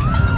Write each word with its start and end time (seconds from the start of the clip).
Thank 0.00 0.30
you. 0.30 0.37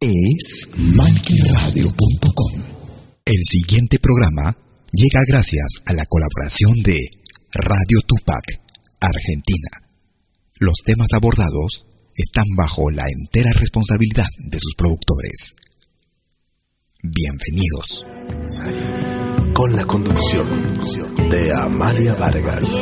es 0.00 0.66
malquiradio.com. 0.78 2.62
El 3.26 3.44
siguiente 3.44 3.98
programa 3.98 4.56
llega 4.92 5.20
gracias 5.28 5.66
a 5.84 5.92
la 5.92 6.06
colaboración 6.06 6.72
de 6.82 6.96
Radio 7.52 8.00
Tupac, 8.06 8.44
Argentina. 8.98 9.68
Los 10.58 10.78
temas 10.84 11.12
abordados 11.12 11.84
están 12.16 12.46
bajo 12.56 12.90
la 12.90 13.04
entera 13.08 13.52
responsabilidad 13.52 14.28
de 14.38 14.58
sus 14.58 14.74
productores. 14.74 15.54
Bienvenidos. 17.02 18.06
Con 19.52 19.76
la 19.76 19.84
conducción 19.84 21.28
de 21.30 21.52
Amalia 21.52 22.14
Vargas. 22.14 22.74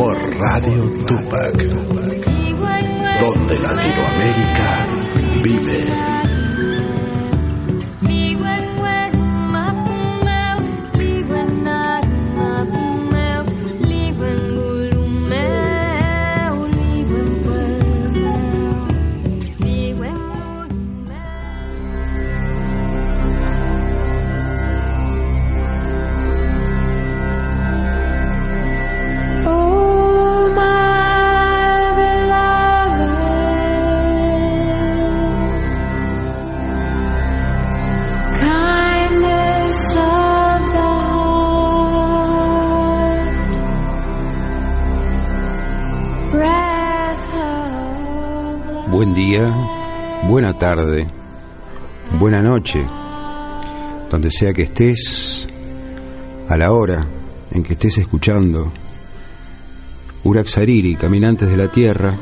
Por 0.00 0.16
Radio 0.38 0.90
Tupac, 1.06 1.62
donde 3.20 3.58
Latinoamérica 3.58 4.86
vive. 5.42 5.84
Buena 50.40 50.56
tarde, 50.56 51.06
buena 52.18 52.40
noche, 52.40 52.82
donde 54.10 54.30
sea 54.30 54.54
que 54.54 54.62
estés, 54.62 55.46
a 56.48 56.56
la 56.56 56.72
hora 56.72 57.06
en 57.50 57.62
que 57.62 57.74
estés 57.74 57.98
escuchando. 57.98 58.72
Uraxariri, 60.24 60.96
Caminantes 60.96 61.46
de 61.46 61.58
la 61.58 61.70
Tierra, 61.70 62.16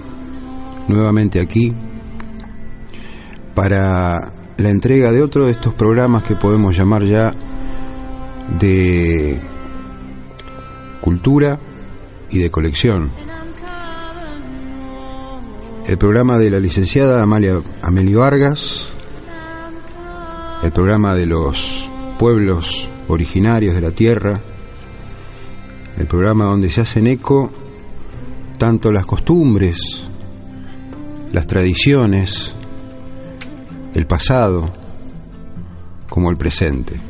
nuevamente 0.89 1.39
aquí, 1.39 1.73
para 3.55 4.33
la 4.56 4.69
entrega 4.69 5.12
de 5.12 5.23
otro 5.23 5.47
de 5.47 5.53
estos 5.53 5.75
programas 5.75 6.25
que 6.25 6.35
podemos 6.35 6.77
llamar 6.77 7.05
ya 7.05 7.33
de 8.59 9.39
cultura 11.00 11.61
y 12.31 12.39
de 12.39 12.50
colección 12.50 13.28
el 15.88 15.97
programa 15.97 16.37
de 16.37 16.50
la 16.50 16.60
licenciada 16.60 17.22
Amalia 17.22 17.62
Amelio 17.81 18.21
Vargas, 18.21 18.91
el 20.62 20.71
programa 20.71 21.15
de 21.15 21.25
los 21.25 21.91
pueblos 22.19 22.91
originarios 23.09 23.75
de 23.75 23.81
la 23.81 23.91
tierra, 23.91 24.38
el 25.97 26.06
programa 26.06 26.44
donde 26.44 26.69
se 26.69 26.82
hacen 26.82 27.06
eco 27.06 27.50
tanto 28.59 28.93
las 28.93 29.06
costumbres, 29.06 30.06
las 31.32 31.47
tradiciones, 31.47 32.53
el 33.94 34.06
pasado, 34.06 34.69
como 36.10 36.31
el 36.31 36.37
presente. 36.37 37.00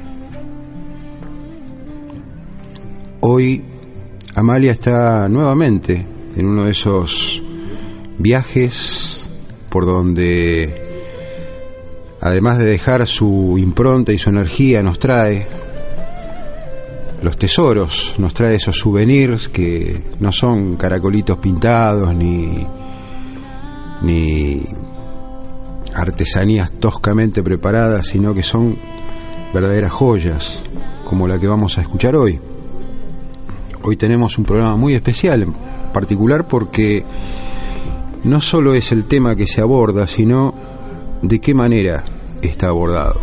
Hoy 3.22 3.64
Amalia 4.36 4.70
está 4.70 5.28
nuevamente 5.28 6.06
en 6.36 6.46
uno 6.46 6.66
de 6.66 6.70
esos 6.70 7.42
viajes 8.18 9.28
por 9.70 9.86
donde, 9.86 10.74
además 12.20 12.58
de 12.58 12.64
dejar 12.64 13.06
su 13.06 13.56
impronta 13.58 14.12
y 14.12 14.18
su 14.18 14.30
energía, 14.30 14.82
nos 14.82 14.98
trae 14.98 15.46
los 17.22 17.36
tesoros, 17.36 18.14
nos 18.18 18.34
trae 18.34 18.56
esos 18.56 18.76
souvenirs 18.76 19.48
que 19.48 20.02
no 20.20 20.32
son 20.32 20.76
caracolitos 20.76 21.38
pintados 21.38 22.14
ni, 22.14 22.66
ni 24.02 24.62
artesanías 25.94 26.72
toscamente 26.72 27.42
preparadas, 27.42 28.06
sino 28.06 28.34
que 28.34 28.42
son 28.42 28.78
verdaderas 29.52 29.90
joyas, 29.90 30.62
como 31.04 31.26
la 31.26 31.38
que 31.38 31.48
vamos 31.48 31.78
a 31.78 31.80
escuchar 31.80 32.14
hoy. 32.14 32.38
Hoy 33.82 33.96
tenemos 33.96 34.38
un 34.38 34.44
programa 34.44 34.76
muy 34.76 34.94
especial, 34.94 35.42
en 35.42 35.52
particular 35.92 36.46
porque 36.46 37.04
no 38.24 38.40
solo 38.40 38.74
es 38.74 38.92
el 38.92 39.04
tema 39.04 39.36
que 39.36 39.46
se 39.46 39.60
aborda, 39.60 40.06
sino 40.06 40.54
de 41.22 41.40
qué 41.40 41.54
manera 41.54 42.04
está 42.42 42.68
abordado. 42.68 43.20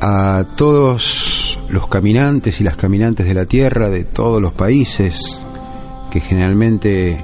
A 0.00 0.44
todos 0.56 1.58
los 1.68 1.88
caminantes 1.88 2.60
y 2.60 2.64
las 2.64 2.76
caminantes 2.76 3.26
de 3.26 3.34
la 3.34 3.46
Tierra 3.46 3.90
de 3.90 4.04
todos 4.04 4.40
los 4.40 4.52
países 4.52 5.40
que 6.10 6.20
generalmente 6.20 7.22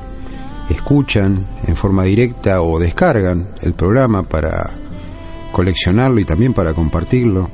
escuchan 0.69 1.47
en 1.67 1.77
forma 1.77 2.05
directa 2.05 2.63
o 2.63 2.79
descargan 2.79 3.55
el 3.61 3.75
programa 3.75 4.23
para 4.23 4.73
coleccionarlo 5.53 6.21
y 6.21 6.25
también 6.25 6.53
para 6.53 6.75
compartirlo, 6.75 7.51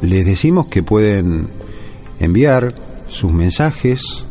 les 0.00 0.24
decimos 0.24 0.66
que 0.66 0.82
pueden 0.82 1.48
enviar 2.20 2.74
sus 3.06 3.32
mensajes, 3.32 4.24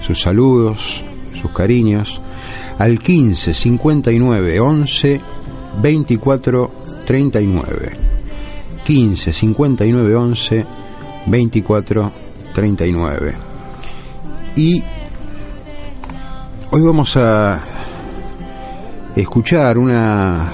sus 0.00 0.20
saludos, 0.20 1.04
sus 1.46 1.54
cariños, 1.56 2.20
al 2.78 2.98
15 2.98 3.54
59 3.54 4.60
11 4.60 5.20
24 5.80 6.72
39. 7.04 7.98
15 8.84 9.32
59 9.32 10.14
11 10.14 10.66
24 11.26 12.12
39. 12.54 13.36
Y 14.56 14.82
hoy 16.70 16.82
vamos 16.82 17.16
a 17.16 17.60
escuchar 19.14 19.78
una, 19.78 20.52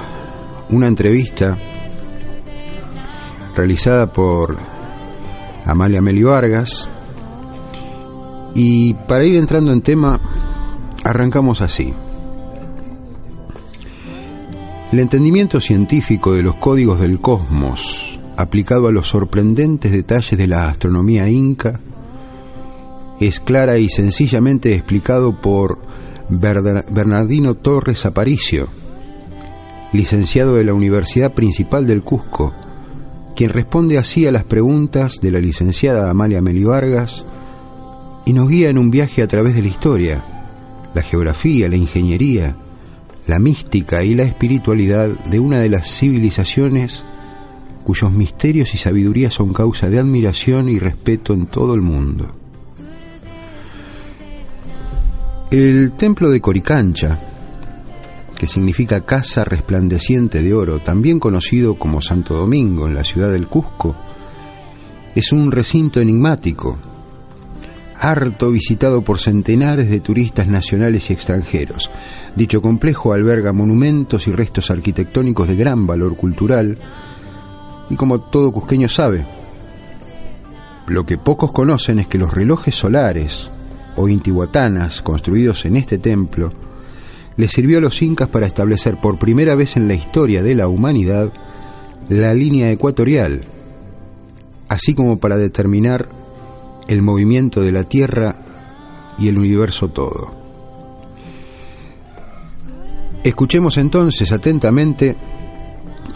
una 0.70 0.86
entrevista 0.86 1.56
realizada 3.54 4.12
por 4.12 4.56
Amalia 5.66 6.02
Meli 6.02 6.22
Vargas. 6.22 6.88
Y 8.54 8.94
para 8.94 9.24
ir 9.24 9.36
entrando 9.36 9.72
en 9.72 9.82
tema, 9.82 10.20
Arrancamos 11.04 11.60
así. 11.60 11.92
El 14.92 15.00
entendimiento 15.00 15.60
científico 15.60 16.32
de 16.34 16.42
los 16.42 16.54
códigos 16.56 17.00
del 17.00 17.20
cosmos, 17.20 18.20
aplicado 18.36 18.88
a 18.88 18.92
los 18.92 19.08
sorprendentes 19.08 19.90
detalles 19.90 20.38
de 20.38 20.46
la 20.46 20.68
astronomía 20.68 21.28
inca, 21.28 21.80
es 23.18 23.40
clara 23.40 23.78
y 23.78 23.88
sencillamente 23.88 24.74
explicado 24.74 25.40
por 25.40 25.78
Bernardino 26.28 27.54
Torres 27.54 28.06
Aparicio, 28.06 28.68
licenciado 29.92 30.56
de 30.56 30.64
la 30.64 30.74
Universidad 30.74 31.34
Principal 31.34 31.86
del 31.86 32.02
Cusco, 32.02 32.54
quien 33.34 33.50
responde 33.50 33.98
así 33.98 34.26
a 34.26 34.32
las 34.32 34.44
preguntas 34.44 35.20
de 35.20 35.30
la 35.30 35.40
licenciada 35.40 36.10
Amalia 36.10 36.42
Meli 36.42 36.64
Vargas 36.64 37.26
y 38.24 38.32
nos 38.34 38.48
guía 38.48 38.70
en 38.70 38.78
un 38.78 38.90
viaje 38.90 39.22
a 39.22 39.26
través 39.26 39.54
de 39.54 39.62
la 39.62 39.68
historia, 39.68 40.31
la 40.94 41.02
geografía, 41.02 41.68
la 41.68 41.76
ingeniería, 41.76 42.56
la 43.26 43.38
mística 43.38 44.02
y 44.02 44.14
la 44.14 44.24
espiritualidad 44.24 45.08
de 45.08 45.38
una 45.38 45.58
de 45.58 45.70
las 45.70 45.88
civilizaciones 45.88 47.04
cuyos 47.82 48.12
misterios 48.12 48.74
y 48.74 48.78
sabiduría 48.78 49.30
son 49.30 49.52
causa 49.52 49.88
de 49.88 49.98
admiración 49.98 50.68
y 50.68 50.78
respeto 50.78 51.34
en 51.34 51.46
todo 51.46 51.74
el 51.74 51.82
mundo. 51.82 52.32
El 55.50 55.92
templo 55.92 56.30
de 56.30 56.40
Coricancha, 56.40 57.18
que 58.36 58.46
significa 58.46 59.04
casa 59.04 59.44
resplandeciente 59.44 60.42
de 60.42 60.54
oro, 60.54 60.78
también 60.78 61.20
conocido 61.20 61.74
como 61.74 62.00
Santo 62.00 62.34
Domingo 62.34 62.86
en 62.86 62.94
la 62.94 63.04
ciudad 63.04 63.30
del 63.30 63.48
Cusco, 63.48 63.94
es 65.14 65.30
un 65.32 65.52
recinto 65.52 66.00
enigmático, 66.00 66.78
harto 68.02 68.50
visitado 68.50 69.02
por 69.02 69.20
centenares 69.20 69.88
de 69.88 70.00
turistas 70.00 70.48
nacionales 70.48 71.08
y 71.08 71.12
extranjeros. 71.12 71.88
Dicho 72.34 72.60
complejo 72.60 73.12
alberga 73.12 73.52
monumentos 73.52 74.26
y 74.26 74.32
restos 74.32 74.72
arquitectónicos 74.72 75.46
de 75.46 75.54
gran 75.54 75.86
valor 75.86 76.16
cultural, 76.16 76.78
y 77.90 77.94
como 77.94 78.20
todo 78.20 78.50
cusqueño 78.50 78.88
sabe, 78.88 79.24
lo 80.88 81.06
que 81.06 81.16
pocos 81.16 81.52
conocen 81.52 82.00
es 82.00 82.08
que 82.08 82.18
los 82.18 82.34
relojes 82.34 82.74
solares 82.74 83.52
o 83.94 84.08
intihuatanas 84.08 85.00
construidos 85.00 85.64
en 85.64 85.76
este 85.76 85.98
templo 85.98 86.52
les 87.36 87.52
sirvió 87.52 87.78
a 87.78 87.82
los 87.82 88.02
incas 88.02 88.28
para 88.28 88.46
establecer 88.46 88.96
por 89.00 89.20
primera 89.20 89.54
vez 89.54 89.76
en 89.76 89.86
la 89.86 89.94
historia 89.94 90.42
de 90.42 90.56
la 90.56 90.66
humanidad 90.66 91.32
la 92.08 92.34
línea 92.34 92.72
ecuatorial, 92.72 93.44
así 94.68 94.92
como 94.94 95.20
para 95.20 95.36
determinar 95.36 96.21
el 96.92 97.02
movimiento 97.02 97.60
de 97.60 97.72
la 97.72 97.84
Tierra 97.84 98.36
y 99.18 99.28
el 99.28 99.38
universo 99.38 99.88
todo. 99.88 100.34
Escuchemos 103.24 103.78
entonces 103.78 104.32
atentamente 104.32 105.16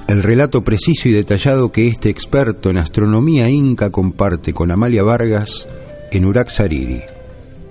el 0.09 0.23
relato 0.23 0.63
preciso 0.63 1.09
y 1.09 1.13
detallado 1.13 1.71
que 1.71 1.89
este 1.89 2.11
experto 2.11 2.71
en 2.71 2.79
astronomía 2.79 3.49
inca 3.49 3.91
comparte 3.91 4.53
con 4.53 4.71
Amalia 4.71 5.03
Vargas 5.03 5.67
en 6.11 6.25
Urak 6.25 6.49
Sariri, 6.49 7.03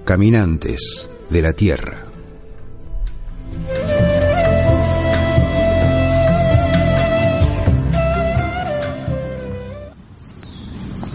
Caminantes 0.06 1.10
de 1.30 1.42
la 1.42 1.54
Tierra. 1.54 2.15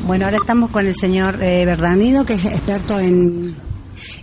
Bueno, 0.07 0.25
ahora 0.25 0.39
estamos 0.39 0.71
con 0.71 0.87
el 0.87 0.95
señor 0.95 1.43
eh, 1.43 1.67
que 2.27 2.35
es 2.35 2.45
experto 2.45 2.99
en, 2.99 3.55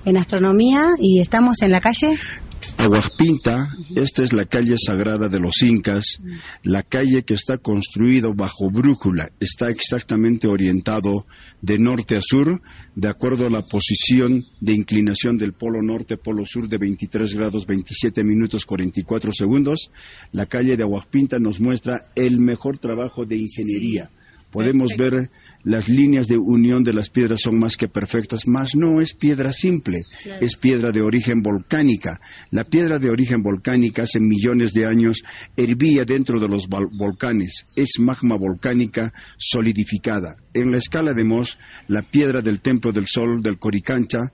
en 0.05 0.17
astronomía, 0.17 0.85
y 0.99 1.21
estamos 1.21 1.61
en 1.61 1.71
la 1.71 1.81
calle 1.81 2.17
Aguaspinta, 2.77 3.69
esta 3.95 4.23
es 4.23 4.33
la 4.33 4.45
calle 4.45 4.75
sagrada 4.77 5.29
de 5.29 5.39
los 5.39 5.61
incas, 5.63 6.21
la 6.63 6.83
calle 6.83 7.23
que 7.23 7.33
está 7.33 7.57
construida 7.57 8.29
bajo 8.35 8.69
brújula, 8.69 9.31
está 9.39 9.69
exactamente 9.69 10.47
orientado 10.47 11.25
de 11.61 11.79
norte 11.79 12.17
a 12.17 12.21
sur, 12.21 12.61
de 12.95 13.07
acuerdo 13.07 13.47
a 13.47 13.49
la 13.49 13.63
posición 13.63 14.45
de 14.61 14.73
inclinación 14.73 15.37
del 15.37 15.53
polo 15.53 15.81
norte-polo 15.81 16.45
sur 16.45 16.67
de 16.67 16.77
23 16.77 17.33
grados 17.33 17.65
27 17.65 18.23
minutos 18.23 18.65
44 18.65 19.33
segundos. 19.33 19.91
La 20.31 20.45
calle 20.45 20.77
de 20.77 20.83
Aguaspinta 20.83 21.39
nos 21.39 21.59
muestra 21.59 22.11
el 22.15 22.39
mejor 22.39 22.77
trabajo 22.77 23.25
de 23.25 23.37
ingeniería. 23.37 24.11
Podemos 24.51 24.95
ver 24.95 25.29
las 25.67 25.89
líneas 25.89 26.27
de 26.27 26.37
unión 26.37 26.81
de 26.81 26.93
las 26.93 27.09
piedras 27.09 27.41
son 27.43 27.59
más 27.59 27.75
que 27.75 27.89
perfectas, 27.89 28.47
mas 28.47 28.73
no 28.73 29.01
es 29.01 29.13
piedra 29.13 29.51
simple, 29.51 30.05
es 30.39 30.55
piedra 30.55 30.91
de 30.91 31.01
origen 31.01 31.41
volcánica. 31.41 32.21
La 32.51 32.63
piedra 32.63 32.99
de 32.99 33.09
origen 33.09 33.43
volcánica 33.43 34.03
hace 34.03 34.21
millones 34.21 34.71
de 34.71 34.85
años 34.85 35.23
hervía 35.57 36.05
dentro 36.05 36.39
de 36.39 36.47
los 36.47 36.69
volcanes, 36.69 37.65
es 37.75 37.99
magma 37.99 38.37
volcánica 38.37 39.13
solidificada. 39.37 40.37
En 40.53 40.71
la 40.71 40.77
escala 40.77 41.11
de 41.13 41.25
Mohs, 41.25 41.57
la 41.89 42.01
piedra 42.01 42.41
del 42.41 42.61
Templo 42.61 42.93
del 42.93 43.05
Sol 43.05 43.41
del 43.41 43.59
Coricancha 43.59 44.31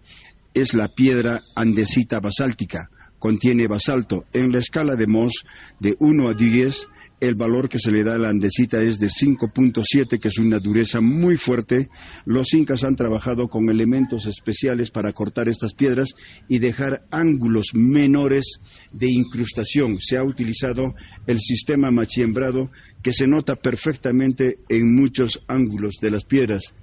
es 0.53 0.75
la 0.75 0.89
piedra 0.89 1.41
andesita 1.56 2.19
basáltica, 2.19 2.91
contiene 3.18 3.68
basalto. 3.68 4.25
En 4.33 4.51
la 4.51 4.59
escala 4.59 4.95
de 4.95 5.07
Mohs, 5.07 5.45
de 5.80 5.95
1 5.97 6.30
a 6.30 6.33
10, 6.35 6.88
el 7.23 7.35
valor 7.35 7.69
que 7.69 7.79
se 7.79 7.89
le 7.89 8.03
da 8.03 8.15
a 8.15 8.17
la 8.17 8.27
andesita 8.27 8.81
es 8.81 8.99
de 8.99 9.07
5.7, 9.07 10.19
que 10.19 10.27
es 10.27 10.37
una 10.39 10.59
dureza 10.59 10.99
muy 10.99 11.37
fuerte. 11.37 11.89
Los 12.25 12.53
incas 12.53 12.83
han 12.83 12.97
trabajado 12.97 13.47
con 13.47 13.69
elementos 13.69 14.25
especiales 14.25 14.91
para 14.91 15.13
cortar 15.13 15.47
estas 15.47 15.73
piedras 15.73 16.15
y 16.49 16.59
dejar 16.59 17.05
ángulos 17.11 17.67
menores 17.75 18.59
de 18.91 19.09
incrustación. 19.09 19.99
Se 20.01 20.17
ha 20.17 20.23
utilizado 20.23 20.95
el 21.25 21.39
sistema 21.39 21.91
machiembrado 21.91 22.69
que 23.01 23.13
se 23.13 23.25
nota 23.25 23.55
perfectamente 23.55 24.59
en 24.67 24.93
muchos 24.93 25.45
ángulos 25.47 25.95
de 26.01 26.11
las 26.11 26.25
piedras. 26.25 26.75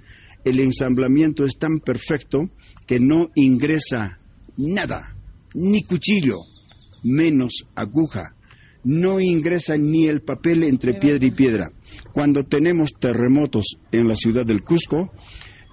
El 0.43 0.59
ensamblamiento 0.59 1.45
es 1.45 1.59
tan 1.59 1.77
perfecto 1.77 2.49
que 2.87 2.99
no 2.99 3.29
ingresa 3.35 4.19
nada, 4.57 5.15
ni 5.53 5.83
cuchillo, 5.83 6.39
menos 7.03 7.67
aguja 7.75 8.35
no 8.83 9.19
ingresa 9.19 9.77
ni 9.77 10.07
el 10.07 10.21
papel 10.21 10.63
entre 10.63 10.93
piedra 10.93 11.25
y 11.25 11.31
piedra. 11.31 11.71
Cuando 12.11 12.43
tenemos 12.43 12.93
terremotos 12.93 13.77
en 13.91 14.07
la 14.07 14.15
ciudad 14.15 14.45
del 14.45 14.63
Cusco, 14.63 15.11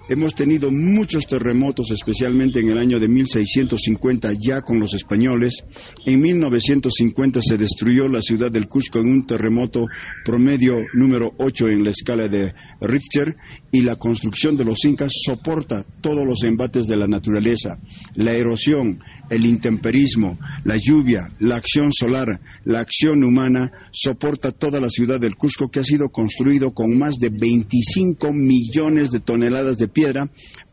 Hemos 0.09 0.33
tenido 0.33 0.71
muchos 0.71 1.27
terremotos, 1.27 1.91
especialmente 1.91 2.59
en 2.59 2.69
el 2.69 2.79
año 2.79 2.99
de 2.99 3.07
1650, 3.07 4.33
ya 4.39 4.63
con 4.63 4.79
los 4.79 4.95
españoles. 4.95 5.63
En 6.03 6.19
1950 6.19 7.41
se 7.43 7.57
destruyó 7.57 8.07
la 8.07 8.19
ciudad 8.19 8.49
del 8.49 8.67
Cusco 8.67 8.97
en 8.97 9.07
un 9.07 9.27
terremoto 9.27 9.85
promedio 10.25 10.77
número 10.95 11.31
8 11.37 11.67
en 11.67 11.83
la 11.83 11.91
escala 11.91 12.27
de 12.27 12.55
Richter 12.81 13.37
y 13.71 13.83
la 13.83 13.97
construcción 13.97 14.57
de 14.57 14.65
los 14.65 14.83
incas 14.83 15.11
soporta 15.13 15.85
todos 16.01 16.25
los 16.25 16.43
embates 16.43 16.87
de 16.87 16.97
la 16.97 17.05
naturaleza, 17.05 17.77
la 18.15 18.33
erosión, 18.33 19.03
el 19.29 19.45
intemperismo, 19.45 20.39
la 20.63 20.77
lluvia, 20.77 21.35
la 21.37 21.57
acción 21.57 21.91
solar, 21.93 22.41
la 22.65 22.79
acción 22.79 23.23
humana, 23.23 23.71
soporta 23.91 24.49
toda 24.51 24.79
la 24.79 24.89
ciudad 24.89 25.19
del 25.19 25.35
Cusco 25.35 25.69
que 25.69 25.81
ha 25.81 25.83
sido 25.83 26.09
construido 26.09 26.73
con 26.73 26.97
más 26.97 27.17
de 27.19 27.29
25 27.29 28.33
millones 28.33 29.11
de 29.11 29.19
toneladas 29.19 29.77
de 29.77 29.87
piedra, 29.87 29.98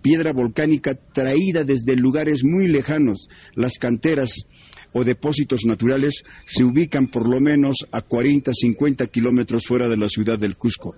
piedra 0.03 0.33
volcánica 0.33 0.95
traída 0.95 1.65
desde 1.65 1.97
lugares 1.97 2.45
muy 2.45 2.69
lejanos. 2.69 3.29
Las 3.55 3.79
canteras 3.79 4.47
o 4.93 5.05
depósitos 5.05 5.65
naturales 5.67 6.25
se 6.47 6.65
ubican 6.65 7.09
por 7.09 7.29
lo 7.29 7.41
menos 7.41 7.87
a 7.93 8.01
40, 8.01 8.53
50 8.55 9.07
kilómetros 9.09 9.67
fuera 9.67 9.89
de 9.89 9.97
la 9.97 10.09
ciudad 10.09 10.39
del 10.39 10.57
Cusco. 10.57 10.95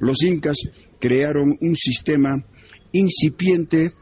Los 0.00 0.22
incas 0.22 0.56
crearon 0.98 1.58
un 1.60 1.76
sistema 1.76 2.44
incipiente 2.92 3.92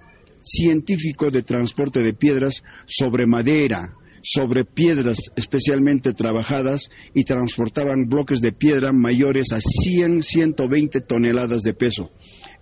científico 0.43 1.31
de 1.31 1.43
transporte 1.43 2.01
de 2.01 2.15
piedras 2.15 2.63
sobre 2.87 3.27
madera, 3.27 3.95
sobre 4.23 4.65
piedras 4.65 5.33
especialmente 5.37 6.13
trabajadas 6.13 6.91
y 7.15 7.25
transportaban 7.25 8.09
bloques 8.09 8.41
de 8.41 8.53
piedra 8.53 8.93
mayores 8.93 9.53
a 9.53 9.61
100, 9.61 10.23
120 10.23 11.01
toneladas 11.01 11.63
de 11.63 11.75
peso 11.75 12.11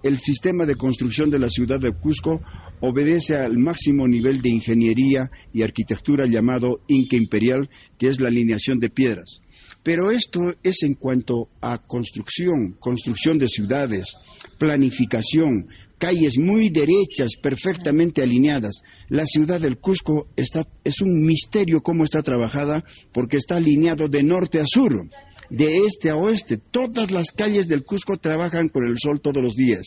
el 0.02 0.18
sistema 0.18 0.64
de 0.64 0.76
construcción 0.76 1.30
de 1.30 1.38
la 1.38 1.50
ciudad 1.50 1.80
de 1.80 1.92
Cusco 1.92 2.40
obedece 2.80 3.36
al 3.36 3.58
máximo 3.58 4.06
nivel 4.06 4.40
de 4.40 4.50
ingeniería 4.50 5.30
y 5.52 5.62
arquitectura 5.62 6.26
llamado 6.26 6.80
Inca 6.86 7.16
Imperial, 7.16 7.68
que 7.98 8.08
es 8.08 8.20
la 8.20 8.28
alineación 8.28 8.78
de 8.78 8.90
piedras. 8.90 9.40
Pero 9.82 10.10
esto 10.10 10.54
es 10.62 10.82
en 10.82 10.94
cuanto 10.94 11.48
a 11.60 11.78
construcción, 11.78 12.76
construcción 12.78 13.38
de 13.38 13.48
ciudades, 13.48 14.16
planificación, 14.58 15.68
calles 15.98 16.38
muy 16.38 16.68
derechas, 16.68 17.36
perfectamente 17.40 18.22
alineadas. 18.22 18.82
La 19.08 19.26
ciudad 19.26 19.60
del 19.60 19.78
Cusco 19.78 20.28
es 20.36 21.00
un 21.00 21.24
misterio 21.24 21.82
cómo 21.82 22.04
está 22.04 22.22
trabajada 22.22 22.84
porque 23.12 23.36
está 23.36 23.56
alineado 23.56 24.08
de 24.08 24.22
norte 24.22 24.60
a 24.60 24.64
sur 24.66 25.08
de 25.50 25.86
este 25.86 26.10
a 26.10 26.16
oeste. 26.16 26.56
Todas 26.58 27.10
las 27.10 27.30
calles 27.30 27.68
del 27.68 27.84
Cusco 27.84 28.16
trabajan 28.18 28.68
con 28.68 28.86
el 28.86 28.96
sol 28.98 29.20
todos 29.20 29.42
los 29.42 29.54
días. 29.54 29.86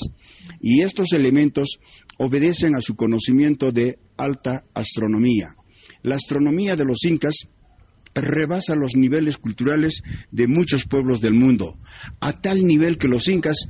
Y 0.59 0.81
estos 0.81 1.13
elementos 1.13 1.79
obedecen 2.17 2.75
a 2.75 2.81
su 2.81 2.95
conocimiento 2.95 3.71
de 3.71 3.99
alta 4.17 4.65
astronomía. 4.73 5.55
La 6.03 6.15
astronomía 6.15 6.75
de 6.75 6.85
los 6.85 7.03
incas 7.05 7.47
rebasa 8.13 8.75
los 8.75 8.95
niveles 8.95 9.37
culturales 9.37 10.01
de 10.31 10.47
muchos 10.47 10.85
pueblos 10.85 11.21
del 11.21 11.33
mundo, 11.33 11.77
a 12.19 12.33
tal 12.33 12.65
nivel 12.65 12.97
que 12.97 13.07
los 13.07 13.27
incas, 13.27 13.67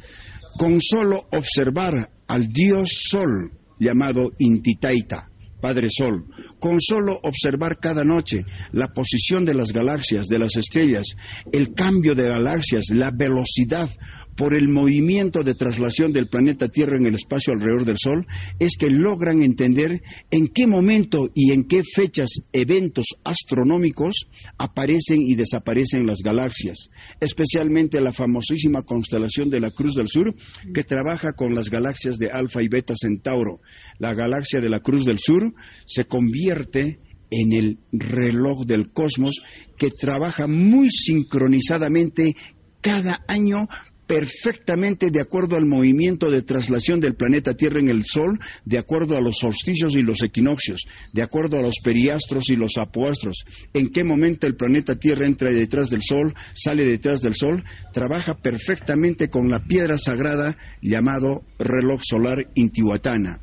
con 0.57 0.81
solo 0.81 1.27
observar 1.31 2.11
al 2.27 2.47
dios 2.47 3.03
sol 3.09 3.51
llamado 3.79 4.31
Intitaita. 4.39 5.30
Padre 5.61 5.87
Sol, 5.89 6.25
con 6.59 6.81
solo 6.81 7.19
observar 7.23 7.79
cada 7.79 8.03
noche 8.03 8.45
la 8.71 8.93
posición 8.93 9.45
de 9.45 9.53
las 9.53 9.71
galaxias, 9.71 10.27
de 10.27 10.39
las 10.39 10.57
estrellas, 10.57 11.15
el 11.51 11.73
cambio 11.73 12.15
de 12.15 12.27
galaxias, 12.27 12.85
la 12.89 13.11
velocidad 13.11 13.89
por 14.35 14.53
el 14.55 14.69
movimiento 14.69 15.43
de 15.43 15.53
traslación 15.53 16.13
del 16.13 16.27
planeta 16.27 16.67
Tierra 16.67 16.97
en 16.97 17.05
el 17.05 17.15
espacio 17.15 17.53
alrededor 17.53 17.85
del 17.85 17.97
Sol, 17.99 18.25
es 18.59 18.75
que 18.77 18.89
logran 18.89 19.43
entender 19.43 20.01
en 20.31 20.47
qué 20.47 20.67
momento 20.67 21.29
y 21.35 21.51
en 21.51 21.65
qué 21.65 21.83
fechas 21.83 22.29
eventos 22.51 23.05
astronómicos 23.23 24.27
aparecen 24.57 25.21
y 25.21 25.35
desaparecen 25.35 26.07
las 26.07 26.19
galaxias, 26.23 26.89
especialmente 27.19 28.01
la 28.01 28.13
famosísima 28.13 28.83
constelación 28.83 29.49
de 29.49 29.59
la 29.59 29.71
Cruz 29.71 29.95
del 29.95 30.07
Sur, 30.07 30.33
que 30.73 30.83
trabaja 30.83 31.33
con 31.33 31.53
las 31.53 31.69
galaxias 31.69 32.17
de 32.17 32.31
Alfa 32.31 32.63
y 32.63 32.67
Beta 32.67 32.95
Centauro. 32.99 33.61
La 33.99 34.13
galaxia 34.13 34.61
de 34.61 34.69
la 34.69 34.79
Cruz 34.79 35.05
del 35.05 35.19
Sur 35.19 35.50
se 35.85 36.05
convierte 36.05 36.99
en 37.29 37.53
el 37.53 37.79
reloj 37.91 38.65
del 38.65 38.91
cosmos 38.91 39.41
que 39.77 39.89
trabaja 39.89 40.47
muy 40.47 40.89
sincronizadamente 40.89 42.35
cada 42.81 43.23
año 43.27 43.67
perfectamente 44.11 45.09
de 45.09 45.21
acuerdo 45.21 45.55
al 45.55 45.65
movimiento 45.65 46.29
de 46.29 46.41
traslación 46.41 46.99
del 46.99 47.15
planeta 47.15 47.53
Tierra 47.53 47.79
en 47.79 47.87
el 47.87 48.03
Sol, 48.05 48.41
de 48.65 48.77
acuerdo 48.77 49.15
a 49.15 49.21
los 49.21 49.37
solsticios 49.37 49.95
y 49.95 50.01
los 50.01 50.21
equinoccios, 50.21 50.81
de 51.13 51.21
acuerdo 51.21 51.57
a 51.57 51.61
los 51.61 51.75
periastros 51.81 52.49
y 52.49 52.57
los 52.57 52.75
apoastros, 52.75 53.45
en 53.73 53.89
qué 53.89 54.03
momento 54.03 54.47
el 54.47 54.57
planeta 54.57 54.97
Tierra 54.97 55.25
entra 55.25 55.53
detrás 55.53 55.89
del 55.89 56.01
Sol, 56.03 56.33
sale 56.53 56.83
detrás 56.83 57.21
del 57.21 57.35
Sol, 57.35 57.63
trabaja 57.93 58.37
perfectamente 58.37 59.29
con 59.29 59.49
la 59.49 59.63
piedra 59.63 59.97
sagrada 59.97 60.57
llamado 60.81 61.45
reloj 61.57 62.01
solar 62.03 62.51
Intihuatana. 62.53 63.39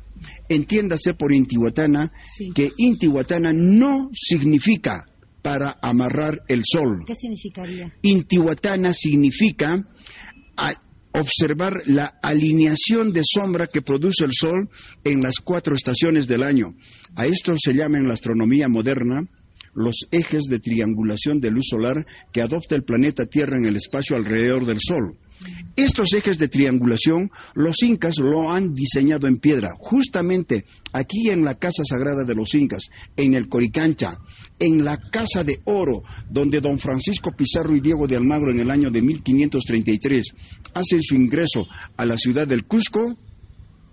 Entiéndase 0.49 1.13
por 1.13 1.31
Intihuatana 1.31 2.11
que 2.55 2.71
Intihuatana 2.77 3.53
no 3.53 4.09
significa 4.13 5.05
para 5.41 5.77
amarrar 5.81 6.41
el 6.47 6.63
sol. 6.65 7.03
¿Qué 7.05 7.15
significaría? 7.15 7.93
Intihuatana 8.01 8.93
significa 8.93 9.87
observar 11.11 11.81
la 11.85 12.05
alineación 12.21 13.11
de 13.13 13.21
sombra 13.23 13.67
que 13.67 13.81
produce 13.81 14.25
el 14.25 14.31
sol 14.33 14.69
en 15.03 15.21
las 15.21 15.35
cuatro 15.43 15.75
estaciones 15.75 16.27
del 16.27 16.43
año. 16.43 16.75
A 17.15 17.25
esto 17.25 17.55
se 17.57 17.73
llama 17.73 17.97
en 17.97 18.07
la 18.07 18.13
astronomía 18.13 18.67
moderna 18.67 19.27
los 19.73 20.07
ejes 20.11 20.45
de 20.45 20.59
triangulación 20.59 21.39
de 21.39 21.51
luz 21.51 21.67
solar 21.69 22.05
que 22.31 22.41
adopta 22.41 22.75
el 22.75 22.83
planeta 22.83 23.25
Tierra 23.25 23.57
en 23.57 23.65
el 23.65 23.75
espacio 23.75 24.15
alrededor 24.15 24.65
del 24.65 24.79
Sol. 24.79 25.17
Estos 25.75 26.13
ejes 26.13 26.37
de 26.37 26.49
triangulación 26.49 27.31
los 27.53 27.81
incas 27.83 28.17
lo 28.17 28.51
han 28.51 28.73
diseñado 28.73 29.27
en 29.27 29.37
piedra, 29.37 29.69
justamente 29.77 30.65
aquí 30.91 31.29
en 31.29 31.45
la 31.45 31.55
casa 31.55 31.83
sagrada 31.85 32.25
de 32.25 32.35
los 32.35 32.53
incas, 32.55 32.89
en 33.15 33.33
el 33.33 33.47
Coricancha, 33.47 34.19
en 34.59 34.83
la 34.83 34.97
casa 34.97 35.43
de 35.43 35.61
oro, 35.65 36.03
donde 36.29 36.59
don 36.59 36.79
Francisco 36.79 37.31
Pizarro 37.31 37.75
y 37.75 37.79
Diego 37.79 38.07
de 38.07 38.17
Almagro 38.17 38.51
en 38.51 38.59
el 38.59 38.71
año 38.71 38.91
de 38.91 39.01
1533 39.01 40.33
hacen 40.73 41.01
su 41.01 41.15
ingreso 41.15 41.65
a 41.95 42.05
la 42.05 42.17
ciudad 42.17 42.47
del 42.47 42.65
Cusco 42.65 43.17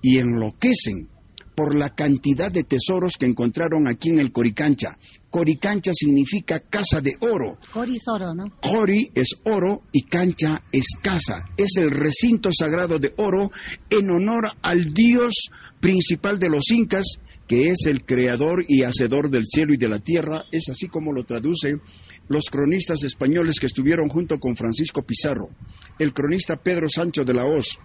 y 0.03 0.19
enloquecen 0.19 1.09
por 1.55 1.75
la 1.75 1.95
cantidad 1.95 2.53
de 2.53 2.65
tesoros 2.65 3.17
que 3.17 3.27
encontraron 3.27 3.89
aquí 3.89 4.11
en 4.11 4.19
el 4.19 4.31
Coricancha. 4.31 4.99
Coricancha 5.37 5.93
significa 5.95 6.61
casa 6.61 7.03
de 7.03 7.15
oro. 7.21 7.59
Cori 7.71 7.97
es 7.97 8.09
oro, 8.09 8.35
¿no? 8.35 8.45
Cori 8.59 9.11
es 9.15 9.37
oro 9.45 9.83
y 9.93 10.05
cancha 10.05 10.63
es 10.73 10.87
casa. 11.03 11.45
Es 11.59 11.77
el 11.77 11.91
recinto 11.91 12.49
sagrado 12.59 12.99
de 12.99 13.13
oro 13.19 13.53
en 13.91 14.09
honor 14.09 14.49
al 14.63 14.95
dios 14.95 15.51
principal 15.79 16.39
de 16.39 16.49
los 16.49 16.71
incas, 16.71 17.19
que 17.47 17.69
es 17.69 17.85
el 17.85 18.07
creador 18.07 18.65
y 18.67 18.85
hacedor 18.85 19.29
del 19.29 19.45
cielo 19.45 19.75
y 19.75 19.77
de 19.77 19.91
la 19.91 19.99
tierra. 19.99 20.45
Es 20.53 20.71
así 20.71 20.89
como 20.89 21.13
lo 21.13 21.25
traduce 21.25 21.81
los 22.29 22.47
cronistas 22.47 23.05
españoles 23.05 23.61
que 23.61 23.67
estuvieron 23.67 24.09
junto 24.09 24.41
con 24.41 24.57
Francisco 24.57 25.03
Pizarro. 25.03 25.51
El 25.99 26.15
cronista 26.15 26.57
Pedro 26.57 26.89
Sancho 26.89 27.25
de 27.25 27.35
la 27.35 27.45
Hoz 27.45 27.79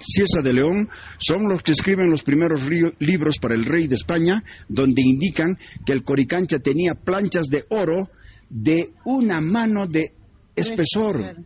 Ciesa 0.00 0.40
de 0.42 0.52
León 0.52 0.88
son 1.18 1.48
los 1.48 1.62
que 1.62 1.72
escriben 1.72 2.10
los 2.10 2.22
primeros 2.22 2.62
libros 2.98 3.38
para 3.38 3.54
el 3.54 3.64
rey 3.64 3.86
de 3.86 3.94
España, 3.96 4.42
donde 4.68 5.02
indican 5.02 5.58
que 5.84 5.92
el 5.92 6.02
Coricancha 6.02 6.58
tenía 6.58 6.94
planchas 6.94 7.48
de 7.48 7.66
oro 7.68 8.10
de 8.48 8.92
una 9.04 9.40
mano 9.40 9.86
de 9.86 10.12
espesor, 10.56 11.36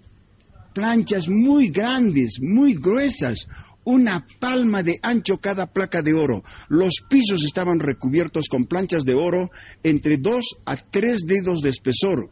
planchas 0.73 1.29
muy 1.29 1.69
grandes, 1.69 2.39
muy 2.41 2.75
gruesas, 2.75 3.49
una 3.85 4.27
palma 4.41 4.83
de 4.83 4.99
ancho 5.03 5.39
cada 5.39 5.67
placa 5.67 6.03
de 6.03 6.15
oro. 6.15 6.43
Los 6.69 7.03
pisos 7.09 7.45
estaban 7.45 7.81
recubiertos 7.81 8.49
con 8.49 8.67
planchas 8.67 9.05
de 9.05 9.15
oro 9.15 9.51
entre 9.83 10.17
dos 10.19 10.57
a 10.65 10.77
tres 10.77 11.23
dedos 11.27 11.61
de 11.61 11.71
espesor. 11.71 12.31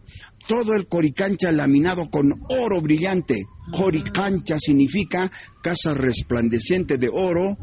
Todo 0.49 0.75
el 0.75 0.89
coricancha 0.89 1.53
laminado 1.53 2.11
con 2.11 2.43
oro 2.49 2.81
brillante. 2.81 3.45
Coricancha 3.73 4.59
significa 4.59 5.31
casa 5.63 5.95
resplandeciente 5.95 6.99
de 6.99 7.11
oro 7.13 7.57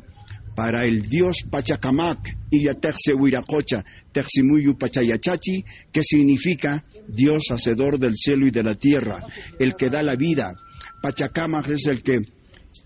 para 0.56 0.84
el 0.84 1.04
dios 1.04 1.46
Pachacamac, 1.50 2.38
Illa 2.52 2.76
Huiracocha, 3.18 3.86
Teximuyu 4.12 4.78
Pachayachachi, 4.78 5.64
que 5.92 6.04
significa 6.04 6.84
Dios 7.08 7.44
hacedor 7.52 7.98
del 7.98 8.16
cielo 8.16 8.46
y 8.46 8.52
de 8.52 8.64
la 8.64 8.76
tierra, 8.76 9.26
el 9.58 9.76
que 9.76 9.90
da 9.90 10.04
la 10.04 10.16
vida. 10.16 10.54
Pachacamac 11.02 11.70
es 11.70 11.86
el 11.88 12.04
que 12.04 12.26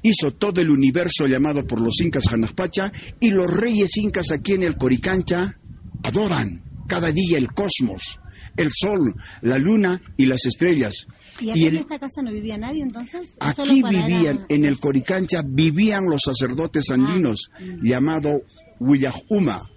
hizo 0.03 0.31
todo 0.31 0.61
el 0.61 0.69
universo 0.69 1.25
llamado 1.25 1.65
por 1.65 1.81
los 1.81 1.99
incas 2.01 2.31
Hanaspacha 2.31 2.91
y 3.19 3.31
los 3.31 3.51
reyes 3.51 3.97
incas 3.97 4.31
aquí 4.31 4.53
en 4.53 4.63
el 4.63 4.77
Coricancha 4.77 5.57
adoran 6.03 6.63
cada 6.87 7.11
día 7.11 7.37
el 7.37 7.53
cosmos, 7.53 8.19
el 8.57 8.69
sol, 8.71 9.15
la 9.41 9.57
luna 9.57 10.01
y 10.17 10.25
las 10.25 10.45
estrellas. 10.45 11.07
¿Y, 11.39 11.65
en 11.65 11.77
esta 11.77 11.97
casa 11.97 12.21
no 12.21 12.31
vivía 12.31 12.57
nadie 12.57 12.83
entonces? 12.83 13.35
Aquí 13.39 13.81
vivían, 13.81 14.45
en 14.49 14.65
el 14.65 14.79
Coricancha 14.79 15.41
vivían 15.43 16.05
los 16.05 16.21
sacerdotes 16.23 16.91
ah, 16.91 16.93
andinos, 16.93 17.49
mm. 17.59 17.85
llamado 17.85 18.43
Huyahuma. 18.79 19.69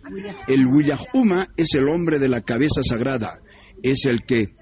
El 0.48 0.66
Huyahuma 0.66 1.48
es 1.56 1.74
el 1.74 1.88
hombre 1.88 2.18
de 2.18 2.28
la 2.28 2.42
cabeza 2.42 2.82
sagrada, 2.82 3.40
es 3.82 4.04
el 4.04 4.24
que 4.24 4.54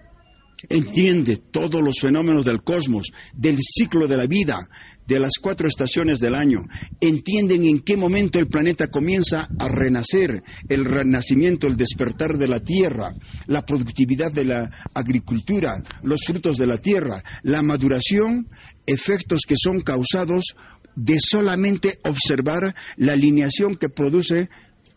entiende 0.68 1.36
todos 1.36 1.82
los 1.82 2.00
fenómenos 2.00 2.44
del 2.44 2.62
cosmos, 2.62 3.12
del 3.34 3.58
ciclo 3.60 4.06
de 4.06 4.16
la 4.16 4.26
vida, 4.26 4.68
de 5.06 5.18
las 5.18 5.34
cuatro 5.40 5.68
estaciones 5.68 6.18
del 6.20 6.34
año, 6.34 6.62
entienden 7.00 7.64
en 7.64 7.80
qué 7.80 7.96
momento 7.96 8.38
el 8.38 8.48
planeta 8.48 8.88
comienza 8.88 9.48
a 9.58 9.68
renacer, 9.68 10.42
el 10.68 10.84
renacimiento, 10.84 11.66
el 11.66 11.76
despertar 11.76 12.38
de 12.38 12.48
la 12.48 12.60
tierra, 12.60 13.14
la 13.46 13.64
productividad 13.64 14.32
de 14.32 14.44
la 14.44 14.70
agricultura, 14.94 15.82
los 16.02 16.20
frutos 16.24 16.56
de 16.56 16.66
la 16.66 16.78
tierra, 16.78 17.22
la 17.42 17.62
maduración, 17.62 18.48
efectos 18.86 19.42
que 19.46 19.56
son 19.58 19.80
causados 19.80 20.56
de 20.96 21.16
solamente 21.18 21.98
observar 22.04 22.74
la 22.96 23.12
alineación 23.14 23.74
que 23.74 23.88
produce 23.88 24.48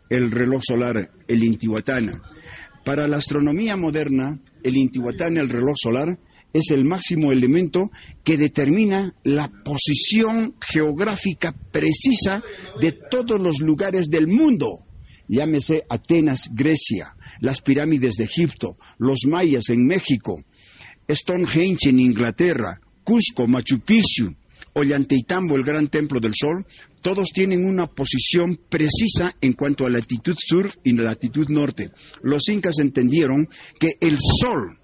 el 0.09 0.31
reloj 0.31 0.61
solar, 0.65 1.11
el 1.27 1.43
Intihuatana. 1.43 2.21
Para 2.85 3.07
la 3.07 3.17
astronomía 3.17 3.75
moderna, 3.75 4.39
el 4.63 4.77
Intihuatana, 4.77 5.41
el 5.41 5.49
reloj 5.49 5.75
solar, 5.75 6.17
es 6.57 6.71
el 6.71 6.85
máximo 6.85 7.31
elemento 7.31 7.91
que 8.23 8.37
determina 8.37 9.13
la 9.23 9.49
posición 9.63 10.55
geográfica 10.59 11.53
precisa 11.71 12.43
de 12.81 12.91
todos 12.91 13.39
los 13.39 13.59
lugares 13.59 14.09
del 14.09 14.27
mundo. 14.27 14.83
Llámese 15.27 15.83
Atenas, 15.89 16.49
Grecia, 16.53 17.15
las 17.41 17.61
pirámides 17.61 18.15
de 18.15 18.23
Egipto, 18.23 18.77
los 18.97 19.25
mayas 19.27 19.69
en 19.69 19.85
México, 19.85 20.41
Stonehenge 21.09 21.89
en 21.89 21.99
Inglaterra, 21.99 22.79
Cusco, 23.03 23.45
Machu 23.45 23.79
Picchu, 23.81 24.33
Ollantaytambo, 24.73 25.55
el 25.55 25.63
gran 25.63 25.87
templo 25.87 26.19
del 26.19 26.33
sol, 26.35 26.65
todos 27.01 27.29
tienen 27.29 27.65
una 27.65 27.87
posición 27.87 28.59
precisa 28.69 29.35
en 29.41 29.53
cuanto 29.53 29.85
a 29.85 29.89
la 29.89 29.99
latitud 29.99 30.35
sur 30.37 30.69
y 30.83 30.93
la 30.93 31.03
latitud 31.03 31.49
norte. 31.49 31.91
Los 32.21 32.47
incas 32.49 32.79
entendieron 32.79 33.49
que 33.79 33.97
el 33.99 34.17
sol 34.19 34.79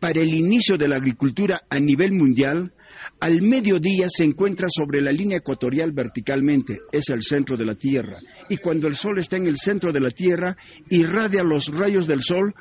para 0.00 0.20
el 0.20 0.34
inicio 0.34 0.76
de 0.76 0.88
la 0.88 0.96
agricultura 0.96 1.62
a 1.70 1.78
nivel 1.80 2.12
mundial, 2.12 2.72
al 3.20 3.42
mediodía 3.42 4.08
se 4.08 4.24
encuentra 4.24 4.68
sobre 4.70 5.00
la 5.00 5.12
línea 5.12 5.38
ecuatorial 5.38 5.92
verticalmente, 5.92 6.80
es 6.92 7.08
el 7.08 7.22
centro 7.22 7.56
de 7.56 7.64
la 7.64 7.74
Tierra. 7.74 8.18
Y 8.48 8.58
cuando 8.58 8.86
el 8.86 8.94
Sol 8.94 9.18
está 9.18 9.36
en 9.36 9.46
el 9.46 9.56
centro 9.56 9.92
de 9.92 10.00
la 10.00 10.10
Tierra, 10.10 10.56
irradia 10.90 11.42
los 11.42 11.68
rayos 11.68 12.06
del 12.06 12.22
Sol 12.22 12.54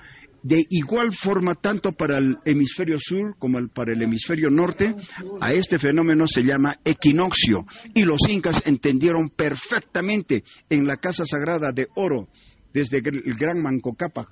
de 0.43 0.65
igual 0.69 1.13
forma 1.13 1.55
tanto 1.55 1.93
para 1.93 2.17
el 2.17 2.37
hemisferio 2.43 2.97
sur 2.99 3.35
como 3.39 3.65
para 3.69 3.93
el 3.93 4.01
hemisferio 4.01 4.49
norte. 4.49 4.93
A 5.39 5.53
este 5.53 5.79
fenómeno 5.79 6.27
se 6.27 6.43
llama 6.43 6.77
equinoccio 6.83 7.65
y 7.93 8.03
los 8.03 8.27
incas 8.29 8.61
entendieron 8.65 9.29
perfectamente 9.29 10.43
en 10.69 10.85
la 10.85 10.97
casa 10.97 11.25
sagrada 11.25 11.71
de 11.71 11.87
oro 11.95 12.27
desde 12.73 12.97
el 12.97 13.35
gran 13.35 13.61
Manco 13.61 13.93
Cápac, 13.95 14.29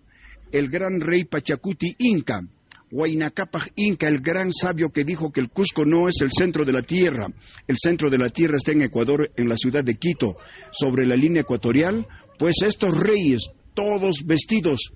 el 0.52 0.70
gran 0.70 1.00
rey 1.00 1.24
Pachacuti 1.24 1.96
Inca 2.00 2.42
Huayna 2.91 3.31
Inca, 3.75 4.07
el 4.10 4.19
gran 4.19 4.51
sabio 4.51 4.89
que 4.89 5.05
dijo 5.05 5.31
que 5.31 5.39
el 5.39 5.50
Cusco 5.50 5.86
no 5.86 6.10
es 6.10 6.21
el 6.21 6.29
centro 6.31 6.65
de 6.65 6.74
la 6.74 6.81
tierra. 6.81 7.27
El 7.65 7.77
centro 7.81 8.10
de 8.10 8.17
la 8.17 8.27
tierra 8.27 8.57
está 8.57 8.74
en 8.74 8.81
Ecuador, 8.81 9.31
en 9.38 9.48
la 9.48 9.55
ciudad 9.55 9.83
de 9.83 9.95
Quito, 9.95 10.36
sobre 10.71 11.05
la 11.05 11.15
línea 11.15 11.41
ecuatorial. 11.41 12.05
Pues 12.38 12.55
estos 12.63 12.98
reyes, 12.98 13.51
todos 13.74 14.25
vestidos 14.25 14.91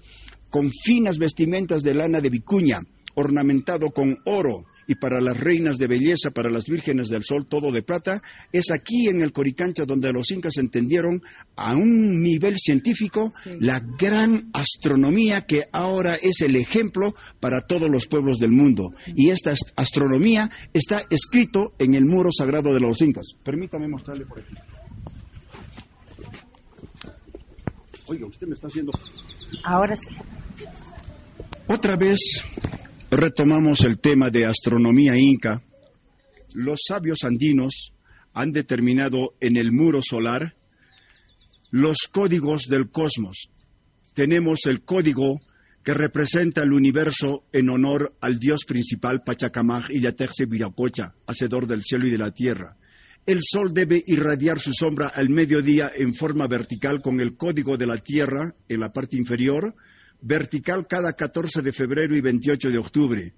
con 0.49 0.69
finas 0.71 1.17
vestimentas 1.17 1.83
de 1.83 1.93
lana 1.93 2.19
de 2.19 2.29
vicuña, 2.29 2.81
ornamentado 3.15 3.91
con 3.91 4.17
oro, 4.25 4.65
y 4.87 4.95
para 4.95 5.21
las 5.21 5.39
reinas 5.39 5.77
de 5.77 5.87
belleza, 5.87 6.31
para 6.31 6.49
las 6.49 6.65
vírgenes 6.65 7.09
del 7.09 7.23
sol, 7.23 7.45
todo 7.47 7.71
de 7.71 7.83
plata, 7.83 8.21
es 8.51 8.71
aquí 8.71 9.07
en 9.07 9.21
el 9.21 9.31
Coricancha 9.31 9.85
donde 9.85 10.11
los 10.11 10.31
incas 10.31 10.57
entendieron 10.57 11.21
a 11.55 11.75
un 11.75 12.21
nivel 12.21 12.57
científico 12.57 13.31
la 13.59 13.79
gran 13.79 14.49
astronomía 14.53 15.41
que 15.41 15.65
ahora 15.71 16.15
es 16.15 16.41
el 16.41 16.55
ejemplo 16.55 17.15
para 17.39 17.61
todos 17.61 17.89
los 17.89 18.07
pueblos 18.07 18.37
del 18.37 18.51
mundo. 18.51 18.93
Y 19.15 19.29
esta 19.29 19.53
astronomía 19.75 20.49
está 20.73 21.01
escrito 21.09 21.73
en 21.79 21.95
el 21.95 22.05
muro 22.05 22.29
sagrado 22.31 22.73
de 22.73 22.79
los 22.79 23.01
incas. 23.01 23.27
Permítame 23.43 23.87
mostrarle 23.87 24.25
por 24.25 24.39
aquí. 24.39 24.53
Oiga, 28.07 28.27
usted 28.27 28.47
me 28.47 28.53
está 28.53 28.67
haciendo... 28.67 28.91
Ahora 29.63 29.95
sí. 29.95 30.09
Otra 31.67 31.95
vez 31.95 32.43
retomamos 33.15 33.81
el 33.81 33.99
tema 33.99 34.29
de 34.29 34.45
astronomía 34.45 35.17
inca, 35.17 35.63
los 36.53 36.81
sabios 36.87 37.23
andinos 37.23 37.93
han 38.33 38.51
determinado 38.51 39.35
en 39.39 39.57
el 39.57 39.71
muro 39.71 40.01
solar 40.01 40.55
los 41.71 42.07
códigos 42.11 42.67
del 42.67 42.89
cosmos. 42.89 43.49
Tenemos 44.13 44.61
el 44.65 44.83
código 44.83 45.41
que 45.83 45.93
representa 45.93 46.63
el 46.63 46.73
universo 46.73 47.43
en 47.51 47.69
honor 47.69 48.15
al 48.21 48.39
dios 48.39 48.65
principal 48.65 49.23
Pachacamaj 49.23 49.91
y 49.91 50.01
Yaterse 50.01 50.45
Viracocha, 50.45 51.13
hacedor 51.27 51.67
del 51.67 51.83
cielo 51.83 52.07
y 52.07 52.11
de 52.11 52.17
la 52.17 52.31
tierra. 52.31 52.77
El 53.25 53.39
sol 53.41 53.73
debe 53.73 54.03
irradiar 54.07 54.59
su 54.59 54.71
sombra 54.73 55.07
al 55.07 55.29
mediodía 55.29 55.91
en 55.95 56.15
forma 56.15 56.47
vertical 56.47 57.01
con 57.01 57.19
el 57.19 57.35
código 57.35 57.77
de 57.77 57.87
la 57.87 57.97
tierra 57.97 58.55
en 58.69 58.79
la 58.79 58.93
parte 58.93 59.17
inferior, 59.17 59.75
vertical 60.25 60.87
cada 60.87 61.13
14 61.13 61.61
de 61.61 61.71
febrero 61.71 62.15
y 62.15 62.21
28 62.21 62.71
de 62.71 62.79
octubre, 62.79 63.33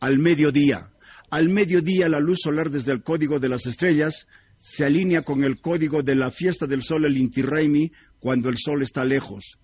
al 0.00 0.18
mediodía. 0.18 0.90
Al 1.30 1.48
mediodía 1.48 2.10
la 2.10 2.20
luz 2.20 2.40
solar 2.42 2.70
desde 2.70 2.92
el 2.92 3.02
código 3.02 3.38
de 3.38 3.48
las 3.48 3.64
estrellas 3.66 4.26
se 4.58 4.84
alinea 4.84 5.22
con 5.22 5.44
el 5.44 5.62
código 5.62 6.02
de 6.02 6.14
la 6.14 6.30
fiesta 6.30 6.66
del 6.66 6.82
sol, 6.82 7.06
el 7.06 7.16
Inti 7.16 7.40
Raymi, 7.40 7.90
cuando 8.18 8.50
el 8.50 8.58
sol 8.58 8.82
está 8.82 9.02
lejos. 9.02 9.58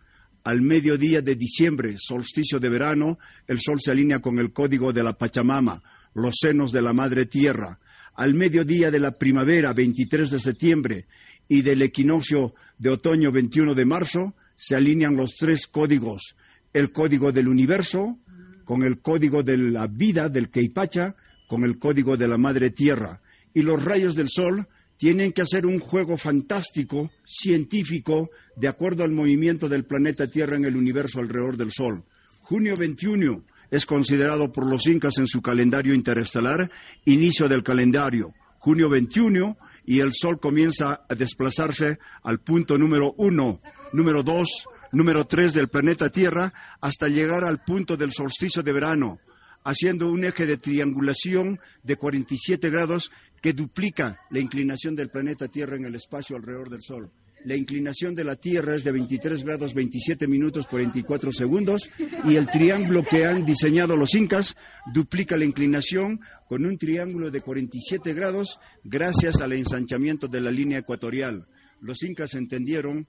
Al 0.44 0.62
mediodía 0.62 1.20
de 1.20 1.34
diciembre, 1.34 1.96
solsticio 1.98 2.58
de 2.58 2.70
verano, 2.70 3.18
el 3.46 3.60
sol 3.60 3.78
se 3.78 3.90
alinea 3.90 4.20
con 4.20 4.38
el 4.38 4.54
código 4.54 4.94
de 4.94 5.02
la 5.02 5.12
Pachamama, 5.12 5.82
los 6.14 6.36
senos 6.40 6.72
de 6.72 6.80
la 6.80 6.94
Madre 6.94 7.26
Tierra. 7.26 7.80
Al 8.14 8.32
mediodía 8.32 8.90
de 8.90 9.00
la 9.00 9.10
primavera, 9.10 9.74
23 9.74 10.30
de 10.30 10.40
septiembre, 10.40 11.06
y 11.48 11.60
del 11.60 11.82
equinoccio 11.82 12.54
de 12.78 12.90
otoño, 12.90 13.30
21 13.30 13.74
de 13.74 13.84
marzo, 13.84 14.34
se 14.54 14.74
alinean 14.74 15.16
los 15.16 15.34
tres 15.34 15.66
códigos, 15.66 16.34
el 16.76 16.92
código 16.92 17.32
del 17.32 17.48
universo, 17.48 18.18
con 18.64 18.82
el 18.82 19.00
código 19.00 19.42
de 19.42 19.56
la 19.56 19.86
vida 19.86 20.28
del 20.28 20.50
Keipacha, 20.50 21.16
con 21.48 21.64
el 21.64 21.78
código 21.78 22.18
de 22.18 22.28
la 22.28 22.36
Madre 22.36 22.68
Tierra. 22.70 23.22
Y 23.54 23.62
los 23.62 23.82
rayos 23.82 24.14
del 24.14 24.28
Sol 24.28 24.68
tienen 24.98 25.32
que 25.32 25.40
hacer 25.40 25.64
un 25.64 25.78
juego 25.78 26.18
fantástico, 26.18 27.10
científico, 27.24 28.28
de 28.56 28.68
acuerdo 28.68 29.04
al 29.04 29.12
movimiento 29.12 29.70
del 29.70 29.84
planeta 29.84 30.28
Tierra 30.28 30.56
en 30.56 30.66
el 30.66 30.76
universo 30.76 31.20
alrededor 31.20 31.56
del 31.56 31.72
Sol. 31.72 32.04
Junio 32.40 32.76
21 32.76 33.42
es 33.70 33.86
considerado 33.86 34.52
por 34.52 34.66
los 34.66 34.86
incas 34.86 35.16
en 35.16 35.26
su 35.26 35.40
calendario 35.40 35.94
interestelar 35.94 36.70
inicio 37.06 37.48
del 37.48 37.62
calendario. 37.62 38.34
Junio 38.58 38.90
21 38.90 39.56
y 39.86 40.00
el 40.00 40.12
Sol 40.12 40.38
comienza 40.40 41.06
a 41.08 41.14
desplazarse 41.14 41.98
al 42.22 42.40
punto 42.40 42.76
número 42.76 43.14
uno, 43.16 43.60
número 43.94 44.22
dos, 44.22 44.66
número 44.96 45.26
tres 45.26 45.52
del 45.52 45.68
planeta 45.68 46.08
Tierra 46.08 46.54
hasta 46.80 47.08
llegar 47.08 47.44
al 47.44 47.62
punto 47.62 47.98
del 47.98 48.12
solsticio 48.12 48.62
de 48.62 48.72
verano, 48.72 49.18
haciendo 49.62 50.10
un 50.10 50.24
eje 50.24 50.46
de 50.46 50.56
triangulación 50.56 51.60
de 51.82 51.96
47 51.96 52.70
grados 52.70 53.12
que 53.42 53.52
duplica 53.52 54.18
la 54.30 54.40
inclinación 54.40 54.96
del 54.96 55.10
planeta 55.10 55.48
Tierra 55.48 55.76
en 55.76 55.84
el 55.84 55.96
espacio 55.96 56.36
alrededor 56.36 56.70
del 56.70 56.80
Sol. 56.80 57.10
La 57.44 57.54
inclinación 57.54 58.14
de 58.14 58.24
la 58.24 58.36
Tierra 58.36 58.74
es 58.74 58.84
de 58.84 58.92
23 58.92 59.44
grados 59.44 59.74
27 59.74 60.26
minutos 60.26 60.66
44 60.66 61.30
segundos 61.30 61.90
y 62.24 62.36
el 62.36 62.48
triángulo 62.48 63.04
que 63.04 63.26
han 63.26 63.44
diseñado 63.44 63.98
los 63.98 64.14
incas 64.14 64.56
duplica 64.94 65.36
la 65.36 65.44
inclinación 65.44 66.20
con 66.48 66.64
un 66.64 66.78
triángulo 66.78 67.30
de 67.30 67.42
47 67.42 68.14
grados 68.14 68.58
gracias 68.82 69.42
al 69.42 69.52
ensanchamiento 69.52 70.26
de 70.26 70.40
la 70.40 70.50
línea 70.50 70.78
ecuatorial. 70.78 71.46
Los 71.82 72.02
incas 72.02 72.32
entendieron 72.32 73.06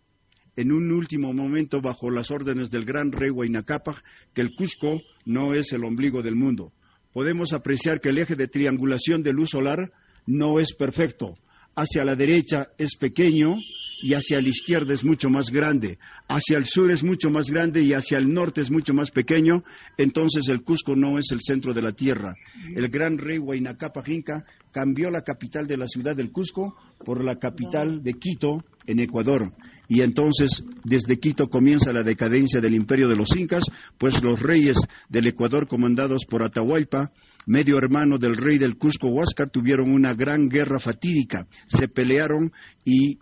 en 0.58 0.72
un 0.72 0.92
último 0.92 1.34
momento 1.34 1.82
bajo 1.82 2.10
las 2.10 2.32
órdenes 2.32 2.70
del 2.72 2.84
gran 2.84 3.12
rey 3.12 3.30
Huayna 3.30 3.64
que 4.34 4.42
el 4.42 4.56
Cusco 4.56 5.02
no 5.24 5.54
es 5.54 5.72
el 5.72 5.86
ombligo 5.86 6.24
del 6.24 6.36
mundo. 6.36 6.74
Podemos 7.14 7.54
apreciar 7.54 8.02
que 8.02 8.10
el 8.10 8.18
eje 8.18 8.36
de 8.36 8.48
triangulación 8.48 9.24
de 9.24 9.34
luz 9.34 9.52
solar 9.52 9.94
no 10.26 10.60
es 10.60 10.74
perfecto. 10.74 11.38
Hacia 11.76 12.04
la 12.04 12.16
derecha 12.16 12.70
es 12.80 12.96
pequeño 12.96 13.58
y 14.02 14.16
hacia 14.16 14.42
la 14.42 14.50
izquierda 14.50 14.96
es 14.96 15.06
mucho 15.06 15.30
más 15.30 15.52
grande, 15.52 16.00
hacia 16.28 16.58
el 16.58 16.66
sur 16.66 16.92
es 16.92 17.04
mucho 17.04 17.30
más 17.30 17.52
grande 17.52 17.82
y 17.84 17.94
hacia 17.94 18.18
el 18.18 18.34
norte 18.34 18.62
es 18.62 18.72
mucho 18.72 18.96
más 18.96 19.12
pequeño, 19.12 19.64
entonces 19.98 20.48
el 20.50 20.64
Cusco 20.64 20.96
no 20.96 21.20
es 21.20 21.32
el 21.32 21.42
centro 21.42 21.74
de 21.74 21.84
la 21.84 21.92
tierra. 21.92 22.34
El 22.76 22.90
gran 22.90 23.20
rey 23.20 23.38
Huayna 23.38 23.78
Inca 24.08 24.44
cambió 24.72 25.12
la 25.12 25.22
capital 25.22 25.68
de 25.68 25.78
la 25.78 25.88
ciudad 25.88 26.16
del 26.16 26.32
Cusco 26.32 26.76
por 27.06 27.24
la 27.24 27.38
capital 27.38 28.04
de 28.04 28.14
Quito, 28.14 28.64
en 28.88 29.00
Ecuador. 29.00 29.54
Y 29.88 30.02
entonces, 30.02 30.64
desde 30.84 31.20
Quito 31.20 31.50
comienza 31.50 31.94
la 31.94 32.04
decadencia 32.04 32.60
del 32.60 32.76
imperio 32.76 33.08
de 33.08 33.16
los 33.16 33.36
incas, 33.36 33.64
pues 33.98 34.22
los 34.24 34.42
reyes 34.42 34.78
del 35.10 35.28
Ecuador, 35.28 35.68
comandados 35.68 36.26
por 36.26 36.44
Atahualpa, 36.44 37.12
medio 37.46 37.78
hermano 37.78 38.18
del 38.18 38.36
rey 38.36 38.58
del 38.58 38.78
Cusco 38.78 39.08
Huáscar, 39.08 39.50
tuvieron 39.50 39.90
una 39.92 40.14
gran 40.14 40.50
guerra 40.50 40.80
fatídica. 40.80 41.48
Se 41.68 41.88
pelearon 41.88 42.52
y 42.84 43.20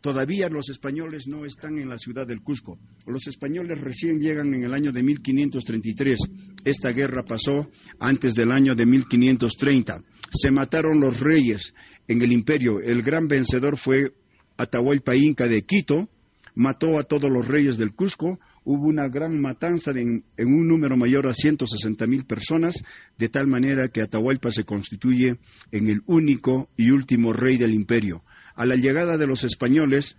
todavía 0.00 0.48
los 0.48 0.70
españoles 0.70 1.26
no 1.26 1.44
están 1.44 1.78
en 1.78 1.88
la 1.88 1.98
ciudad 1.98 2.26
del 2.26 2.40
Cusco. 2.40 2.78
Los 3.06 3.26
españoles 3.26 3.80
recién 3.80 4.18
llegan 4.18 4.54
en 4.54 4.64
el 4.64 4.72
año 4.72 4.92
de 4.92 5.02
1533. 5.02 6.18
Esta 6.64 6.92
guerra 6.92 7.24
pasó 7.24 7.68
antes 7.98 8.34
del 8.34 8.52
año 8.52 8.74
de 8.74 8.86
1530. 8.86 10.02
Se 10.32 10.50
mataron 10.50 10.98
los 11.00 11.20
reyes 11.20 11.74
en 12.08 12.22
el 12.22 12.32
imperio. 12.32 12.80
El 12.80 13.02
gran 13.02 13.28
vencedor 13.28 13.76
fue 13.76 14.14
Atahualpa 14.56 15.14
Inca 15.16 15.46
de 15.48 15.62
Quito, 15.62 16.08
mató 16.54 16.98
a 16.98 17.02
todos 17.02 17.30
los 17.30 17.46
reyes 17.46 17.76
del 17.76 17.94
Cusco, 17.94 18.40
hubo 18.64 18.88
una 18.88 19.08
gran 19.08 19.40
matanza 19.40 19.92
en, 19.92 20.24
un 20.38 20.68
número 20.68 20.96
mayor 20.96 21.28
a 21.28 21.34
160 21.34 22.06
mil 22.06 22.24
personas, 22.24 22.82
de 23.16 23.28
tal 23.28 23.46
manera 23.46 23.88
que 23.88 24.00
Atahualpa 24.00 24.50
se 24.50 24.64
constituye 24.64 25.38
en 25.70 25.88
el 25.88 26.02
único 26.06 26.68
y 26.76 26.90
último 26.90 27.32
rey 27.32 27.58
del 27.58 27.74
imperio. 27.74 28.24
A 28.54 28.66
la 28.66 28.74
llegada 28.74 29.18
de 29.18 29.26
los 29.26 29.44
españoles, 29.44 30.16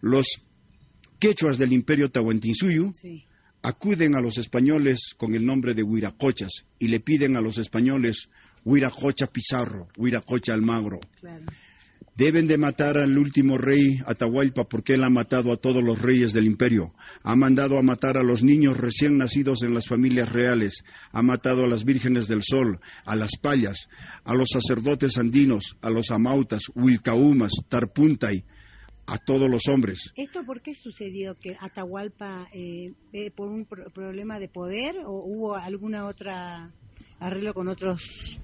los 0.00 0.42
quechuas 1.18 1.58
del 1.58 1.72
imperio 1.72 2.10
Tahuantinsuyo 2.10 2.90
acuden 3.62 4.14
a 4.14 4.20
los 4.20 4.38
españoles 4.38 5.14
con 5.16 5.34
el 5.34 5.44
nombre 5.44 5.74
de 5.74 5.82
Huiracochas 5.82 6.64
y 6.78 6.88
le 6.88 7.00
piden 7.00 7.36
a 7.36 7.40
los 7.40 7.58
españoles 7.58 8.28
Huiracocha 8.64 9.26
Pizarro, 9.26 9.88
Huiracocha 9.96 10.52
Almagro. 10.52 11.00
Deben 12.18 12.48
de 12.48 12.58
matar 12.58 12.98
al 12.98 13.16
último 13.16 13.58
rey 13.58 14.00
Atahualpa 14.04 14.64
porque 14.68 14.94
él 14.94 15.04
ha 15.04 15.08
matado 15.08 15.52
a 15.52 15.56
todos 15.56 15.84
los 15.84 16.02
reyes 16.02 16.32
del 16.32 16.46
imperio. 16.46 16.92
Ha 17.22 17.36
mandado 17.36 17.78
a 17.78 17.82
matar 17.82 18.16
a 18.16 18.24
los 18.24 18.42
niños 18.42 18.76
recién 18.76 19.18
nacidos 19.18 19.62
en 19.62 19.72
las 19.72 19.86
familias 19.86 20.32
reales. 20.32 20.82
Ha 21.12 21.22
matado 21.22 21.62
a 21.62 21.68
las 21.68 21.84
vírgenes 21.84 22.26
del 22.26 22.42
sol, 22.42 22.80
a 23.04 23.14
las 23.14 23.36
payas, 23.40 23.88
a 24.24 24.34
los 24.34 24.48
sacerdotes 24.52 25.16
andinos, 25.16 25.76
a 25.80 25.90
los 25.90 26.10
amautas, 26.10 26.62
huilcaumas, 26.74 27.52
tarpuntay, 27.68 28.42
a 29.06 29.18
todos 29.18 29.48
los 29.48 29.68
hombres. 29.68 30.10
¿Esto 30.16 30.44
por 30.44 30.60
qué 30.60 30.74
sucedió? 30.74 31.36
¿Que 31.36 31.56
Atahualpa, 31.60 32.48
eh, 32.52 32.94
eh, 33.12 33.30
por 33.30 33.48
un 33.48 33.64
problema 33.64 34.40
de 34.40 34.48
poder 34.48 34.96
o 35.06 35.24
hubo 35.24 35.54
alguna 35.54 36.06
otra 36.06 36.72
arreglo 37.20 37.54
con 37.54 37.68
otros? 37.68 38.36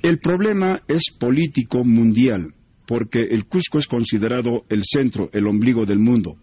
El 0.00 0.18
problema 0.20 0.80
es 0.88 1.02
político 1.18 1.84
mundial 1.84 2.54
porque 2.90 3.20
el 3.20 3.46
Cusco 3.46 3.78
es 3.78 3.86
considerado 3.86 4.64
el 4.68 4.82
centro, 4.82 5.30
el 5.32 5.46
ombligo 5.46 5.86
del 5.86 6.00
mundo. 6.00 6.38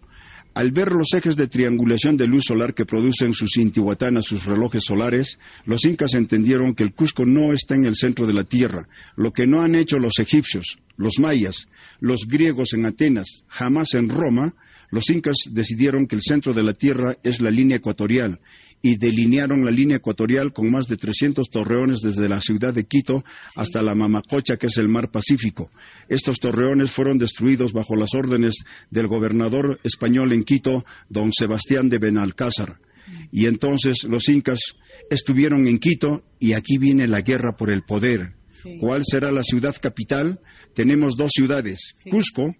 Al 0.54 0.72
ver 0.72 0.92
los 0.92 1.12
ejes 1.12 1.36
de 1.36 1.46
triangulación 1.46 2.16
de 2.16 2.26
luz 2.26 2.44
solar 2.46 2.72
que 2.72 2.86
producen 2.86 3.34
sus 3.34 3.58
intihuatanas, 3.58 4.24
sus 4.24 4.46
relojes 4.46 4.84
solares, 4.86 5.38
los 5.66 5.84
incas 5.84 6.14
entendieron 6.14 6.74
que 6.74 6.84
el 6.84 6.94
Cusco 6.94 7.26
no 7.26 7.52
está 7.52 7.74
en 7.74 7.84
el 7.84 7.96
centro 7.96 8.26
de 8.26 8.32
la 8.32 8.44
Tierra, 8.44 8.88
lo 9.14 9.30
que 9.30 9.46
no 9.46 9.60
han 9.60 9.74
hecho 9.74 9.98
los 9.98 10.18
egipcios, 10.20 10.78
los 10.96 11.18
mayas, 11.18 11.68
los 12.00 12.26
griegos 12.26 12.72
en 12.72 12.86
Atenas, 12.86 13.44
jamás 13.48 13.92
en 13.92 14.08
Roma, 14.08 14.54
los 14.90 15.10
incas 15.10 15.36
decidieron 15.50 16.06
que 16.06 16.16
el 16.16 16.22
centro 16.22 16.54
de 16.54 16.62
la 16.62 16.72
Tierra 16.72 17.16
es 17.22 17.40
la 17.40 17.50
línea 17.50 17.76
ecuatorial 17.76 18.40
y 18.80 18.96
delinearon 18.96 19.64
la 19.64 19.70
línea 19.70 19.96
ecuatorial 19.96 20.52
con 20.52 20.70
más 20.70 20.86
de 20.86 20.96
300 20.96 21.48
torreones 21.50 22.00
desde 22.00 22.28
la 22.28 22.40
ciudad 22.40 22.72
de 22.72 22.86
Quito 22.86 23.24
hasta 23.56 23.82
la 23.82 23.94
Mamacocha, 23.94 24.56
que 24.56 24.68
es 24.68 24.78
el 24.78 24.88
mar 24.88 25.10
Pacífico. 25.10 25.70
Estos 26.08 26.38
torreones 26.38 26.90
fueron 26.90 27.18
destruidos 27.18 27.72
bajo 27.72 27.96
las 27.96 28.14
órdenes 28.14 28.64
del 28.90 29.08
gobernador 29.08 29.80
español 29.82 30.32
en 30.32 30.44
Quito, 30.44 30.84
don 31.08 31.32
Sebastián 31.32 31.88
de 31.88 31.98
Benalcázar. 31.98 32.80
Y 33.32 33.46
entonces 33.46 34.04
los 34.04 34.28
incas 34.28 34.60
estuvieron 35.10 35.66
en 35.66 35.78
Quito 35.78 36.24
y 36.38 36.52
aquí 36.52 36.78
viene 36.78 37.08
la 37.08 37.22
guerra 37.22 37.56
por 37.56 37.70
el 37.70 37.82
poder. 37.82 38.36
¿Cuál 38.80 39.02
será 39.04 39.32
la 39.32 39.42
ciudad 39.42 39.76
capital? 39.80 40.40
Tenemos 40.74 41.16
dos 41.16 41.30
ciudades, 41.34 41.94
Cusco 42.10 42.54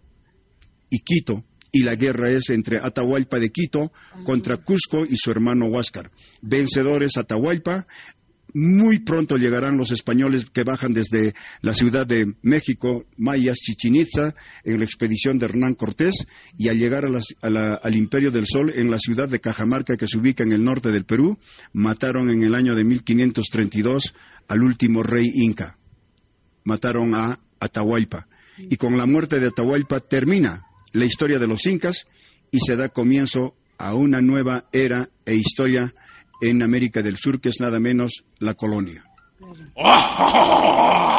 y 0.91 1.01
Quito 1.01 1.45
y 1.73 1.83
la 1.83 1.97
guerra 1.97 2.31
es 2.31 2.51
entre 2.51 2.79
Atahualpa 2.79 3.39
de 3.39 3.51
Quito 3.51 3.93
contra 4.25 4.57
Cusco 4.57 5.05
y 5.05 5.17
su 5.17 5.31
hermano 5.31 5.67
Huáscar. 5.67 6.11
Vencedores 6.43 7.17
Atahualpa. 7.17 7.87
Muy 8.55 9.01
pronto 9.01 9.37
llegarán 9.37 9.77
los 9.77 9.93
españoles 9.93 10.47
que 10.51 10.65
bajan 10.65 10.95
desde 10.95 11.35
la 11.61 11.75
ciudad 11.75 12.07
de 12.07 12.35
México, 12.41 13.05
Mayas, 13.19 13.59
Chichen 13.59 13.95
Itza, 13.95 14.35
en 14.65 14.79
la 14.79 14.87
expedición 14.87 15.39
de 15.39 15.45
Hernán 15.45 15.75
Cortés, 15.75 16.27
y 16.57 16.69
al 16.69 16.79
llegar 16.79 17.05
al 17.05 17.95
Imperio 17.95 18.31
del 18.31 18.47
Sol, 18.47 18.73
en 18.75 18.91
la 18.91 18.99
ciudad 18.99 19.29
de 19.29 19.41
Cajamarca, 19.41 19.99
que 19.99 20.09
se 20.09 20.17
ubica 20.17 20.45
en 20.45 20.53
el 20.53 20.65
norte 20.65 20.91
del 20.91 21.05
Perú, 21.05 21.39
mataron 21.75 22.31
en 22.31 22.43
el 22.43 22.55
año 22.55 22.75
de 22.75 22.85
1532 22.85 24.15
al 24.49 24.63
último 24.63 25.03
rey 25.03 25.31
inca. 25.35 25.77
Mataron 26.65 27.15
a 27.15 27.41
Atahualpa. 27.61 28.29
Y 28.57 28.79
con 28.79 28.97
la 28.97 29.05
muerte 29.05 29.41
de 29.41 29.49
Atahualpa 29.49 30.01
termina 30.01 30.68
la 30.93 31.05
historia 31.05 31.39
de 31.39 31.47
los 31.47 31.67
incas 31.67 32.07
y 32.51 32.61
se 32.61 32.77
da 32.77 32.89
comienzo 32.89 33.55
a 33.79 33.95
una 33.95 34.21
nueva 34.21 34.65
era 34.73 35.09
e 35.25 35.35
historia 35.35 35.95
en 36.41 36.63
América 36.63 37.03
del 37.03 37.17
Sur, 37.17 37.41
que 37.41 37.49
es 37.49 37.61
nada 37.61 37.79
menos 37.79 38.25
la 38.39 38.55
colonia. 38.55 39.05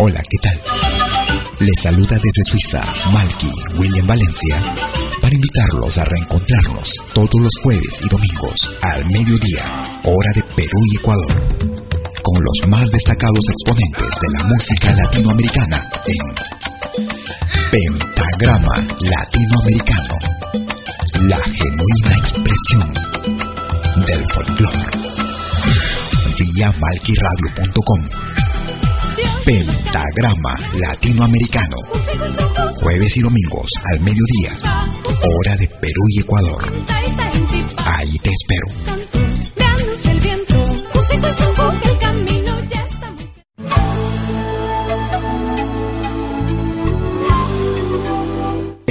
Hola, 0.00 0.22
¿qué 0.30 0.38
tal? 0.42 0.60
Les 1.60 1.82
saluda 1.82 2.16
desde 2.22 2.44
Suiza 2.44 2.84
Malky 3.12 3.50
William 3.78 4.06
Valencia 4.06 4.62
para 5.20 5.34
invitarlos 5.34 5.98
a 5.98 6.04
reencontrarnos 6.04 6.94
todos 7.12 7.40
los 7.40 7.56
jueves 7.62 8.02
y 8.04 8.08
domingos 8.08 8.76
al 8.80 9.04
mediodía, 9.06 9.64
hora 10.04 10.30
de 10.36 10.42
Perú 10.54 10.78
y 10.92 10.96
Ecuador, 10.98 11.34
con 12.22 12.44
los 12.44 12.68
más 12.68 12.88
destacados 12.90 13.48
exponentes 13.50 14.08
de 14.20 14.28
la 14.38 14.44
música 14.44 14.94
latinoamericana 14.94 15.90
en 16.06 16.47
Pentagrama 18.28 18.86
Latinoamericano. 19.00 20.14
La 21.22 21.38
genuina 21.38 22.16
expresión 22.18 22.94
del 24.04 24.26
folclore. 24.28 24.86
Vía 26.38 26.72
malquiradio.com. 26.78 28.00
Pentagrama 29.46 30.60
Latinoamericano. 30.74 31.76
Jueves 32.82 33.16
y 33.16 33.22
domingos 33.22 33.72
al 33.92 34.00
mediodía. 34.00 34.58
Hora 35.06 35.56
de 35.56 35.68
Perú 35.80 36.02
y 36.08 36.20
Ecuador. 36.20 36.72
Ahí 37.86 38.18
te 38.18 38.30
espero. 38.30 38.98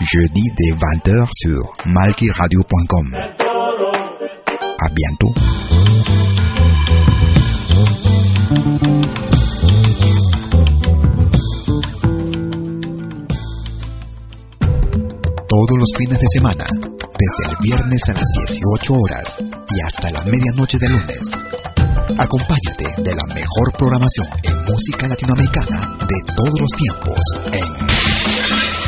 jeudi 0.00 0.42
dès 0.56 0.74
20h 0.76 1.28
sur 1.32 1.76
malkiradio.com. 1.86 3.16
À 4.80 4.88
bientôt. 4.90 5.34
Todos 15.48 15.76
los 15.76 15.92
fines 15.96 16.18
de 16.18 16.26
semana, 16.28 16.64
desde 17.18 17.50
el 17.50 17.56
viernes 17.62 18.08
a 18.08 18.12
las 18.12 18.28
18 18.46 18.94
horas 18.94 19.38
y 19.70 19.80
hasta 19.80 20.10
la 20.12 20.22
medianoche 20.24 20.78
de 20.78 20.88
lunes. 20.88 21.36
Acompáñate 22.16 23.02
de 23.02 23.14
la 23.14 23.34
mejor 23.34 23.72
programación 23.76 24.28
en 24.44 24.64
música 24.64 25.08
latinoamericana 25.08 25.98
de 26.08 26.32
todos 26.34 26.60
los 26.60 26.70
tiempos 26.70 27.20
en 27.52 28.87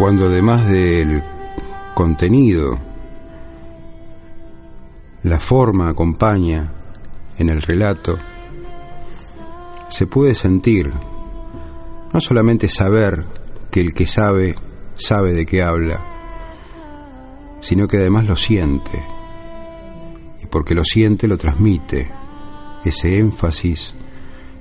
Cuando 0.00 0.28
además 0.28 0.66
del 0.66 1.22
contenido, 1.94 2.78
la 5.24 5.38
forma 5.38 5.90
acompaña 5.90 6.72
en 7.36 7.50
el 7.50 7.60
relato, 7.60 8.18
se 9.90 10.06
puede 10.06 10.34
sentir, 10.34 10.90
no 12.14 12.18
solamente 12.22 12.70
saber 12.70 13.26
que 13.70 13.80
el 13.82 13.92
que 13.92 14.06
sabe 14.06 14.54
sabe 14.94 15.34
de 15.34 15.44
qué 15.44 15.62
habla, 15.62 16.02
sino 17.60 17.86
que 17.86 17.98
además 17.98 18.24
lo 18.24 18.36
siente, 18.36 19.04
y 20.42 20.46
porque 20.46 20.74
lo 20.74 20.86
siente 20.86 21.28
lo 21.28 21.36
transmite, 21.36 22.10
ese 22.86 23.18
énfasis, 23.18 23.94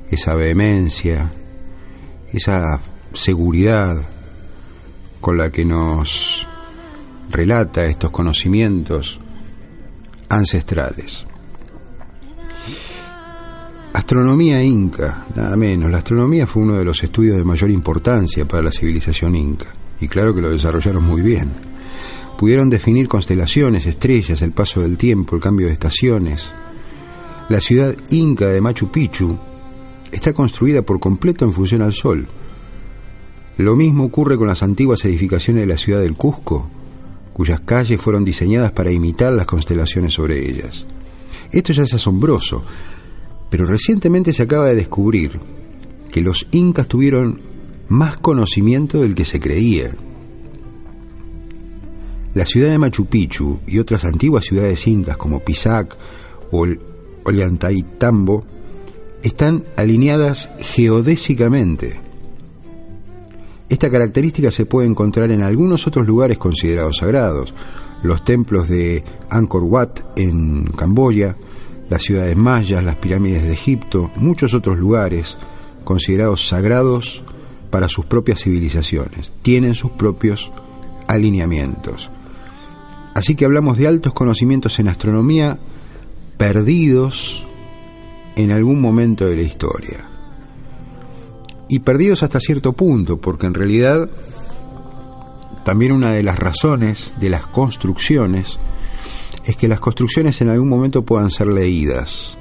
esa 0.09 0.35
vehemencia, 0.35 1.31
esa 2.27 2.81
seguridad, 3.13 4.18
con 5.21 5.37
la 5.37 5.51
que 5.51 5.65
nos 5.65 6.47
relata 7.29 7.85
estos 7.85 8.11
conocimientos 8.11 9.19
ancestrales. 10.29 11.25
Astronomía 13.93 14.63
inca, 14.63 15.25
nada 15.35 15.55
menos. 15.55 15.89
La 15.89 15.97
astronomía 15.97 16.47
fue 16.47 16.63
uno 16.63 16.77
de 16.77 16.85
los 16.85 17.03
estudios 17.03 17.37
de 17.37 17.43
mayor 17.43 17.71
importancia 17.71 18.45
para 18.45 18.63
la 18.63 18.71
civilización 18.71 19.35
inca, 19.35 19.67
y 19.99 20.07
claro 20.07 20.33
que 20.33 20.41
lo 20.41 20.49
desarrollaron 20.49 21.03
muy 21.03 21.21
bien. 21.21 21.49
Pudieron 22.37 22.69
definir 22.69 23.07
constelaciones, 23.07 23.85
estrellas, 23.85 24.41
el 24.41 24.51
paso 24.51 24.81
del 24.81 24.95
tiempo, 24.95 25.35
el 25.35 25.41
cambio 25.41 25.67
de 25.67 25.73
estaciones. 25.73 26.53
La 27.49 27.59
ciudad 27.59 27.95
inca 28.11 28.45
de 28.45 28.61
Machu 28.61 28.89
Picchu 28.91 29.37
está 30.11 30.33
construida 30.33 30.83
por 30.83 30.99
completo 30.99 31.43
en 31.43 31.51
función 31.51 31.81
al 31.81 31.93
Sol, 31.93 32.27
lo 33.63 33.75
mismo 33.75 34.05
ocurre 34.05 34.37
con 34.37 34.47
las 34.47 34.63
antiguas 34.63 35.03
edificaciones 35.03 35.63
de 35.63 35.67
la 35.67 35.77
ciudad 35.77 35.99
del 35.99 36.15
Cusco, 36.15 36.69
cuyas 37.33 37.59
calles 37.59 37.99
fueron 37.99 38.23
diseñadas 38.23 38.71
para 38.71 38.89
imitar 38.89 39.33
las 39.33 39.47
constelaciones 39.47 40.13
sobre 40.13 40.49
ellas. 40.49 40.85
Esto 41.51 41.73
ya 41.73 41.83
es 41.83 41.93
asombroso, 41.93 42.63
pero 43.49 43.65
recientemente 43.65 44.31
se 44.31 44.43
acaba 44.43 44.67
de 44.67 44.75
descubrir 44.75 45.41
que 46.09 46.21
los 46.21 46.47
incas 46.51 46.87
tuvieron 46.87 47.41
más 47.89 48.15
conocimiento 48.15 49.01
del 49.01 49.13
que 49.13 49.25
se 49.25 49.41
creía. 49.41 49.93
La 52.33 52.45
ciudad 52.45 52.69
de 52.69 52.77
Machu 52.77 53.07
Picchu 53.07 53.59
y 53.67 53.79
otras 53.79 54.05
antiguas 54.05 54.45
ciudades 54.45 54.87
incas 54.87 55.17
como 55.17 55.41
Pisac 55.41 55.97
o 56.51 56.65
Ollantaytambo 57.25 58.45
están 59.21 59.65
alineadas 59.75 60.49
geodésicamente. 60.61 62.08
Esta 63.69 63.91
característica 63.91 64.49
se 64.49 64.65
puede 64.65 64.87
encontrar 64.87 65.29
en 65.31 65.43
algunos 65.43 65.85
otros 65.85 66.07
lugares 66.07 66.39
considerados 66.39 66.97
sagrados, 66.97 67.53
los 68.01 68.23
templos 68.23 68.67
de 68.67 69.03
Angkor 69.29 69.63
Wat 69.63 69.99
en 70.15 70.65
Camboya, 70.71 71.37
las 71.87 72.01
ciudades 72.01 72.35
mayas, 72.35 72.83
las 72.83 72.95
pirámides 72.95 73.43
de 73.43 73.53
Egipto, 73.53 74.11
muchos 74.15 74.55
otros 74.55 74.79
lugares 74.79 75.37
considerados 75.83 76.47
sagrados 76.47 77.23
para 77.69 77.87
sus 77.87 78.05
propias 78.05 78.41
civilizaciones, 78.41 79.31
tienen 79.43 79.75
sus 79.75 79.91
propios 79.91 80.51
alineamientos. 81.07 82.09
Así 83.13 83.35
que 83.35 83.45
hablamos 83.45 83.77
de 83.77 83.87
altos 83.87 84.13
conocimientos 84.13 84.79
en 84.79 84.87
astronomía 84.87 85.59
perdidos 86.37 87.45
en 88.35 88.51
algún 88.51 88.81
momento 88.81 89.25
de 89.27 89.35
la 89.35 89.41
historia. 89.43 90.08
Y 91.69 91.79
perdidos 91.79 92.23
hasta 92.23 92.39
cierto 92.39 92.73
punto, 92.73 93.21
porque 93.21 93.45
en 93.45 93.53
realidad 93.53 94.09
también 95.63 95.91
una 95.91 96.11
de 96.11 96.23
las 96.23 96.39
razones 96.39 97.13
de 97.19 97.29
las 97.29 97.45
construcciones 97.45 98.59
es 99.45 99.55
que 99.55 99.67
las 99.67 99.79
construcciones 99.79 100.41
en 100.41 100.49
algún 100.49 100.67
momento 100.67 101.03
puedan 101.03 101.29
ser 101.29 101.47
leídas, 101.47 102.37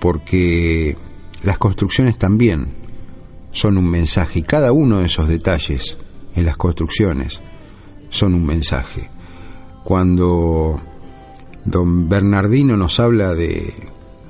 porque 0.00 0.96
las 1.42 1.58
construcciones 1.58 2.16
también 2.16 2.72
son 3.50 3.78
un 3.78 3.90
mensaje 3.90 4.40
y 4.40 4.42
cada 4.42 4.72
uno 4.72 4.98
de 4.98 5.06
esos 5.06 5.28
detalles 5.28 5.98
en 6.34 6.44
las 6.44 6.56
construcciones 6.56 7.40
son 8.10 8.34
un 8.34 8.46
mensaje. 8.46 9.10
Cuando 9.82 10.80
don 11.64 12.08
Bernardino 12.08 12.76
nos 12.76 13.00
habla 13.00 13.34
de, 13.34 13.72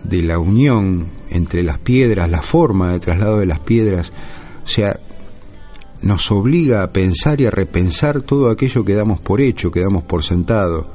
de 0.05 0.23
la 0.23 0.39
unión 0.39 1.09
entre 1.31 1.63
las 1.63 1.79
piedras, 1.79 2.31
la 2.31 2.43
forma 2.43 2.93
de 2.93 3.01
traslado 3.01 3.39
de 3.39 3.47
las 3.47 3.61
piedras, 3.61 4.13
o 4.65 4.69
sea, 4.69 5.01
nos 6.03 6.31
obliga 6.31 6.83
a 6.83 6.93
pensar 6.93 7.41
y 7.41 7.47
a 7.47 7.51
repensar 7.51 8.21
todo 8.21 8.51
aquello 8.51 8.85
que 8.85 8.95
damos 8.95 9.21
por 9.21 9.41
hecho, 9.41 9.71
que 9.71 9.81
damos 9.81 10.05
por 10.05 10.23
sentado, 10.23 10.87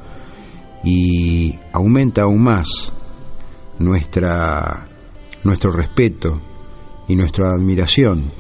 y 0.83 1.59
aumenta 1.73 2.21
aún 2.21 2.43
más 2.43 2.93
nuestra, 3.79 4.87
nuestro 5.43 5.71
respeto 5.71 6.39
y 7.07 7.15
nuestra 7.15 7.51
admiración 7.51 8.31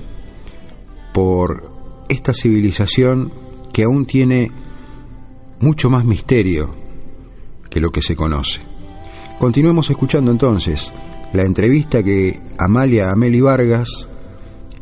por 1.11 1.71
esta 2.07 2.33
civilización 2.33 3.31
que 3.73 3.83
aún 3.83 4.05
tiene 4.05 4.51
mucho 5.59 5.89
más 5.89 6.05
misterio 6.05 6.75
que 7.69 7.79
lo 7.79 7.91
que 7.91 8.01
se 8.01 8.15
conoce. 8.15 8.68
Continuemos 9.39 9.89
escuchando 9.89 10.31
entonces 10.31 10.91
la 11.31 11.43
entrevista 11.43 12.03
que 12.03 12.41
Amalia 12.57 13.09
Ameli 13.09 13.39
Vargas 13.39 14.09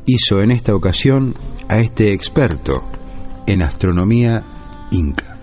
hizo 0.08 0.42
en 0.42 0.50
esta 0.50 0.74
ocasión 0.74 1.36
a 1.70 1.80
este 1.80 2.12
experto 2.12 2.84
en 3.46 3.62
astronomía 3.62 4.44
inca. 4.90 5.38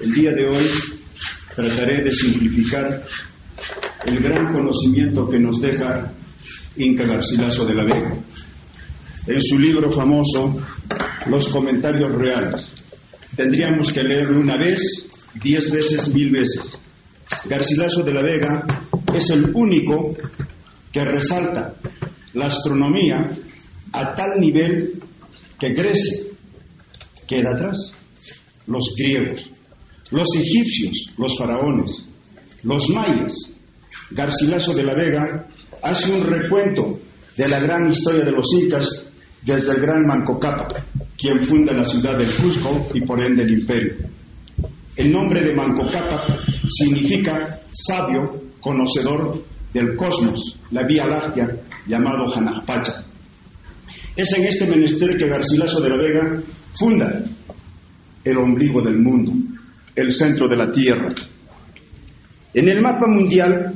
El 0.00 0.12
día 0.12 0.32
de 0.32 0.48
hoy 0.48 0.66
trataré 1.54 2.02
de 2.02 2.12
simplificar 2.12 3.04
el 4.06 4.20
gran 4.20 4.50
conocimiento 4.50 5.28
que 5.28 5.38
nos 5.38 5.60
deja 5.60 6.14
Inca 6.76 7.04
Garcilaso 7.04 7.66
de 7.66 7.74
la 7.74 7.84
Vega. 7.84 8.16
En 9.26 9.40
su 9.40 9.58
libro 9.58 9.90
famoso, 9.90 10.54
Los 11.26 11.48
comentarios 11.48 12.14
reales. 12.14 12.68
Tendríamos 13.34 13.90
que 13.92 14.02
leerlo 14.02 14.40
una 14.40 14.56
vez, 14.56 15.06
diez 15.42 15.70
veces, 15.70 16.08
mil 16.08 16.30
veces. 16.30 16.60
Garcilaso 17.46 18.02
de 18.02 18.12
la 18.12 18.22
Vega 18.22 18.66
es 19.14 19.30
el 19.30 19.50
único 19.54 20.12
que 20.92 21.04
resalta 21.04 21.74
la 22.34 22.46
astronomía 22.46 23.30
a 23.92 24.14
tal 24.14 24.38
nivel 24.38 25.02
que 25.58 25.70
Grecia 25.70 26.24
queda 27.26 27.52
atrás. 27.54 27.92
Los 28.66 28.94
griegos, 28.96 29.50
los 30.10 30.28
egipcios, 30.36 31.12
los 31.16 31.36
faraones, 31.38 32.04
los 32.62 32.90
mayas. 32.90 33.34
Garcilaso 34.10 34.74
de 34.74 34.84
la 34.84 34.94
Vega 34.94 35.48
hace 35.82 36.12
un 36.12 36.22
recuento 36.24 37.00
de 37.36 37.48
la 37.48 37.60
gran 37.60 37.88
historia 37.88 38.24
de 38.24 38.32
los 38.32 38.52
incas 38.52 39.03
desde 39.44 39.72
el 39.72 39.80
gran 39.80 40.06
Manco 40.06 40.38
Cápac, 40.38 40.82
quien 41.18 41.42
funda 41.42 41.72
la 41.72 41.84
ciudad 41.84 42.16
del 42.16 42.34
Cusco 42.34 42.88
y 42.94 43.02
por 43.02 43.20
ende 43.20 43.42
el 43.42 43.52
imperio. 43.52 43.94
El 44.96 45.12
nombre 45.12 45.42
de 45.42 45.54
Manco 45.54 45.88
Cápac 45.90 46.40
significa 46.66 47.60
sabio, 47.70 48.42
conocedor 48.60 49.44
del 49.72 49.96
cosmos, 49.96 50.56
la 50.70 50.84
Vía 50.84 51.06
Láctea, 51.06 51.48
llamado 51.86 52.32
Hanajpacha. 52.34 53.04
Es 54.16 54.32
en 54.38 54.44
este 54.44 54.66
menester 54.66 55.16
que 55.18 55.28
Garcilaso 55.28 55.80
de 55.80 55.88
la 55.90 55.96
Vega 55.96 56.42
funda 56.72 57.22
el 58.24 58.38
ombligo 58.38 58.80
del 58.80 58.98
mundo, 58.98 59.32
el 59.94 60.14
centro 60.14 60.48
de 60.48 60.56
la 60.56 60.70
Tierra. 60.70 61.08
En 62.54 62.68
el 62.68 62.80
mapa 62.80 63.06
mundial 63.08 63.74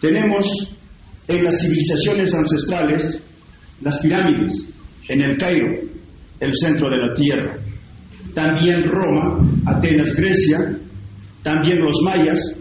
tenemos 0.00 0.74
en 1.26 1.44
las 1.44 1.60
civilizaciones 1.60 2.32
ancestrales 2.32 3.20
las 3.80 3.98
pirámides, 3.98 4.64
en 5.08 5.22
el 5.22 5.36
Cairo, 5.36 5.80
el 6.40 6.54
centro 6.54 6.90
de 6.90 6.98
la 6.98 7.12
Tierra. 7.12 7.58
También 8.34 8.84
Roma, 8.84 9.38
Atenas, 9.66 10.14
Grecia, 10.14 10.78
también 11.42 11.78
los 11.78 12.02
mayas 12.02 12.56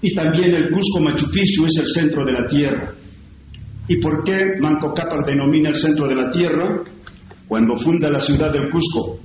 y 0.00 0.14
también 0.14 0.54
el 0.54 0.70
Cusco 0.70 1.00
Machu 1.00 1.30
Picchu 1.30 1.66
es 1.66 1.76
el 1.78 1.88
centro 1.88 2.24
de 2.24 2.32
la 2.32 2.46
Tierra. 2.46 2.92
¿Y 3.88 3.96
por 3.96 4.24
qué 4.24 4.58
Manco 4.60 4.94
Cápac 4.94 5.26
denomina 5.26 5.70
el 5.70 5.76
centro 5.76 6.06
de 6.06 6.14
la 6.14 6.30
Tierra? 6.30 6.82
Cuando 7.46 7.76
funda 7.76 8.08
la 8.08 8.20
ciudad 8.20 8.52
del 8.52 8.70
Cusco, 8.70 9.20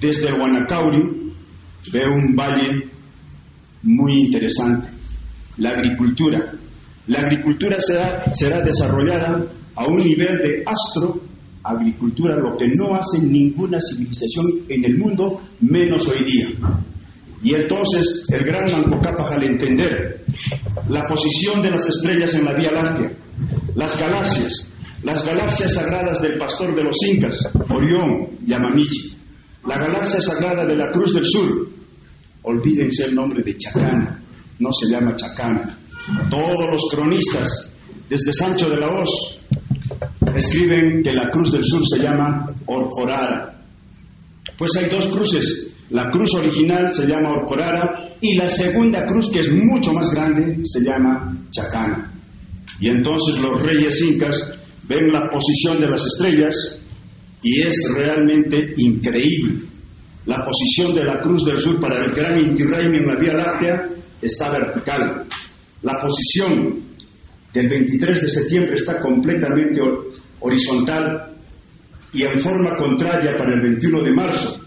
desde 0.00 0.28
el 0.28 0.38
Guanacauri, 0.38 1.32
ve 1.92 2.04
un 2.06 2.36
valle 2.36 2.88
muy 3.82 4.20
interesante, 4.20 4.88
la 5.56 5.70
agricultura. 5.70 6.52
La 7.08 7.20
agricultura 7.20 7.80
será, 7.80 8.32
será 8.32 8.60
desarrollada 8.60 9.44
a 9.74 9.86
un 9.86 9.96
nivel 9.96 10.38
de 10.38 10.62
astro 10.66 11.20
agricultura, 11.66 12.36
lo 12.36 12.56
que 12.56 12.68
no 12.68 12.94
hace 12.94 13.20
ninguna 13.20 13.78
civilización 13.80 14.46
en 14.68 14.84
el 14.84 14.98
mundo, 14.98 15.40
menos 15.60 16.06
hoy 16.08 16.24
día. 16.24 16.48
Y 17.42 17.54
entonces 17.54 18.24
el 18.28 18.44
gran 18.44 18.70
Manco 18.70 18.98
Cápac 19.00 19.32
al 19.32 19.42
entender 19.42 20.24
la 20.88 21.04
posición 21.06 21.62
de 21.62 21.70
las 21.70 21.86
estrellas 21.88 22.34
en 22.34 22.44
la 22.44 22.54
Vía 22.54 22.72
Láctea, 22.72 23.12
las 23.74 24.00
galaxias, 24.00 24.66
las 25.02 25.24
galaxias 25.24 25.74
sagradas 25.74 26.20
del 26.22 26.38
pastor 26.38 26.74
de 26.74 26.84
los 26.84 26.96
incas, 27.06 27.46
Orión, 27.68 28.38
Yamamichi, 28.44 29.14
la 29.66 29.78
galaxia 29.78 30.20
sagrada 30.20 30.64
de 30.64 30.76
la 30.76 30.90
Cruz 30.90 31.14
del 31.14 31.26
Sur, 31.26 31.68
olvídense 32.42 33.04
el 33.04 33.14
nombre 33.14 33.42
de 33.42 33.56
Chacana, 33.56 34.22
no 34.58 34.72
se 34.72 34.88
llama 34.88 35.14
Chacana. 35.16 35.78
Todos 36.30 36.70
los 36.70 36.88
cronistas, 36.90 37.68
desde 38.08 38.32
Sancho 38.32 38.70
de 38.70 38.76
la 38.76 38.88
Hoz, 38.88 39.38
escriben 40.38 41.02
que 41.02 41.12
la 41.12 41.30
Cruz 41.30 41.52
del 41.52 41.64
Sur 41.64 41.82
se 41.86 41.98
llama 41.98 42.54
Orcorara. 42.66 43.60
Pues 44.56 44.76
hay 44.76 44.88
dos 44.88 45.08
cruces. 45.08 45.66
La 45.90 46.10
cruz 46.10 46.34
original 46.34 46.92
se 46.92 47.06
llama 47.06 47.32
Orcorara 47.32 48.16
y 48.20 48.36
la 48.36 48.48
segunda 48.48 49.04
cruz, 49.06 49.30
que 49.30 49.40
es 49.40 49.50
mucho 49.50 49.92
más 49.92 50.10
grande, 50.10 50.60
se 50.64 50.80
llama 50.80 51.36
Chacana. 51.50 52.12
Y 52.80 52.88
entonces 52.88 53.38
los 53.38 53.60
reyes 53.62 54.00
incas 54.02 54.46
ven 54.88 55.12
la 55.12 55.28
posición 55.30 55.80
de 55.80 55.88
las 55.88 56.04
estrellas 56.04 56.78
y 57.42 57.62
es 57.62 57.92
realmente 57.94 58.74
increíble. 58.76 59.60
La 60.26 60.44
posición 60.44 60.94
de 60.94 61.04
la 61.04 61.20
Cruz 61.20 61.44
del 61.44 61.58
Sur 61.58 61.78
para 61.78 62.04
el 62.04 62.12
gran 62.12 62.40
Inti 62.40 62.62
en 62.62 63.06
la 63.06 63.14
Vía 63.16 63.34
Láctea 63.34 63.88
está 64.20 64.50
vertical. 64.50 65.24
La 65.82 66.00
posición 66.00 66.80
del 67.52 67.68
23 67.68 68.22
de 68.22 68.28
septiembre 68.28 68.74
está 68.74 69.00
completamente 69.00 69.80
horizontal 70.46 71.36
y 72.12 72.22
en 72.22 72.40
forma 72.40 72.76
contraria 72.76 73.36
para 73.36 73.54
el 73.54 73.60
21 73.60 74.02
de 74.02 74.12
marzo 74.12 74.60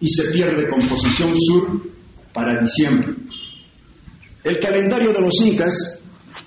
y 0.00 0.08
se 0.08 0.32
pierde 0.32 0.66
con 0.68 0.86
posición 0.86 1.34
sur 1.36 1.90
para 2.32 2.60
diciembre. 2.60 3.14
El 4.42 4.58
calendario 4.58 5.12
de 5.12 5.20
los 5.20 5.34
incas 5.44 5.98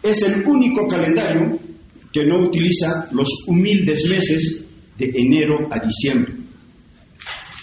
es 0.01 0.21
el 0.23 0.45
único 0.45 0.87
calendario 0.87 1.59
que 2.11 2.25
no 2.25 2.45
utiliza 2.45 3.07
los 3.11 3.27
humildes 3.47 4.09
meses 4.09 4.63
de 4.97 5.11
enero 5.13 5.67
a 5.69 5.79
diciembre. 5.79 6.33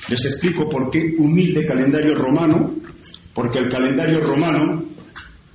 Les 0.08 0.24
explico 0.24 0.68
por 0.68 0.90
qué 0.90 1.14
humilde 1.18 1.66
calendario 1.66 2.14
romano, 2.14 2.76
porque 3.34 3.58
el 3.58 3.68
calendario 3.68 4.20
romano 4.20 4.84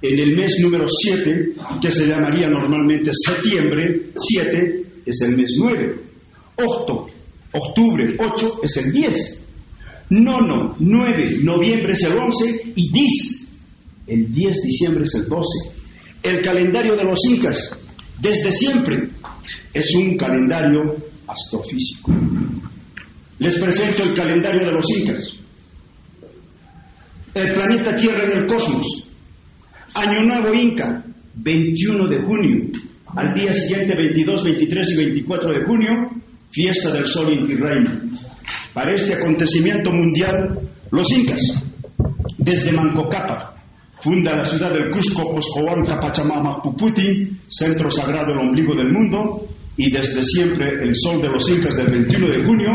en 0.02 0.20
el 0.20 0.36
mes 0.36 0.60
número 0.60 0.88
7, 0.90 1.54
que 1.82 1.92
se 1.92 2.08
llamaría 2.08 2.50
normalmente 2.50 3.12
septiembre, 3.14 4.12
7 4.16 4.91
es 5.06 5.22
el 5.22 5.38
mes 5.38 5.56
9. 5.58 6.00
Octo, 6.58 7.08
octubre, 7.52 8.16
8 8.18 8.60
es 8.64 8.78
el 8.78 8.92
10. 8.92 9.40
Nono, 10.12 10.76
9, 10.78 11.38
noviembre 11.44 11.94
es 11.94 12.04
el 12.04 12.18
11 12.18 12.74
y 12.76 12.92
10, 12.92 13.48
el 14.08 14.34
10 14.34 14.56
de 14.56 14.62
diciembre 14.64 15.06
es 15.06 15.16
el 15.16 15.28
12. 15.28 15.72
El 16.24 16.42
calendario 16.42 16.96
de 16.96 17.06
los 17.06 17.20
incas, 17.30 17.72
desde 18.20 18.52
siempre, 18.52 19.10
es 19.74 19.96
un 19.96 20.18
calendario 20.18 20.98
astrofísico. 21.28 22.12
Les 23.40 23.58
presento 23.58 24.04
el 24.04 24.14
calendario 24.14 24.68
de 24.68 24.74
los 24.74 24.86
incas. 24.92 25.34
El 27.34 27.54
planeta 27.54 27.96
Tierra 27.96 28.26
en 28.26 28.32
el 28.40 28.46
cosmos. 28.46 29.06
Año 29.94 30.24
Nuevo 30.24 30.54
Inca, 30.54 31.04
21 31.36 32.08
de 32.08 32.22
junio. 32.22 32.81
Al 33.16 33.34
día 33.34 33.54
siguiente, 33.54 33.94
22, 33.96 34.44
23 34.44 34.90
y 34.90 34.96
24 34.98 35.54
de 35.54 35.66
junio, 35.66 36.10
fiesta 36.50 36.92
del 36.92 37.06
Sol 37.06 37.32
Inti 37.34 37.58
Para 38.74 38.96
este 38.96 39.16
acontecimiento 39.16 39.92
mundial, 39.92 40.60
los 40.92 41.12
incas, 41.12 41.42
desde 42.38 42.72
Mancocapa, 42.72 43.56
funda 44.00 44.38
la 44.38 44.46
ciudad 44.46 44.72
del 44.72 44.90
Cusco, 44.90 45.30
Coscohuanca, 45.30 46.00
Pachamama, 46.00 46.62
Puputi, 46.62 47.30
centro 47.50 47.92
sagrado 47.92 48.28
del 48.28 48.48
ombligo 48.48 48.76
del 48.76 48.92
mundo, 48.92 49.48
y 49.76 49.92
desde 49.92 50.24
siempre 50.24 50.82
el 50.82 50.96
sol 50.96 51.22
de 51.22 51.30
los 51.30 51.50
incas 51.50 51.76
del 51.76 51.92
21 51.92 52.28
de 52.28 52.44
junio 52.44 52.72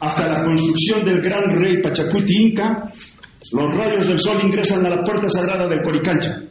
hasta 0.00 0.26
la 0.26 0.44
construcción 0.44 1.04
del 1.04 1.20
gran 1.20 1.54
rey 1.54 1.80
Pachacuti 1.82 2.36
Inca, 2.36 2.90
los 3.52 3.76
rayos 3.76 4.06
del 4.06 4.18
sol 4.18 4.40
ingresan 4.42 4.84
a 4.84 4.90
la 4.90 5.02
puerta 5.02 5.28
sagrada 5.28 5.66
del 5.68 5.80
Coricancha. 5.80 6.42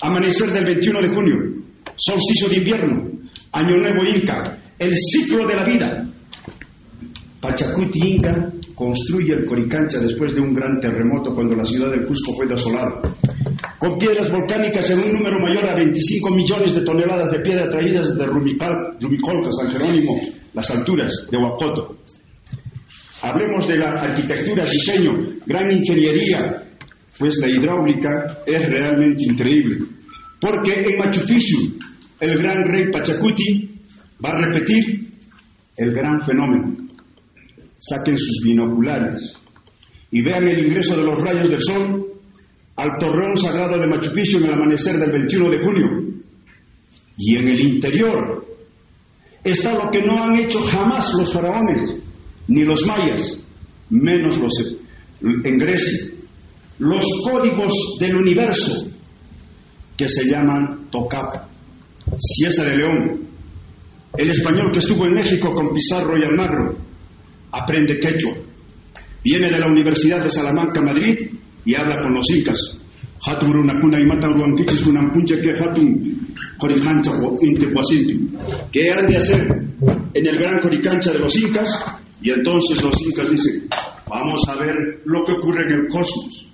Amanecer 0.00 0.50
del 0.50 0.64
21 0.64 1.02
de 1.02 1.08
junio, 1.08 1.61
solsticio 2.04 2.48
de 2.48 2.56
invierno, 2.56 3.10
año 3.52 3.76
nuevo 3.76 4.02
Inca, 4.04 4.58
el 4.76 4.92
ciclo 4.96 5.46
de 5.46 5.54
la 5.54 5.64
vida. 5.64 6.04
Pachacuti 7.40 8.14
Inca 8.16 8.50
construye 8.74 9.34
el 9.34 9.44
Coricancha 9.44 10.00
después 10.00 10.34
de 10.34 10.40
un 10.40 10.52
gran 10.52 10.80
terremoto 10.80 11.32
cuando 11.32 11.54
la 11.54 11.64
ciudad 11.64 11.92
del 11.92 12.04
Cusco 12.04 12.34
fue 12.34 12.48
desolada. 12.48 13.02
Con 13.78 13.98
piedras 13.98 14.32
volcánicas 14.32 14.90
en 14.90 14.98
un 14.98 15.12
número 15.12 15.38
mayor 15.38 15.68
a 15.70 15.76
25 15.76 16.30
millones 16.30 16.74
de 16.74 16.80
toneladas 16.80 17.30
de 17.30 17.38
piedra 17.38 17.68
traídas 17.68 18.16
de 18.16 18.24
Rumicolca, 18.24 19.52
San 19.52 19.70
Jerónimo, 19.70 20.20
las 20.54 20.70
alturas 20.70 21.26
de 21.30 21.38
Huacoto. 21.38 21.98
Hablemos 23.22 23.68
de 23.68 23.76
la 23.76 23.92
arquitectura, 23.92 24.64
diseño, 24.64 25.12
gran 25.46 25.70
ingeniería, 25.70 26.64
pues 27.16 27.38
la 27.38 27.48
hidráulica 27.48 28.40
es 28.44 28.68
realmente 28.68 29.22
increíble. 29.22 29.86
Porque 30.40 30.74
en 30.74 30.98
Machu 30.98 31.24
Picchu, 31.24 31.78
el 32.22 32.38
gran 32.38 32.64
rey 32.68 32.88
Pachacuti 32.88 33.68
va 34.24 34.30
a 34.30 34.42
repetir 34.42 35.10
el 35.76 35.92
gran 35.92 36.22
fenómeno. 36.22 36.76
Saquen 37.76 38.16
sus 38.16 38.44
binoculares 38.44 39.34
y 40.12 40.22
vean 40.22 40.46
el 40.46 40.66
ingreso 40.66 40.96
de 40.96 41.02
los 41.02 41.20
rayos 41.20 41.50
del 41.50 41.60
sol 41.60 42.12
al 42.76 42.96
torreón 42.98 43.36
sagrado 43.36 43.76
de 43.76 43.88
Machu 43.88 44.12
Picchu 44.12 44.38
en 44.38 44.44
el 44.44 44.52
amanecer 44.52 44.98
del 44.98 45.10
21 45.10 45.50
de 45.50 45.58
junio. 45.58 45.86
Y 47.18 47.36
en 47.36 47.48
el 47.48 47.60
interior 47.60 48.46
está 49.42 49.74
lo 49.74 49.90
que 49.90 50.02
no 50.02 50.22
han 50.22 50.36
hecho 50.36 50.62
jamás 50.62 51.12
los 51.14 51.32
faraones, 51.32 51.92
ni 52.46 52.64
los 52.64 52.86
mayas, 52.86 53.36
menos 53.90 54.38
los 54.38 54.76
en 55.22 55.58
Grecia, 55.58 56.08
los 56.78 57.04
códigos 57.24 57.96
del 57.98 58.14
universo 58.14 58.88
que 59.96 60.08
se 60.08 60.24
llaman 60.24 60.86
Tocapa, 60.88 61.48
Ciesa 62.18 62.64
de 62.64 62.76
León, 62.76 63.20
el 64.16 64.30
español 64.30 64.70
que 64.72 64.80
estuvo 64.80 65.06
en 65.06 65.14
México 65.14 65.54
con 65.54 65.72
Pizarro 65.72 66.18
y 66.18 66.24
Almagro, 66.24 66.76
aprende 67.52 67.98
quechua, 67.98 68.34
viene 69.24 69.50
de 69.50 69.58
la 69.58 69.66
Universidad 69.66 70.22
de 70.22 70.30
Salamanca, 70.30 70.80
Madrid, 70.80 71.30
y 71.64 71.74
habla 71.74 71.98
con 71.98 72.14
los 72.14 72.28
incas. 72.30 72.76
¿Qué 78.72 78.92
han 78.92 79.06
de 79.06 79.16
hacer 79.16 79.64
en 80.14 80.26
el 80.26 80.36
gran 80.36 80.58
coricancha 80.58 81.12
de 81.12 81.20
los 81.20 81.36
incas? 81.36 81.84
Y 82.20 82.30
entonces 82.30 82.82
los 82.82 83.00
incas 83.00 83.30
dicen, 83.30 83.68
vamos 84.08 84.40
a 84.48 84.54
ver 84.56 85.02
lo 85.04 85.22
que 85.22 85.32
ocurre 85.32 85.64
en 85.64 85.72
el 85.72 85.88
cosmos. 85.88 86.48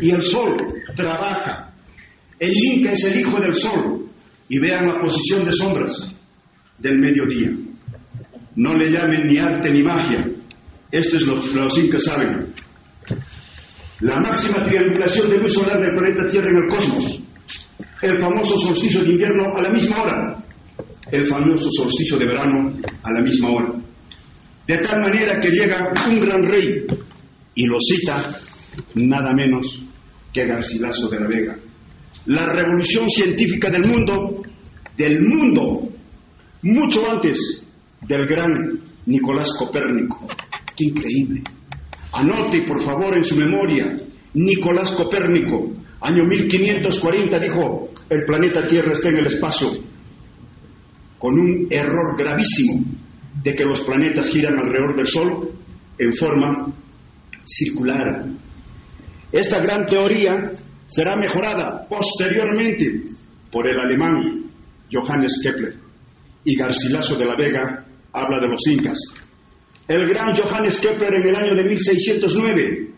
Y 0.00 0.10
el 0.10 0.22
sol 0.22 0.56
trabaja. 0.94 1.72
El 2.38 2.52
inca 2.52 2.92
es 2.92 3.04
el 3.04 3.20
hijo 3.20 3.40
del 3.40 3.54
sol. 3.54 4.06
Y 4.52 4.58
vean 4.58 4.86
la 4.86 5.00
posición 5.00 5.46
de 5.46 5.52
sombras 5.52 6.14
del 6.76 6.98
mediodía. 6.98 7.52
No 8.56 8.74
le 8.74 8.90
llamen 8.90 9.26
ni 9.26 9.38
arte 9.38 9.70
ni 9.70 9.82
magia. 9.82 10.28
Esto 10.90 11.16
es 11.16 11.26
lo 11.26 11.40
que 11.40 11.54
los 11.54 11.78
incas 11.78 12.04
saben. 12.04 12.52
La 14.00 14.20
máxima 14.20 14.62
triangulación 14.62 15.30
de 15.30 15.38
luz 15.38 15.54
solar 15.54 15.80
del 15.80 15.96
planeta 15.96 16.28
Tierra 16.28 16.50
en 16.50 16.56
el 16.64 16.68
cosmos. 16.68 17.18
El 18.02 18.18
famoso 18.18 18.58
solsticio 18.58 19.02
de 19.02 19.12
invierno 19.12 19.56
a 19.56 19.62
la 19.62 19.70
misma 19.70 20.02
hora. 20.02 20.44
El 21.10 21.26
famoso 21.26 21.70
solsticio 21.70 22.18
de 22.18 22.26
verano 22.26 22.76
a 23.02 23.10
la 23.10 23.22
misma 23.22 23.52
hora. 23.52 23.72
De 24.66 24.76
tal 24.76 25.00
manera 25.00 25.40
que 25.40 25.50
llega 25.50 25.94
un 26.10 26.20
gran 26.20 26.42
rey 26.42 26.84
y 27.54 27.64
lo 27.64 27.80
cita 27.80 28.22
nada 28.96 29.32
menos 29.32 29.82
que 30.30 30.44
Garcilaso 30.44 31.08
de 31.08 31.20
la 31.20 31.26
Vega. 31.26 31.56
La 32.26 32.46
revolución 32.46 33.10
científica 33.10 33.68
del 33.68 33.84
mundo, 33.84 34.42
del 34.96 35.22
mundo, 35.22 35.88
mucho 36.62 37.10
antes 37.10 37.62
del 38.06 38.26
gran 38.26 38.80
Nicolás 39.06 39.52
Copérnico. 39.58 40.28
¡Qué 40.76 40.84
increíble! 40.84 41.42
Anote, 42.12 42.62
por 42.62 42.80
favor, 42.80 43.16
en 43.16 43.24
su 43.24 43.36
memoria, 43.36 43.98
Nicolás 44.34 44.92
Copérnico, 44.92 45.72
año 46.00 46.24
1540, 46.24 47.38
dijo, 47.38 47.90
el 48.08 48.24
planeta 48.24 48.66
Tierra 48.66 48.92
está 48.92 49.08
en 49.08 49.18
el 49.18 49.26
espacio, 49.26 49.68
con 51.18 51.38
un 51.38 51.66
error 51.70 52.16
gravísimo 52.16 52.84
de 53.42 53.54
que 53.54 53.64
los 53.64 53.80
planetas 53.80 54.28
giran 54.28 54.58
alrededor 54.58 54.96
del 54.96 55.06
Sol 55.06 55.50
en 55.98 56.12
forma 56.12 56.72
circular. 57.44 58.26
Esta 59.32 59.60
gran 59.60 59.86
teoría 59.86 60.52
será 60.86 61.16
mejorada 61.16 61.86
posteriormente 61.88 63.02
por 63.50 63.68
el 63.68 63.78
alemán 63.78 64.50
Johannes 64.92 65.40
Kepler 65.42 65.76
y 66.44 66.56
Garcilaso 66.56 67.16
de 67.16 67.24
la 67.24 67.36
Vega 67.36 67.84
habla 68.12 68.40
de 68.40 68.48
los 68.48 68.66
incas. 68.66 68.98
El 69.88 70.08
gran 70.08 70.34
Johannes 70.34 70.78
Kepler 70.80 71.14
en 71.14 71.28
el 71.28 71.36
año 71.36 71.54
de 71.54 71.64
1609 71.64 72.90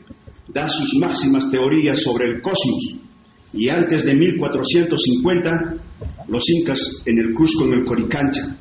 da 0.49 0.69
sus 0.69 0.95
máximas 0.99 1.51
teorías 1.51 2.03
sobre 2.03 2.27
el 2.29 2.41
cosmos 2.41 2.97
y 3.53 3.69
antes 3.69 4.05
de 4.05 4.15
1450 4.15 5.75
los 6.29 6.49
incas 6.51 7.03
en 7.05 7.19
el 7.19 7.35
Cusco, 7.35 7.65
en 7.65 7.75
el 7.75 7.85
Coricancha, 7.85 8.57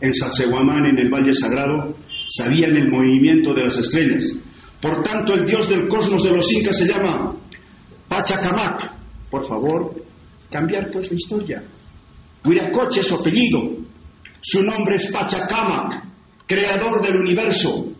en 0.00 0.14
Sacsayhuamán, 0.14 0.86
en 0.86 0.98
el 0.98 1.10
Valle 1.10 1.34
Sagrado, 1.34 1.96
sabían 2.28 2.76
el 2.76 2.90
movimiento 2.90 3.54
de 3.54 3.64
las 3.64 3.78
estrellas. 3.78 4.32
Por 4.80 5.02
tanto, 5.02 5.34
el 5.34 5.44
dios 5.44 5.68
del 5.68 5.88
cosmos 5.88 6.22
de 6.22 6.32
los 6.32 6.52
incas 6.52 6.78
se 6.78 6.86
llama 6.86 7.34
Pachacamac. 8.08 8.92
Por 9.30 9.44
favor, 9.46 9.94
cambiar 10.50 10.90
pues 10.90 11.10
la 11.10 11.16
historia. 11.16 11.62
Huiracoche 12.44 13.00
es 13.00 13.06
su 13.06 13.16
apellido. 13.16 13.76
Su 14.40 14.62
nombre 14.62 14.94
es 14.94 15.08
Pachacamac, 15.08 16.02
creador 16.46 17.02
del 17.02 17.16
universo, 17.16 17.92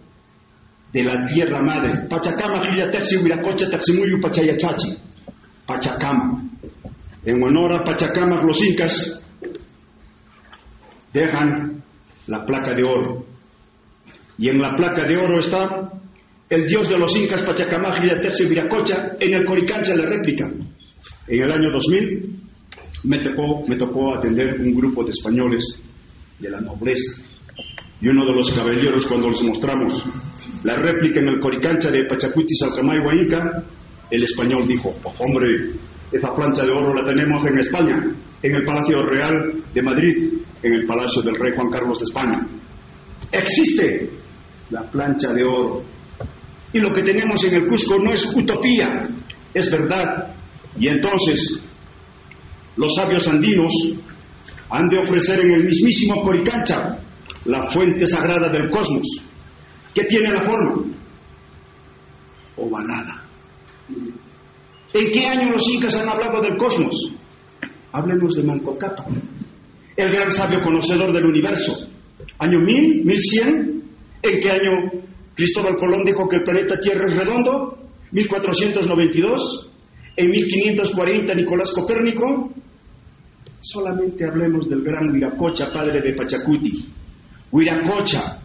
de 0.92 1.02
la 1.02 1.26
tierra 1.26 1.62
madre. 1.62 2.06
Pachacamac, 2.08 2.72
Huiracoche, 2.72 3.66
Taximuyu, 3.66 4.20
Pachayachachi. 4.20 4.96
Pachacamac. 5.66 6.40
En 7.24 7.42
honor 7.42 7.74
a 7.74 7.84
Pachacamac, 7.84 8.42
los 8.44 8.64
incas 8.64 9.18
dejan 11.12 11.82
la 12.26 12.46
placa 12.46 12.74
de 12.74 12.84
oro. 12.84 13.26
Y 14.38 14.48
en 14.48 14.60
la 14.60 14.74
placa 14.74 15.04
de 15.04 15.16
oro 15.16 15.40
está 15.40 15.90
el 16.48 16.66
dios 16.66 16.88
de 16.88 16.98
los 16.98 17.14
incas 17.16 17.42
Pachacamac 17.42 18.02
y 18.04 18.08
Terce 18.20 18.46
Viracocha 18.46 19.16
en 19.20 19.34
el 19.34 19.44
Coricancha 19.44 19.94
la 19.94 20.06
réplica. 20.06 20.50
En 21.26 21.42
el 21.42 21.52
año 21.52 21.70
2000 21.70 22.38
me 23.04 23.18
tocó, 23.18 23.64
me 23.66 24.16
atender 24.16 24.60
un 24.60 24.74
grupo 24.74 25.04
de 25.04 25.10
españoles 25.10 25.78
de 26.38 26.50
la 26.50 26.60
nobleza. 26.60 27.22
Y 28.00 28.08
uno 28.08 28.24
de 28.24 28.32
los 28.32 28.50
caballeros, 28.52 29.06
cuando 29.06 29.30
les 29.30 29.42
mostramos 29.42 30.04
la 30.64 30.76
réplica 30.76 31.20
en 31.20 31.28
el 31.28 31.38
Coricancha 31.38 31.90
de 31.90 32.04
Pachacuti, 32.04 32.54
Salcamayua, 32.54 33.14
Inca, 33.14 33.62
el 34.10 34.24
español 34.24 34.66
dijo, 34.66 34.96
pues 35.02 35.14
hombre, 35.18 35.72
esa 36.10 36.34
plancha 36.34 36.64
de 36.64 36.70
oro 36.70 36.94
la 36.94 37.04
tenemos 37.04 37.44
en 37.44 37.58
España, 37.58 38.16
en 38.42 38.54
el 38.54 38.64
Palacio 38.64 39.02
Real 39.06 39.52
de 39.74 39.82
Madrid, 39.82 40.32
en 40.62 40.72
el 40.72 40.86
Palacio 40.86 41.22
del 41.22 41.34
Rey 41.34 41.52
Juan 41.54 41.70
Carlos 41.70 41.98
de 41.98 42.04
España. 42.04 42.46
Existe 43.30 44.10
la 44.70 44.82
plancha 44.90 45.32
de 45.32 45.44
oro. 45.44 45.97
Y 46.72 46.80
lo 46.80 46.92
que 46.92 47.02
tenemos 47.02 47.42
en 47.44 47.54
el 47.54 47.66
Cusco 47.66 47.98
no 47.98 48.12
es 48.12 48.26
utopía, 48.34 49.08
es 49.54 49.70
verdad. 49.70 50.34
Y 50.78 50.88
entonces 50.88 51.60
los 52.76 52.94
sabios 52.94 53.26
andinos 53.26 53.72
han 54.70 54.88
de 54.88 54.98
ofrecer 54.98 55.40
en 55.40 55.52
el 55.52 55.64
mismísimo 55.64 56.22
Coricancha 56.22 56.98
la 57.46 57.64
fuente 57.64 58.06
sagrada 58.06 58.48
del 58.50 58.70
cosmos, 58.70 59.06
que 59.94 60.04
tiene 60.04 60.30
la 60.30 60.42
forma 60.42 60.84
ovalada. 62.56 63.24
¿En 64.94 65.12
qué 65.12 65.26
año 65.26 65.50
los 65.50 65.68
incas 65.68 65.96
han 65.96 66.08
hablado 66.08 66.40
del 66.42 66.56
cosmos? 66.56 67.10
Háblenos 67.92 68.34
de 68.34 68.42
Manco 68.42 68.76
Cápac, 68.78 69.06
el 69.96 70.12
gran 70.12 70.30
sabio 70.30 70.62
conocedor 70.62 71.12
del 71.12 71.24
universo. 71.24 71.88
¿Año 72.38 72.60
1000? 72.60 73.04
¿1100? 73.04 73.82
¿En 74.22 74.40
qué 74.40 74.50
año 74.50 74.70
Cristóbal 75.38 75.76
Colón 75.76 76.02
dijo 76.02 76.28
que 76.28 76.38
el 76.38 76.42
planeta 76.42 76.80
Tierra 76.80 77.06
es 77.06 77.16
redondo? 77.16 77.78
¿1492? 78.10 79.68
¿En 80.16 80.30
1540 80.32 81.32
Nicolás 81.32 81.70
Copérnico? 81.70 82.52
Solamente 83.60 84.24
hablemos 84.24 84.68
del 84.68 84.82
gran 84.82 85.12
Huiracocha, 85.12 85.72
padre 85.72 86.00
de 86.00 86.12
Pachacuti. 86.14 86.86
Huiracocha, 87.52 88.40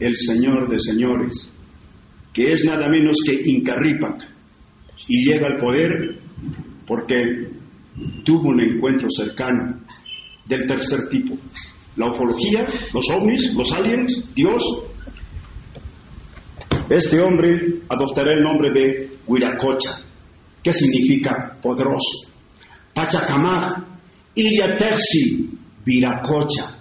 el 0.00 0.16
señor 0.16 0.70
de 0.70 0.78
señores, 0.78 1.46
que 2.32 2.52
es 2.54 2.64
nada 2.64 2.88
menos 2.88 3.18
que 3.22 3.42
Incarrípac, 3.44 4.26
y 5.06 5.26
llega 5.30 5.48
al 5.48 5.58
poder 5.58 6.20
porque 6.86 7.50
tuvo 8.24 8.48
un 8.48 8.62
encuentro 8.62 9.10
cercano 9.10 9.78
del 10.46 10.66
tercer 10.66 11.06
tipo. 11.10 11.36
La 11.96 12.08
ufología, 12.08 12.64
los 12.94 13.10
ovnis, 13.14 13.52
los 13.52 13.70
aliens, 13.72 14.24
Dios. 14.34 14.62
Este 16.88 17.18
hombre 17.20 17.80
adoptará 17.88 18.34
el 18.34 18.42
nombre 18.42 18.70
de 18.70 19.10
Huiracocha, 19.26 20.00
que 20.62 20.72
significa 20.72 21.56
poderoso. 21.60 22.28
Pachacamar, 22.92 23.84
Terci, 24.34 25.50
Viracocha, 25.84 26.76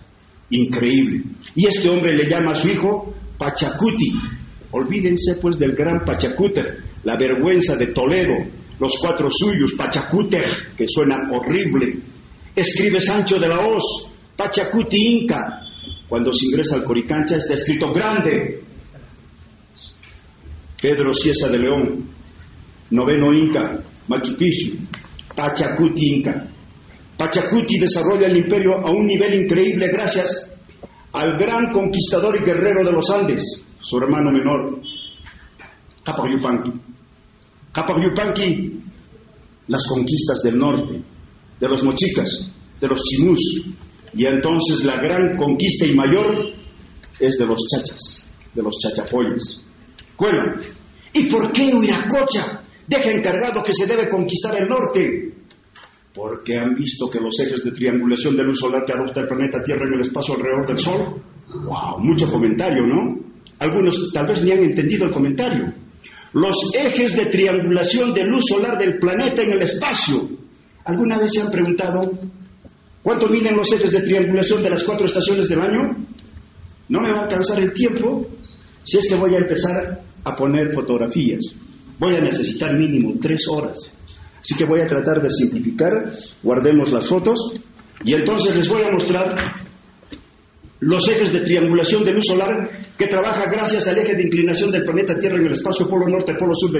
increíble. 0.49 1.23
Y 1.55 1.67
este 1.67 1.89
hombre 1.89 2.13
le 2.13 2.29
llama 2.29 2.51
a 2.51 2.55
su 2.55 2.67
hijo 2.67 3.13
Pachacuti. 3.37 4.11
Olvídense 4.71 5.35
pues 5.35 5.57
del 5.57 5.73
gran 5.73 6.03
Pachacuter, 6.03 6.83
la 7.03 7.15
vergüenza 7.17 7.75
de 7.75 7.87
Toledo, 7.87 8.35
los 8.79 8.97
cuatro 8.99 9.29
suyos, 9.31 9.73
Pachacuter, 9.73 10.45
que 10.75 10.85
suena 10.87 11.29
horrible. 11.31 11.97
Escribe 12.55 12.99
Sancho 12.99 13.39
de 13.39 13.47
la 13.47 13.59
Hoz, 13.59 14.07
Pachacuti 14.35 14.97
Inca. 14.97 15.61
Cuando 16.09 16.31
se 16.33 16.45
ingresa 16.47 16.75
al 16.75 16.83
Coricancha 16.83 17.37
está 17.37 17.53
escrito 17.53 17.91
grande. 17.91 18.72
Pedro 20.84 21.13
Ciesa 21.13 21.47
de 21.47 21.59
León, 21.59 22.09
noveno 22.89 23.34
Inca, 23.34 23.81
Machu 24.09 24.36
Picchu, 24.36 24.75
Pachacuti 25.34 26.15
Inca. 26.15 26.45
Pachacuti 27.15 27.79
desarrolla 27.79 28.27
el 28.27 28.36
imperio 28.36 28.73
a 28.86 28.91
un 28.91 29.07
nivel 29.07 29.43
increíble 29.43 29.88
gracias 29.88 30.51
al 31.13 31.38
gran 31.38 31.71
conquistador 31.71 32.36
y 32.36 32.43
guerrero 32.43 32.84
de 32.84 32.91
los 32.91 33.09
Andes, 33.11 33.61
su 33.79 33.97
hermano 33.97 34.29
menor, 34.34 34.81
Capac 36.03 36.29
Yupanqui. 36.29 36.73
Capac 37.71 38.01
Yupanqui, 38.01 38.81
las 39.69 39.88
conquistas 39.88 40.41
del 40.43 40.57
norte, 40.57 41.01
de 41.61 41.67
los 41.69 41.81
mochicas, 41.81 42.45
de 42.81 42.88
los 42.89 43.01
chimús, 43.03 43.63
y 44.13 44.25
entonces 44.25 44.84
la 44.84 44.97
gran 44.97 45.38
conquista 45.38 45.86
y 45.86 45.95
mayor 45.95 46.51
es 47.21 47.38
de 47.38 47.45
los 47.45 47.59
chachas, 47.71 48.21
de 48.53 48.61
los 48.61 48.77
chachapoyas. 48.79 49.62
¿Y 51.14 51.26
por 51.26 51.51
qué 51.51 51.74
Huiracocha 51.74 52.61
deja 52.88 53.11
encargado 53.11 53.64
que 53.64 53.74
se 53.74 53.86
debe 53.86 54.09
conquistar 54.09 54.55
el 54.61 54.68
norte? 54.68 55.34
Porque 56.14 56.57
han 56.57 56.74
visto 56.76 57.09
que 57.09 57.20
los 57.20 57.39
ejes 57.39 57.64
de 57.64 57.72
triangulación 57.72 58.38
de 58.38 58.43
luz 58.43 58.59
solar 58.59 58.84
que 58.86 58.93
adopta 58.93 59.22
el 59.22 59.28
planeta 59.28 59.64
Tierra 59.64 59.88
en 59.88 59.95
el 59.95 60.01
espacio 60.01 60.36
alrededor 60.36 60.68
del 60.68 60.78
Sol. 60.78 61.22
¡Wow! 61.47 61.99
Mucho 61.99 62.30
comentario, 62.32 62.84
¿no? 62.86 63.20
Algunos 63.59 64.11
tal 64.14 64.28
vez 64.28 64.43
ni 64.43 64.51
han 64.51 64.64
entendido 64.64 65.05
el 65.05 65.11
comentario. 65.11 65.74
Los 66.34 66.74
ejes 66.74 67.16
de 67.16 67.28
triangulación 67.28 68.14
de 68.14 68.26
luz 68.26 68.45
solar 68.47 68.78
del 68.78 68.97
planeta 68.97 69.43
en 69.43 69.53
el 69.53 69.61
espacio. 69.61 70.30
¿Alguna 70.86 71.20
vez 71.20 71.32
se 71.34 71.41
han 71.41 71.51
preguntado 71.51 72.11
cuánto 73.01 73.28
miden 73.28 73.55
los 73.55 73.72
ejes 73.72 73.91
de 73.91 74.01
triangulación 74.01 74.64
de 74.64 74.70
las 74.70 74.84
cuatro 74.84 75.05
estaciones 75.05 75.47
del 75.47 75.61
año? 75.61 75.95
No 76.89 77.01
me 77.01 77.11
va 77.11 77.20
a 77.20 77.24
alcanzar 77.24 77.59
el 77.59 77.72
tiempo 77.74 78.28
si 78.84 78.97
es 78.97 79.07
que 79.07 79.15
voy 79.15 79.34
a 79.34 79.39
empezar 79.39 80.01
a 80.23 80.36
poner 80.36 80.73
fotografías. 80.73 81.41
Voy 81.99 82.15
a 82.15 82.21
necesitar 82.21 82.77
mínimo 82.77 83.15
tres 83.21 83.47
horas. 83.47 83.77
Así 84.41 84.55
que 84.55 84.65
voy 84.65 84.81
a 84.81 84.88
tratar 84.88 85.21
de 85.21 85.29
simplificar, 85.29 86.11
guardemos 86.41 86.91
las 86.91 87.07
fotos 87.07 87.53
y 88.03 88.13
entonces 88.13 88.55
les 88.55 88.67
voy 88.67 88.81
a 88.84 88.91
mostrar 88.91 89.36
los 90.81 91.07
ejes 91.07 91.31
de 91.31 91.39
triangulación 91.39 92.03
de 92.03 92.11
luz 92.11 92.25
solar 92.25 92.69
que 92.97 93.07
trabaja 93.07 93.49
gracias 93.49 93.88
al 93.88 93.97
eje 93.97 94.15
de 94.15 94.23
inclinación 94.23 94.69
del 94.69 94.84
planeta 94.84 95.17
Tierra 95.17 95.38
en 95.38 95.45
el 95.45 95.53
espacio 95.53 95.88
polo 95.88 96.07
norte, 96.09 96.36
polo 96.36 96.53
sur 96.53 96.71
de 96.71 96.79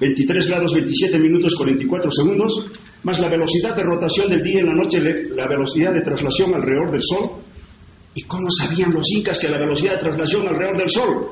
23 0.00 0.48
grados 0.48 0.74
27 0.74 1.18
minutos 1.20 1.54
44 1.54 2.10
segundos, 2.10 2.66
más 3.04 3.20
la 3.20 3.28
velocidad 3.28 3.76
de 3.76 3.84
rotación 3.84 4.28
del 4.28 4.42
día 4.42 4.60
en 4.60 4.66
la 4.66 4.74
noche, 4.74 5.00
la 5.36 5.46
velocidad 5.46 5.92
de 5.92 6.00
traslación 6.00 6.52
alrededor 6.54 6.90
del 6.90 7.02
Sol. 7.02 7.30
¿Y 8.14 8.22
cómo 8.22 8.48
sabían 8.50 8.92
los 8.92 9.10
incas 9.10 9.38
que 9.38 9.48
la 9.48 9.58
velocidad 9.58 9.92
de 9.92 10.00
traslación 10.00 10.46
alrededor 10.46 10.78
del 10.78 10.90
Sol? 10.90 11.28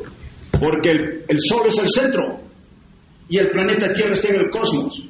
Porque 0.59 1.24
el, 1.28 1.41
Sol 1.41 1.66
es 1.66 1.78
el 1.78 1.91
centro 1.91 2.41
y 3.28 3.37
el 3.37 3.51
planeta 3.51 3.93
Tierra 3.93 4.14
está 4.14 4.28
en 4.28 4.37
el 4.37 4.51
cosmos. 4.51 5.03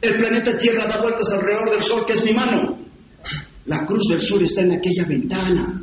El 0.00 0.16
planeta 0.16 0.56
Tierra 0.56 0.86
da 0.86 1.00
vueltas 1.00 1.30
alrededor 1.32 1.70
del 1.70 1.82
Sol, 1.82 2.04
que 2.06 2.12
es 2.12 2.24
mi 2.24 2.32
mano. 2.32 2.78
La 3.66 3.84
cruz 3.84 4.08
del 4.08 4.20
sur 4.20 4.42
está 4.42 4.62
en 4.62 4.72
aquella 4.72 5.04
ventana. 5.04 5.82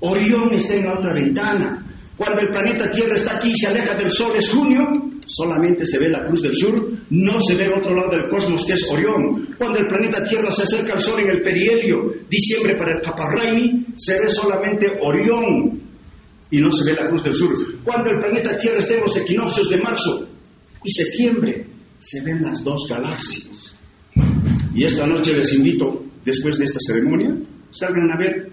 Orión 0.00 0.54
está 0.54 0.74
en 0.74 0.86
la 0.86 0.98
otra 0.98 1.12
ventana. 1.12 1.86
Cuando 2.16 2.40
el 2.40 2.48
planeta 2.50 2.90
Tierra 2.90 3.16
está 3.16 3.36
aquí 3.36 3.50
y 3.50 3.56
se 3.56 3.68
aleja 3.68 3.94
del 3.94 4.10
Sol 4.10 4.32
es 4.36 4.48
junio, 4.48 4.80
solamente 5.26 5.86
se 5.86 5.98
ve 5.98 6.08
la 6.08 6.22
cruz 6.22 6.42
del 6.42 6.54
sur, 6.54 6.91
no 7.12 7.38
se 7.42 7.56
ve 7.56 7.66
el 7.66 7.74
otro 7.74 7.94
lado 7.94 8.16
del 8.16 8.26
cosmos 8.26 8.64
que 8.64 8.72
es 8.72 8.88
Orión. 8.90 9.54
Cuando 9.58 9.78
el 9.78 9.86
planeta 9.86 10.24
Tierra 10.24 10.50
se 10.50 10.62
acerca 10.62 10.94
al 10.94 11.00
Sol 11.00 11.20
en 11.20 11.28
el 11.28 11.42
perihelio, 11.42 12.10
diciembre 12.28 12.74
para 12.74 12.92
el 12.92 13.00
Paparraini, 13.02 13.84
se 13.96 14.18
ve 14.18 14.30
solamente 14.30 14.98
Orión 15.02 15.78
y 16.50 16.58
no 16.58 16.72
se 16.72 16.90
ve 16.90 16.96
la 16.98 17.06
cruz 17.06 17.22
del 17.22 17.34
sur. 17.34 17.82
Cuando 17.84 18.10
el 18.10 18.18
planeta 18.18 18.56
Tierra 18.56 18.78
está 18.78 18.94
en 18.94 19.02
los 19.02 19.14
equinoccios 19.14 19.68
de 19.68 19.76
marzo 19.76 20.26
y 20.82 20.90
septiembre, 20.90 21.66
se 21.98 22.22
ven 22.22 22.42
las 22.42 22.64
dos 22.64 22.86
galaxias. 22.88 23.76
Y 24.74 24.84
esta 24.84 25.06
noche 25.06 25.34
les 25.34 25.52
invito, 25.52 26.06
después 26.24 26.56
de 26.56 26.64
esta 26.64 26.78
ceremonia, 26.80 27.36
salgan 27.70 28.10
a 28.10 28.16
ver 28.16 28.52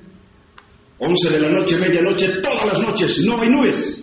11 0.98 1.30
de 1.30 1.40
la 1.40 1.50
noche, 1.50 1.78
medianoche, 1.78 2.28
todas 2.42 2.66
las 2.66 2.82
noches, 2.82 3.24
no 3.26 3.40
hay 3.40 3.50
nubes. 3.50 3.99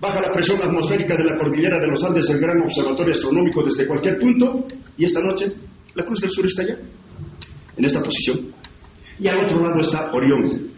Baja 0.00 0.20
la 0.20 0.32
presión 0.32 0.58
atmosférica 0.62 1.14
de 1.14 1.24
la 1.24 1.36
cordillera 1.36 1.78
de 1.78 1.88
los 1.88 2.02
Andes, 2.02 2.30
el 2.30 2.40
gran 2.40 2.60
observatorio 2.62 3.12
astronómico 3.12 3.62
desde 3.62 3.86
cualquier 3.86 4.18
punto, 4.18 4.66
y 4.96 5.04
esta 5.04 5.20
noche 5.20 5.52
la 5.94 6.04
Cruz 6.04 6.20
del 6.20 6.30
Sur 6.30 6.46
está 6.46 6.62
allá, 6.62 6.78
en 7.76 7.84
esta 7.84 8.02
posición. 8.02 8.52
Y 9.18 9.28
al 9.28 9.44
otro 9.44 9.62
lado 9.62 9.80
está 9.80 10.10
Orión. 10.12 10.70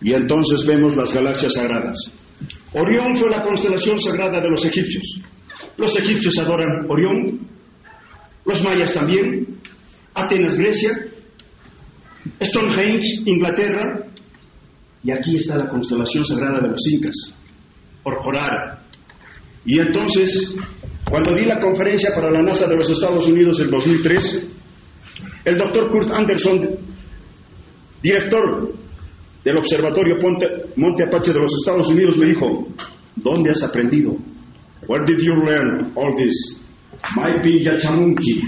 Y 0.00 0.12
entonces 0.12 0.64
vemos 0.66 0.96
las 0.96 1.12
galaxias 1.12 1.52
sagradas. 1.54 2.10
Orión 2.72 3.14
fue 3.16 3.30
la 3.30 3.42
constelación 3.42 4.00
sagrada 4.00 4.40
de 4.40 4.48
los 4.48 4.64
egipcios. 4.64 5.20
Los 5.76 5.96
egipcios 5.96 6.38
adoran 6.38 6.86
Orión, 6.88 7.40
los 8.44 8.62
mayas 8.62 8.92
también, 8.92 9.58
Atenas, 10.14 10.56
Grecia, 10.56 11.06
Stonehenge, 12.42 13.22
Inglaterra, 13.26 14.06
y 15.02 15.10
aquí 15.10 15.36
está 15.36 15.56
la 15.56 15.68
constelación 15.68 16.24
sagrada 16.24 16.60
de 16.60 16.68
los 16.68 16.86
incas, 16.88 17.14
Orjorar. 18.04 18.82
Y 19.64 19.78
entonces, 19.78 20.54
cuando 21.08 21.34
di 21.34 21.44
la 21.44 21.58
conferencia 21.58 22.14
para 22.14 22.30
la 22.30 22.42
NASA 22.42 22.66
de 22.68 22.76
los 22.76 22.88
Estados 22.88 23.26
Unidos 23.26 23.60
en 23.60 23.70
2003, 23.70 24.46
el 25.44 25.58
doctor 25.58 25.90
Kurt 25.90 26.10
Anderson, 26.10 26.68
director 28.02 28.72
del 29.42 29.58
Observatorio 29.58 30.16
Monte 30.76 31.02
Apache 31.04 31.32
de 31.32 31.40
los 31.40 31.54
Estados 31.54 31.88
Unidos, 31.88 32.16
me 32.16 32.26
dijo, 32.26 32.68
¿dónde 33.16 33.50
has 33.50 33.62
aprendido? 33.62 34.16
Where 34.86 35.04
did 35.04 35.20
you 35.20 35.34
learn 35.34 35.92
all 35.94 36.14
this? 36.16 36.56
Maipi 37.16 37.64
Yachamunki. 37.64 38.42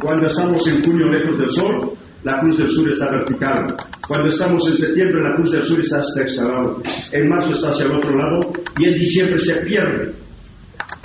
Cuando 0.00 0.26
estamos 0.26 0.66
en 0.68 0.82
junio 0.82 1.06
lejos 1.06 1.38
del 1.38 1.50
sol, 1.50 1.92
la 2.22 2.38
cruz 2.38 2.58
del 2.58 2.70
sur 2.70 2.90
está 2.90 3.10
vertical. 3.10 3.66
Cuando 4.06 4.28
estamos 4.28 4.68
en 4.68 4.76
septiembre, 4.76 5.22
la 5.22 5.34
cruz 5.36 5.52
del 5.52 5.62
sur 5.62 5.80
está 5.80 5.98
hacia 5.98 6.24
este 6.24 6.42
lado. 6.42 6.82
En 7.12 7.28
marzo 7.28 7.52
está 7.52 7.70
hacia 7.70 7.84
el 7.84 7.92
otro 7.92 8.10
lado 8.10 8.52
y 8.78 8.88
en 8.88 8.94
diciembre 8.94 9.38
se 9.38 9.54
pierde. 9.56 10.12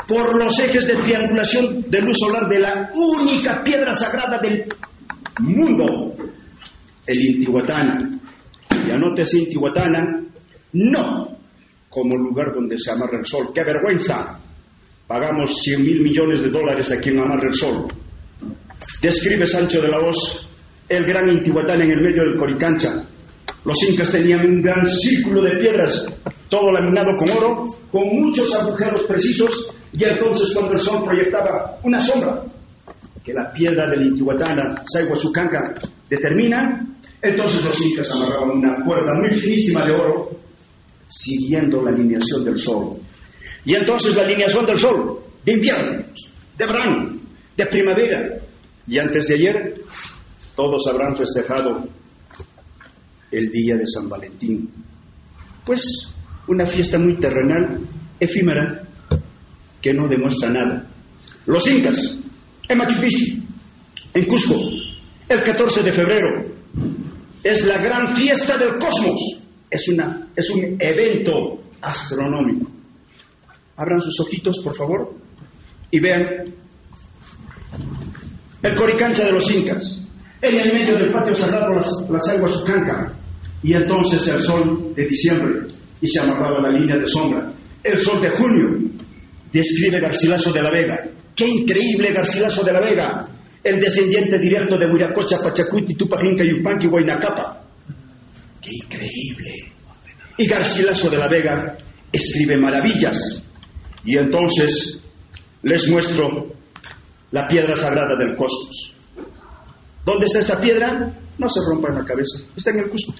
Por 0.07 0.35
los 0.35 0.59
ejes 0.59 0.87
de 0.87 0.95
triangulación 0.95 1.85
de 1.89 2.01
luz 2.01 2.17
solar 2.17 2.47
de 2.47 2.59
la 2.59 2.89
única 2.93 3.61
piedra 3.63 3.93
sagrada 3.93 4.39
del 4.39 4.65
mundo, 5.41 5.85
el 7.05 7.25
Intihuatana. 7.25 8.19
Y 8.87 8.91
anótese 8.91 9.39
Intihuatana, 9.39 10.23
no 10.73 11.37
como 11.89 12.15
lugar 12.15 12.53
donde 12.53 12.77
se 12.77 12.91
amarra 12.91 13.19
el 13.19 13.25
sol. 13.25 13.51
¡Qué 13.53 13.63
vergüenza! 13.63 14.39
Pagamos 15.07 15.61
100 15.61 15.83
mil 15.83 16.01
millones 16.01 16.41
de 16.41 16.49
dólares 16.49 16.91
a 16.91 16.99
quien 16.99 17.19
amarra 17.19 17.47
el 17.47 17.53
sol. 17.53 17.87
Describe 19.01 19.45
Sancho 19.45 19.81
de 19.81 19.87
la 19.87 19.99
Hoz 19.99 20.46
el 20.89 21.03
gran 21.05 21.29
Intihuatán 21.29 21.81
en 21.81 21.91
el 21.91 22.01
medio 22.01 22.23
del 22.23 22.37
Coricancha. 22.37 23.03
Los 23.65 23.77
incas 23.89 24.11
tenían 24.11 24.45
un 24.45 24.61
gran 24.61 24.85
círculo 24.85 25.41
de 25.43 25.57
piedras, 25.57 26.05
todo 26.49 26.71
laminado 26.71 27.15
con 27.17 27.29
oro, 27.29 27.65
con 27.91 28.07
muchos 28.07 28.53
agujeros 28.55 29.03
precisos, 29.03 29.69
y 29.91 30.03
entonces 30.03 30.53
cuando 30.53 30.73
el 30.73 30.79
sol 30.79 31.03
proyectaba 31.03 31.77
una 31.83 31.99
sombra, 31.99 32.43
que 33.23 33.33
la 33.33 33.51
piedra 33.51 33.89
del 33.89 34.07
Intihuatana, 34.07 34.83
Saiguasucanca, 34.85 35.73
determina, 36.09 36.87
entonces 37.21 37.63
los 37.63 37.81
incas 37.81 38.09
amarraban 38.11 38.51
una 38.51 38.85
cuerda 38.85 39.15
muy 39.15 39.29
finísima 39.31 39.85
de 39.85 39.91
oro, 39.91 40.29
siguiendo 41.09 41.81
la 41.81 41.91
alineación 41.91 42.45
del 42.45 42.57
sol. 42.57 42.97
Y 43.65 43.75
entonces 43.75 44.15
la 44.15 44.23
alineación 44.23 44.65
del 44.65 44.77
sol, 44.77 45.19
de 45.43 45.51
invierno, 45.51 46.05
de 46.57 46.65
verano, 46.65 47.19
de 47.57 47.65
primavera, 47.65 48.37
y 48.87 48.97
antes 48.99 49.27
de 49.27 49.33
ayer, 49.33 49.81
todos 50.57 50.87
habrán 50.87 51.15
festejado 51.15 51.87
el 53.29 53.51
día 53.51 53.75
de 53.75 53.87
San 53.87 54.09
Valentín. 54.09 54.67
Pues 55.63 56.11
una 56.47 56.65
fiesta 56.65 56.97
muy 56.97 57.15
terrenal, 57.17 57.79
efímera, 58.19 58.81
que 59.79 59.93
no 59.93 60.07
demuestra 60.09 60.49
nada. 60.49 60.87
Los 61.45 61.67
incas, 61.69 62.17
en 62.67 62.77
Machu 62.77 62.99
Picchu, 62.99 63.35
en 64.15 64.25
Cusco, 64.25 64.55
el 65.29 65.43
14 65.43 65.83
de 65.83 65.91
febrero, 65.91 66.47
es 67.43 67.63
la 67.67 67.77
gran 67.77 68.15
fiesta 68.15 68.57
del 68.57 68.79
cosmos. 68.79 69.39
Es, 69.69 69.87
una, 69.89 70.29
es 70.35 70.49
un 70.49 70.75
evento 70.79 71.61
astronómico. 71.81 72.71
Abran 73.75 74.01
sus 74.01 74.19
ojitos, 74.21 74.59
por 74.63 74.75
favor, 74.75 75.13
y 75.91 75.99
vean 75.99 76.51
el 78.63 78.75
coricancha 78.75 79.23
de 79.23 79.31
los 79.33 79.51
incas. 79.53 79.96
En 80.41 80.59
el 80.59 80.73
medio 80.73 80.97
del 80.97 81.11
patio 81.11 81.33
sagrado 81.33 81.73
las, 81.73 82.29
aguas 82.29 82.63
cancan. 82.65 83.13
Y 83.63 83.73
entonces 83.73 84.27
el 84.27 84.43
sol 84.43 84.93
de 84.95 85.07
diciembre 85.07 85.67
y 85.99 86.07
se 86.07 86.19
amarraba 86.19 86.61
la 86.61 86.69
línea 86.69 86.97
de 86.97 87.07
sombra. 87.07 87.51
El 87.83 87.97
sol 87.99 88.21
de 88.21 88.29
junio 88.29 88.77
describe 89.51 89.99
Garcilaso 89.99 90.51
de 90.51 90.61
la 90.61 90.69
Vega. 90.69 91.09
¡Qué 91.35 91.47
increíble 91.47 92.11
Garcilaso 92.11 92.63
de 92.63 92.73
la 92.73 92.81
Vega! 92.81 93.27
El 93.63 93.79
descendiente 93.79 94.37
directo 94.37 94.77
de 94.77 94.85
Huiracocha, 94.85 95.41
Pachacuti, 95.41 95.95
Tupajinca, 95.95 96.43
Yupanqui, 96.43 96.87
Huaynacapa. 96.87 97.63
¡Qué 98.61 98.71
increíble! 98.75 99.53
Y 100.37 100.45
Garcilaso 100.45 101.09
de 101.09 101.17
la 101.17 101.27
Vega 101.27 101.77
escribe 102.11 102.57
maravillas. 102.57 103.41
Y 104.05 104.17
entonces 104.17 104.99
les 105.63 105.87
muestro 105.87 106.55
la 107.31 107.47
piedra 107.47 107.75
sagrada 107.75 108.15
del 108.17 108.35
cosmos. 108.35 108.86
¿Dónde 110.07 110.25
está 110.25 110.39
esta 110.39 110.61
piedra? 110.61 111.11
No 111.37 111.49
se 111.49 111.59
rompa 111.69 111.89
en 111.89 111.95
la 111.95 112.05
cabeza. 112.05 112.39
Está 112.55 112.71
en 112.71 112.79
el 112.79 112.89
Cusco. 112.89 113.13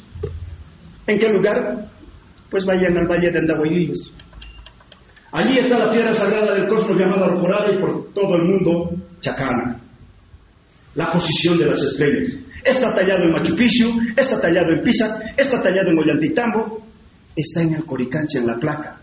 ¿En 1.05 1.19
qué 1.19 1.29
lugar? 1.29 1.85
Pues 2.49 2.63
vayan 2.63 2.97
al 2.97 3.05
valle 3.05 3.29
de 3.29 3.39
Andahuayliles. 3.39 4.09
Allí 5.33 5.59
está 5.59 5.79
la 5.79 5.91
piedra 5.91 6.13
sagrada 6.13 6.53
del 6.53 6.69
cosmos 6.69 6.97
llamada 6.97 7.25
Orcorada 7.25 7.75
y 7.75 7.81
por 7.81 8.13
todo 8.13 8.35
el 8.35 8.43
mundo 8.43 8.89
Chacana. 9.19 9.81
La 10.95 11.11
posición 11.11 11.57
de 11.57 11.65
las 11.65 11.81
estrellas. 11.81 12.38
Está 12.63 12.95
tallado 12.95 13.23
en 13.25 13.31
Machu 13.33 13.53
Picchu, 13.53 13.99
está 14.15 14.39
tallado 14.39 14.69
en 14.77 14.81
Pisa, 14.81 15.33
está 15.35 15.61
tallado 15.61 15.89
en 15.91 15.99
Ollantaytambo, 15.99 16.85
está 17.35 17.63
en 17.63 17.73
el 17.73 17.83
Coricancha, 17.83 18.39
en 18.39 18.47
la 18.47 18.55
placa. 18.57 19.01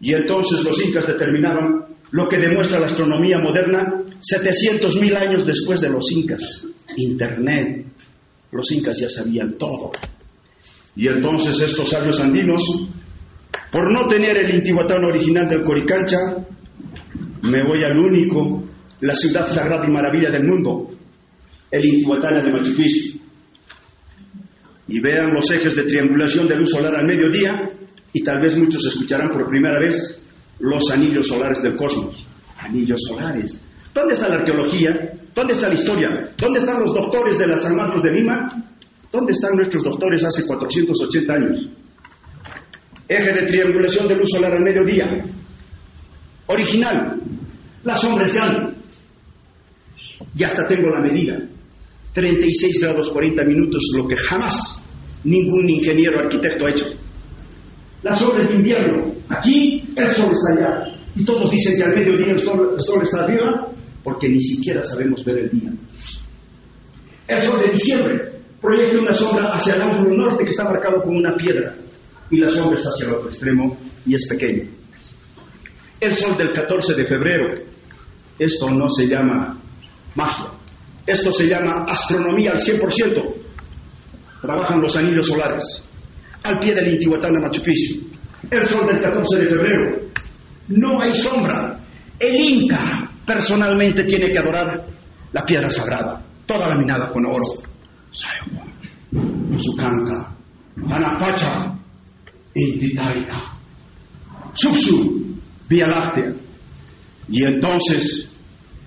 Y 0.00 0.12
entonces 0.12 0.64
los 0.64 0.84
incas 0.84 1.06
determinaron 1.06 1.84
lo 2.10 2.28
que 2.28 2.38
demuestra 2.38 2.80
la 2.80 2.86
astronomía 2.86 3.38
moderna 3.38 4.02
700.000 4.20 5.16
años 5.16 5.44
después 5.44 5.80
de 5.80 5.88
los 5.88 6.10
incas. 6.12 6.62
Internet. 6.96 7.86
Los 8.52 8.70
incas 8.70 8.98
ya 8.98 9.10
sabían 9.10 9.54
todo. 9.58 9.90
Y 10.96 11.08
entonces 11.08 11.60
estos 11.60 11.90
sabios 11.90 12.20
andinos, 12.20 12.62
por 13.70 13.90
no 13.90 14.06
tener 14.06 14.36
el 14.36 14.54
intihuatán 14.54 15.04
original 15.04 15.48
del 15.48 15.62
Coricancha, 15.62 16.18
me 17.42 17.62
voy 17.66 17.82
al 17.84 17.98
único, 17.98 18.64
la 19.00 19.14
ciudad 19.14 19.46
sagrada 19.48 19.86
y 19.86 19.90
maravilla 19.90 20.30
del 20.30 20.44
mundo, 20.44 20.88
el 21.70 21.84
Intihuatana 21.84 22.42
de 22.42 22.52
Machu 22.52 22.74
Picchu. 22.74 23.18
Y 24.86 25.00
vean 25.00 25.32
los 25.32 25.50
ejes 25.50 25.74
de 25.74 25.82
triangulación 25.82 26.46
de 26.46 26.56
luz 26.56 26.70
solar 26.70 26.94
al 26.94 27.06
mediodía, 27.06 27.70
y 28.12 28.22
tal 28.22 28.40
vez 28.40 28.56
muchos 28.56 28.86
escucharán 28.86 29.30
por 29.30 29.46
primera 29.48 29.78
vez 29.80 30.18
los 30.58 30.90
anillos 30.90 31.26
solares 31.26 31.62
del 31.62 31.74
cosmos. 31.74 32.26
Anillos 32.58 33.00
solares. 33.06 33.58
¿Dónde 33.92 34.14
está 34.14 34.28
la 34.28 34.36
arqueología? 34.36 35.12
¿Dónde 35.34 35.52
está 35.52 35.68
la 35.68 35.74
historia? 35.74 36.08
¿Dónde 36.36 36.58
están 36.60 36.80
los 36.80 36.94
doctores 36.94 37.38
de 37.38 37.46
las 37.46 37.62
San 37.62 37.76
Marcos 37.76 38.02
de 38.02 38.12
Lima? 38.12 38.64
¿Dónde 39.12 39.32
están 39.32 39.54
nuestros 39.54 39.82
doctores 39.82 40.24
hace 40.24 40.46
480 40.46 41.32
años? 41.32 41.68
Eje 43.06 43.32
de 43.32 43.42
triangulación 43.42 44.08
de 44.08 44.16
luz 44.16 44.30
solar 44.30 44.52
al 44.52 44.62
mediodía. 44.62 45.24
Original. 46.46 47.20
La 47.84 47.96
sombra 47.96 48.26
es 48.26 48.34
grande. 48.34 48.74
Y 50.36 50.42
hasta 50.42 50.66
tengo 50.66 50.88
la 50.90 51.00
medida. 51.00 51.38
36 52.12 52.80
grados 52.80 53.10
40 53.10 53.44
minutos, 53.44 53.82
lo 53.94 54.06
que 54.06 54.16
jamás 54.16 54.82
ningún 55.24 55.68
ingeniero 55.68 56.18
arquitecto 56.18 56.66
ha 56.66 56.70
hecho. 56.70 56.86
La 58.02 58.12
sombra 58.12 58.42
es 58.42 58.48
de 58.48 58.54
invierno. 58.54 59.14
Aquí 59.28 59.83
el 59.96 60.12
sol 60.12 60.32
está 60.32 60.52
allá. 60.52 60.96
Y 61.16 61.24
todos 61.24 61.50
dicen 61.50 61.76
que 61.76 61.84
al 61.84 61.94
mediodía 61.94 62.32
el 62.32 62.42
sol, 62.42 62.74
el 62.76 62.82
sol 62.82 63.02
está 63.02 63.24
arriba 63.24 63.68
porque 64.02 64.28
ni 64.28 64.42
siquiera 64.42 64.82
sabemos 64.82 65.24
ver 65.24 65.38
el 65.38 65.50
día. 65.50 65.70
El 67.26 67.42
sol 67.42 67.60
de 67.64 67.72
diciembre 67.72 68.32
proyecta 68.60 68.98
una 68.98 69.14
sombra 69.14 69.48
hacia 69.54 69.76
el 69.76 69.82
ángulo 69.82 70.16
norte 70.16 70.44
que 70.44 70.50
está 70.50 70.64
marcado 70.64 71.02
con 71.02 71.16
una 71.16 71.34
piedra 71.36 71.74
y 72.30 72.38
la 72.38 72.50
sombra 72.50 72.78
está 72.78 72.90
hacia 72.90 73.06
el 73.06 73.14
otro 73.14 73.28
extremo 73.30 73.76
y 74.06 74.14
es 74.14 74.26
pequeño. 74.28 74.64
El 76.00 76.14
sol 76.14 76.36
del 76.36 76.52
14 76.52 76.94
de 76.94 77.06
febrero, 77.06 77.54
esto 78.38 78.70
no 78.70 78.88
se 78.88 79.06
llama 79.06 79.58
magia, 80.14 80.50
esto 81.06 81.32
se 81.32 81.46
llama 81.46 81.84
astronomía 81.88 82.52
al 82.52 82.58
100%. 82.58 83.34
Trabajan 84.42 84.80
los 84.82 84.96
anillos 84.96 85.26
solares 85.26 85.82
al 86.42 86.58
pie 86.58 86.74
del 86.74 86.92
Intihuatana 86.92 87.40
Machu 87.40 87.62
Picchu. 87.62 88.13
El 88.50 88.66
sol 88.66 88.86
del 88.86 89.00
14 89.00 89.38
de 89.38 89.48
febrero, 89.48 90.00
no 90.68 91.00
hay 91.00 91.14
sombra. 91.14 91.80
El 92.18 92.34
Inca 92.36 93.10
personalmente 93.26 94.04
tiene 94.04 94.30
que 94.30 94.38
adorar 94.38 94.86
la 95.32 95.44
piedra 95.44 95.70
sagrada, 95.70 96.22
toda 96.46 96.68
laminada 96.68 97.10
con 97.10 97.26
oro. 97.26 97.44
Sukanka, 99.58 100.36
Anapacha, 100.88 101.74
Intitaita, 102.54 103.52
Suxu, 104.54 105.36
Vía 105.68 105.88
Láctea. 105.88 106.32
Y 107.28 107.42
entonces, 107.42 108.28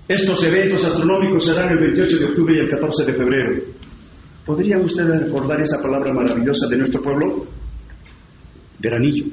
estos 0.06 0.42
eventos 0.44 0.84
astronómicos 0.84 1.44
serán 1.44 1.70
el 1.70 1.78
28 1.78 2.18
de 2.18 2.24
octubre 2.26 2.54
y 2.56 2.60
el 2.60 2.68
14 2.70 3.04
de 3.04 3.12
febrero. 3.12 3.62
¿Podrían 4.46 4.82
ustedes 4.82 5.20
recordar 5.20 5.60
esa 5.60 5.82
palabra 5.82 6.12
maravillosa 6.12 6.66
de 6.68 6.78
nuestro 6.78 7.02
pueblo? 7.02 7.46
Veranillo. 8.78 9.26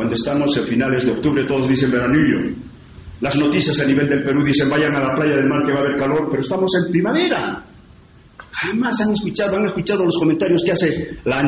Cuando 0.00 0.14
estamos 0.14 0.56
en 0.56 0.64
finales 0.64 1.04
de 1.04 1.12
octubre 1.12 1.44
todos 1.44 1.68
dicen 1.68 1.90
veranillo. 1.90 2.56
Las 3.20 3.36
noticias 3.36 3.78
a 3.80 3.84
nivel 3.84 4.08
del 4.08 4.22
Perú 4.22 4.42
dicen 4.42 4.70
vayan 4.70 4.96
a 4.96 5.00
la 5.00 5.14
playa 5.14 5.36
del 5.36 5.46
mar 5.46 5.60
que 5.62 5.74
va 5.74 5.80
a 5.80 5.82
haber 5.82 5.98
calor, 5.98 6.26
pero 6.30 6.40
estamos 6.40 6.70
en 6.82 6.90
primavera. 6.90 7.62
Jamás 8.50 8.98
han 9.02 9.12
escuchado, 9.12 9.58
han 9.58 9.66
escuchado 9.66 10.02
los 10.02 10.16
comentarios 10.16 10.62
que 10.64 10.72
hace 10.72 11.18
la 11.24 11.42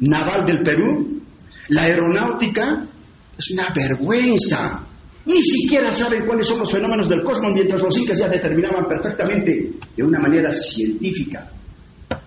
naval 0.00 0.46
del 0.46 0.62
Perú. 0.62 1.20
La 1.68 1.82
aeronáutica 1.82 2.82
es 3.36 3.50
una 3.50 3.68
vergüenza. 3.74 4.86
Ni 5.26 5.42
siquiera 5.42 5.92
saben 5.92 6.24
cuáles 6.24 6.46
son 6.46 6.60
los 6.60 6.72
fenómenos 6.72 7.10
del 7.10 7.22
cosmos, 7.22 7.52
mientras 7.52 7.82
los 7.82 7.94
incas 7.98 8.16
ya 8.16 8.28
determinaban 8.30 8.86
perfectamente, 8.86 9.70
de 9.94 10.02
una 10.02 10.18
manera 10.18 10.50
científica, 10.50 11.46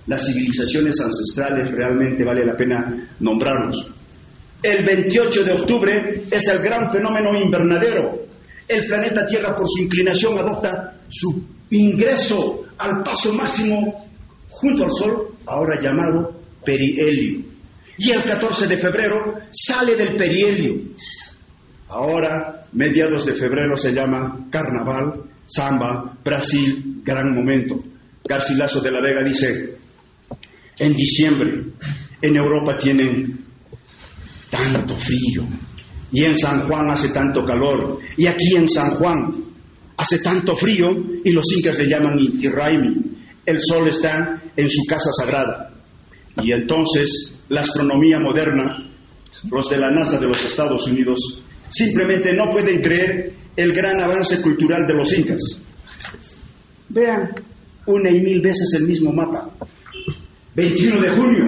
las 0.06 0.28
civilizaciones 0.28 1.02
ancestrales, 1.02 1.72
realmente 1.72 2.24
vale 2.24 2.46
la 2.46 2.56
pena 2.56 3.10
nombrarlos. 3.20 3.94
El 4.62 4.86
28 4.86 5.44
de 5.44 5.52
octubre 5.54 6.24
es 6.30 6.48
el 6.48 6.60
gran 6.60 6.92
fenómeno 6.92 7.32
invernadero. 7.40 8.28
El 8.68 8.86
planeta 8.86 9.26
Tierra, 9.26 9.56
por 9.56 9.68
su 9.68 9.84
inclinación, 9.84 10.38
adopta 10.38 11.00
su 11.10 11.44
ingreso 11.72 12.66
al 12.78 13.04
paso 13.04 13.34
máximo 13.34 14.08
junto 14.50 14.84
al 14.84 14.92
Sol, 14.92 15.36
ahora 15.46 15.80
llamado 15.80 16.42
perihelio. 16.64 17.42
Y 17.98 18.12
el 18.12 18.24
14 18.24 18.68
de 18.68 18.78
febrero 18.78 19.34
sale 19.50 19.96
del 19.96 20.16
perihelio. 20.16 20.76
Ahora, 21.90 22.68
mediados 22.72 23.26
de 23.26 23.34
febrero, 23.34 23.76
se 23.76 23.92
llama 23.92 24.48
Carnaval, 24.50 25.24
Samba, 25.46 26.18
Brasil, 26.24 27.02
gran 27.04 27.34
momento. 27.34 27.84
Garcilaso 28.24 28.80
de 28.80 28.92
la 28.92 29.02
Vega 29.02 29.24
dice, 29.24 29.76
en 30.78 30.96
diciembre 30.96 31.64
en 32.22 32.36
Europa 32.36 32.78
tienen 32.78 33.46
tanto 34.52 34.96
frío 34.98 35.48
y 36.12 36.24
en 36.26 36.38
San 36.38 36.68
Juan 36.68 36.92
hace 36.92 37.10
tanto 37.10 37.44
calor 37.44 38.00
y 38.18 38.28
aquí 38.28 38.56
en 38.56 38.68
San 38.68 38.92
Juan 38.92 39.34
hace 39.98 40.20
tanto 40.20 40.56
frío 40.56 40.90
y 41.24 41.32
los 41.32 41.46
incas 41.54 41.78
le 41.78 41.88
llaman 41.88 42.20
Inti 42.20 42.50
Raimi. 42.50 42.96
el 43.46 43.60
sol 43.60 43.88
está 43.88 44.42
en 44.56 44.70
su 44.70 44.84
casa 44.86 45.12
sagrada. 45.12 45.72
Y 46.42 46.52
entonces 46.52 47.34
la 47.50 47.62
astronomía 47.62 48.20
moderna, 48.20 48.90
los 49.52 49.70
de 49.70 49.78
la 49.78 49.92
NASA 49.92 50.20
de 50.20 50.28
los 50.28 50.44
Estados 50.44 50.88
Unidos, 50.88 51.42
simplemente 51.70 52.34
no 52.34 52.50
pueden 52.52 52.82
creer 52.82 53.34
el 53.56 53.72
gran 53.74 54.00
avance 54.02 54.42
cultural 54.42 54.88
de 54.88 54.94
los 54.94 55.14
incas. 55.14 55.42
Vean 56.90 57.36
una 57.86 58.10
y 58.10 58.20
mil 58.20 58.42
veces 58.42 58.74
el 58.74 58.88
mismo 58.88 59.12
mapa. 59.12 59.50
21 60.56 61.02
de 61.02 61.10
junio, 61.10 61.46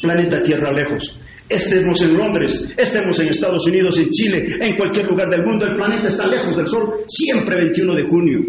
planeta 0.00 0.42
Tierra 0.42 0.72
lejos. 0.72 1.16
Estemos 1.48 2.02
en 2.02 2.18
Londres, 2.18 2.64
estemos 2.76 3.18
en 3.20 3.28
Estados 3.28 3.66
Unidos, 3.66 3.96
en 3.98 4.10
Chile, 4.10 4.58
en 4.60 4.76
cualquier 4.76 5.06
lugar 5.06 5.30
del 5.30 5.46
mundo, 5.46 5.64
el 5.64 5.76
planeta 5.76 6.08
está 6.08 6.26
lejos 6.26 6.54
del 6.54 6.66
Sol, 6.66 7.04
siempre 7.06 7.56
21 7.56 7.94
de 7.94 8.02
junio. 8.02 8.40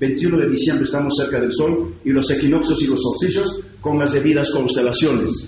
21 0.00 0.38
de 0.38 0.48
diciembre 0.48 0.84
estamos 0.84 1.14
cerca 1.16 1.40
del 1.40 1.52
Sol 1.52 1.94
y 2.04 2.10
los 2.10 2.28
equinoccios 2.30 2.82
y 2.82 2.86
los 2.86 3.00
solsticios 3.00 3.60
con 3.80 3.98
las 3.98 4.12
debidas 4.12 4.50
constelaciones. 4.50 5.46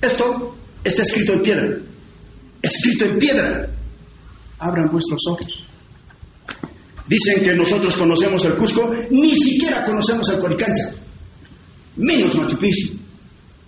Esto 0.00 0.54
está 0.82 1.02
escrito 1.02 1.32
en 1.32 1.42
piedra, 1.42 1.78
escrito 2.62 3.04
en 3.06 3.18
piedra. 3.18 3.68
Abran 4.58 4.90
vuestros 4.90 5.20
ojos. 5.28 5.64
Dicen 7.06 7.42
que 7.42 7.54
nosotros 7.54 7.96
conocemos 7.96 8.44
el 8.44 8.56
Cusco, 8.56 8.92
ni 9.10 9.34
siquiera 9.34 9.82
conocemos 9.82 10.28
el 10.30 10.38
Coricancha, 10.38 10.94
menos 11.96 12.34
Machu 12.36 12.56
Picchu. 12.56 12.92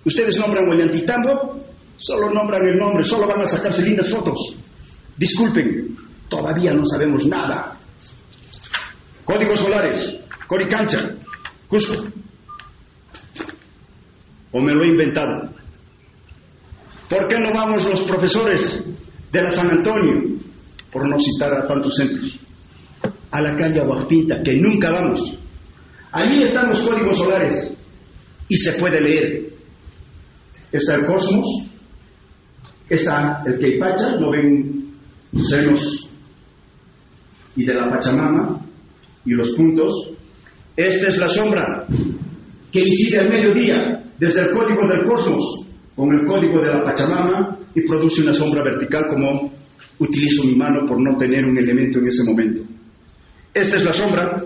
Ustedes 0.04 0.38
nombran 0.38 0.68
Huellantitambo, 0.68 1.65
solo 1.98 2.30
nombran 2.30 2.66
el 2.66 2.76
nombre, 2.76 3.04
solo 3.04 3.26
van 3.26 3.40
a 3.40 3.46
sacarse 3.46 3.82
lindas 3.82 4.08
fotos. 4.08 4.56
Disculpen, 5.16 5.96
todavía 6.28 6.74
no 6.74 6.84
sabemos 6.84 7.26
nada. 7.26 7.76
Códigos 9.24 9.60
solares, 9.60 10.16
Coricancha, 10.46 11.14
Cusco. 11.68 12.04
¿O 14.52 14.60
me 14.60 14.72
lo 14.72 14.84
he 14.84 14.86
inventado? 14.86 15.50
¿Por 17.08 17.28
qué 17.28 17.38
no 17.38 17.52
vamos 17.52 17.84
los 17.84 18.00
profesores 18.02 18.78
de 19.30 19.42
la 19.42 19.50
San 19.50 19.70
Antonio, 19.70 20.38
por 20.90 21.08
no 21.08 21.18
citar 21.18 21.54
a 21.54 21.66
tantos 21.66 21.96
centros, 21.96 22.38
a 23.30 23.40
la 23.40 23.56
calle 23.56 23.80
Aguapinta, 23.80 24.42
que 24.42 24.54
nunca 24.54 24.90
vamos? 24.90 25.36
Allí 26.12 26.42
están 26.42 26.68
los 26.68 26.80
códigos 26.80 27.18
solares 27.18 27.72
y 28.48 28.56
se 28.56 28.72
puede 28.72 29.00
leer. 29.00 29.52
Está 30.72 30.94
el 30.94 31.06
cosmos, 31.06 31.65
está 32.88 33.42
el 33.46 33.58
Queipacha, 33.58 34.16
no 34.16 34.30
ven 34.30 34.94
senos 35.42 36.08
y 37.56 37.64
de 37.64 37.74
la 37.74 37.88
Pachamama 37.88 38.60
y 39.24 39.30
los 39.30 39.50
puntos. 39.52 40.10
Esta 40.76 41.08
es 41.08 41.18
la 41.18 41.28
sombra 41.28 41.86
que 42.70 42.80
incide 42.80 43.20
al 43.20 43.30
mediodía 43.30 44.04
desde 44.18 44.42
el 44.42 44.50
código 44.50 44.86
del 44.86 45.04
cosmos 45.04 45.64
con 45.94 46.12
el 46.12 46.26
código 46.26 46.60
de 46.60 46.68
la 46.68 46.84
Pachamama 46.84 47.58
y 47.74 47.82
produce 47.82 48.22
una 48.22 48.34
sombra 48.34 48.62
vertical 48.62 49.06
como 49.08 49.52
utilizo 49.98 50.44
mi 50.44 50.54
mano 50.54 50.86
por 50.86 51.00
no 51.00 51.16
tener 51.16 51.44
un 51.46 51.56
elemento 51.56 51.98
en 51.98 52.08
ese 52.08 52.24
momento. 52.24 52.62
Esta 53.52 53.76
es 53.76 53.84
la 53.84 53.92
sombra 53.92 54.44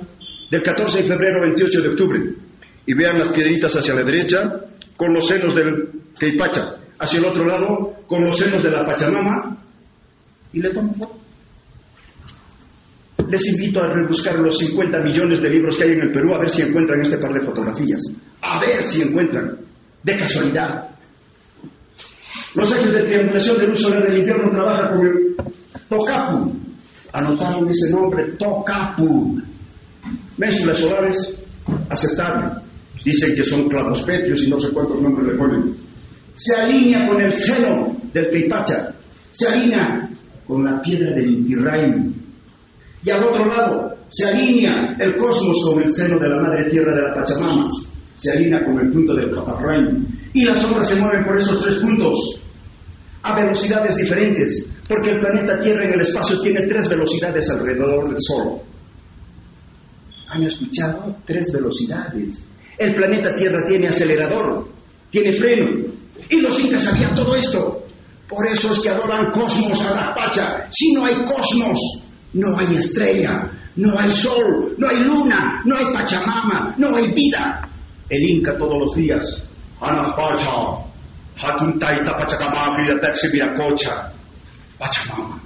del 0.51 0.63
14 0.63 0.99
de 0.99 1.05
febrero 1.05 1.43
28 1.43 1.83
de 1.83 1.89
octubre. 1.89 2.35
Y 2.87 2.95
vean 2.95 3.19
las 3.19 3.29
piedritas 3.29 3.75
hacia 3.77 3.95
la 3.95 4.05
derecha 4.05 4.67
con 4.97 5.13
los 5.13 5.27
senos 5.27 5.55
del 5.55 5.91
Queipacha, 6.19 6.77
hacia 7.01 7.19
el 7.19 7.25
otro 7.25 7.45
lado 7.45 7.95
con 8.07 8.23
los 8.23 8.39
senos 8.39 8.63
de 8.63 8.71
la 8.71 8.85
Pachamama 8.85 9.57
y 10.53 10.61
le 10.61 10.71
tomo 10.71 10.95
foto. 10.95 11.19
Les 13.29 13.47
invito 13.49 13.83
a 13.83 13.87
rebuscar 13.87 14.39
los 14.39 14.59
50 14.59 15.01
millones 15.01 15.41
de 15.41 15.51
libros 15.51 15.77
que 15.77 15.85
hay 15.85 15.93
en 15.93 16.03
el 16.03 16.13
Perú 16.13 16.35
a 16.35 16.41
ver 16.41 16.51
si 16.51 16.63
encuentran 16.63 17.01
este 17.01 17.17
par 17.19 17.33
de 17.33 17.41
fotografías. 17.41 18.03
A 18.43 18.61
ver 18.61 18.83
si 18.83 19.03
encuentran, 19.03 19.57
de 20.03 20.17
casualidad. 20.17 20.91
Los 22.55 22.73
ejes 22.73 22.93
de 22.93 23.03
triangulación 23.05 23.59
de 23.59 23.67
luz 23.69 23.81
solar 23.81 24.03
del 24.07 24.19
invierno 24.19 24.51
trabajan 24.51 24.97
con 24.99 25.07
el 25.07 25.37
TOCAPU. 25.89 26.57
Anotaron 27.13 27.71
ese 27.71 27.93
nombre, 27.93 28.25
TOCAPU. 28.39 29.41
Ménsulas 30.37 30.79
solares, 30.79 31.33
aceptable. 31.89 32.51
Dicen 33.05 33.35
que 33.35 33.45
son 33.45 33.69
clavospetios 33.69 34.43
y 34.43 34.51
no 34.51 34.59
sé 34.59 34.71
cuántos 34.71 35.01
nombres 35.01 35.29
le 35.29 35.39
ponen. 35.39 35.75
Se 36.41 36.57
alinea 36.57 37.07
con 37.07 37.21
el 37.21 37.35
seno 37.35 38.01
del 38.15 38.31
Peipacha. 38.31 38.95
Se 39.31 39.47
alinea 39.47 40.09
con 40.47 40.65
la 40.65 40.81
piedra 40.81 41.15
del 41.15 41.35
Inti 41.35 41.55
Y 43.05 43.11
al 43.11 43.25
otro 43.25 43.45
lado, 43.45 43.95
se 44.09 44.27
alinea 44.27 44.97
el 45.01 45.19
cosmos 45.19 45.63
con 45.63 45.83
el 45.83 45.93
seno 45.93 46.19
de 46.19 46.29
la 46.31 46.41
madre 46.41 46.71
tierra 46.71 46.95
de 46.95 47.03
la 47.03 47.15
Pachamama. 47.15 47.69
Se 48.17 48.33
alinea 48.33 48.65
con 48.65 48.81
el 48.81 48.91
punto 48.91 49.15
del 49.15 49.29
Paparraim. 49.29 50.07
Y 50.33 50.45
las 50.45 50.63
sombras 50.63 50.89
se 50.89 50.97
mueven 50.97 51.25
por 51.25 51.37
esos 51.37 51.63
tres 51.63 51.77
puntos 51.77 52.41
a 53.23 53.39
velocidades 53.39 53.97
diferentes, 53.97 54.65
porque 54.89 55.11
el 55.11 55.19
planeta 55.19 55.61
Tierra 55.61 55.85
en 55.85 55.93
el 55.93 56.01
espacio 56.01 56.41
tiene 56.41 56.67
tres 56.67 56.89
velocidades 56.89 57.51
alrededor 57.51 58.09
del 58.09 58.17
Sol. 58.19 58.61
¿Han 60.29 60.43
escuchado? 60.45 61.17
Tres 61.27 61.53
velocidades. 61.53 62.43
El 62.79 62.95
planeta 62.95 63.35
Tierra 63.35 63.63
tiene 63.67 63.89
acelerador, 63.89 64.67
tiene 65.11 65.35
freno. 65.35 66.00
Y 66.29 66.41
los 66.41 66.59
incas 66.61 66.83
sabían 66.83 67.15
todo 67.15 67.35
esto. 67.35 67.87
Por 68.29 68.47
eso 68.47 68.73
es 68.73 68.79
que 68.79 68.91
adoran 68.91 69.31
cosmos 69.33 69.85
a 69.85 69.95
la 69.95 70.15
pacha. 70.15 70.69
Si 70.71 70.93
no 70.93 71.05
hay 71.05 71.25
cosmos, 71.25 71.79
no 72.35 72.59
hay 72.59 72.77
estrella, 72.77 73.51
no 73.77 73.99
hay 73.99 74.11
sol, 74.11 74.75
no 74.79 74.89
hay 74.89 74.99
luna, 74.99 75.63
no 75.65 75.77
hay 75.77 75.93
pachamama, 75.93 76.75
no 76.79 76.95
hay 76.95 77.13
vida. 77.13 77.69
El 78.09 78.23
inca 78.23 78.57
todos 78.57 78.79
los 78.79 78.95
días, 78.95 79.43
Anapacha, 79.81 80.51
Hatuntaita 81.41 82.17
Pachamama, 82.17 82.77
Viracocha, 83.33 84.13
Pachamama. 84.79 85.41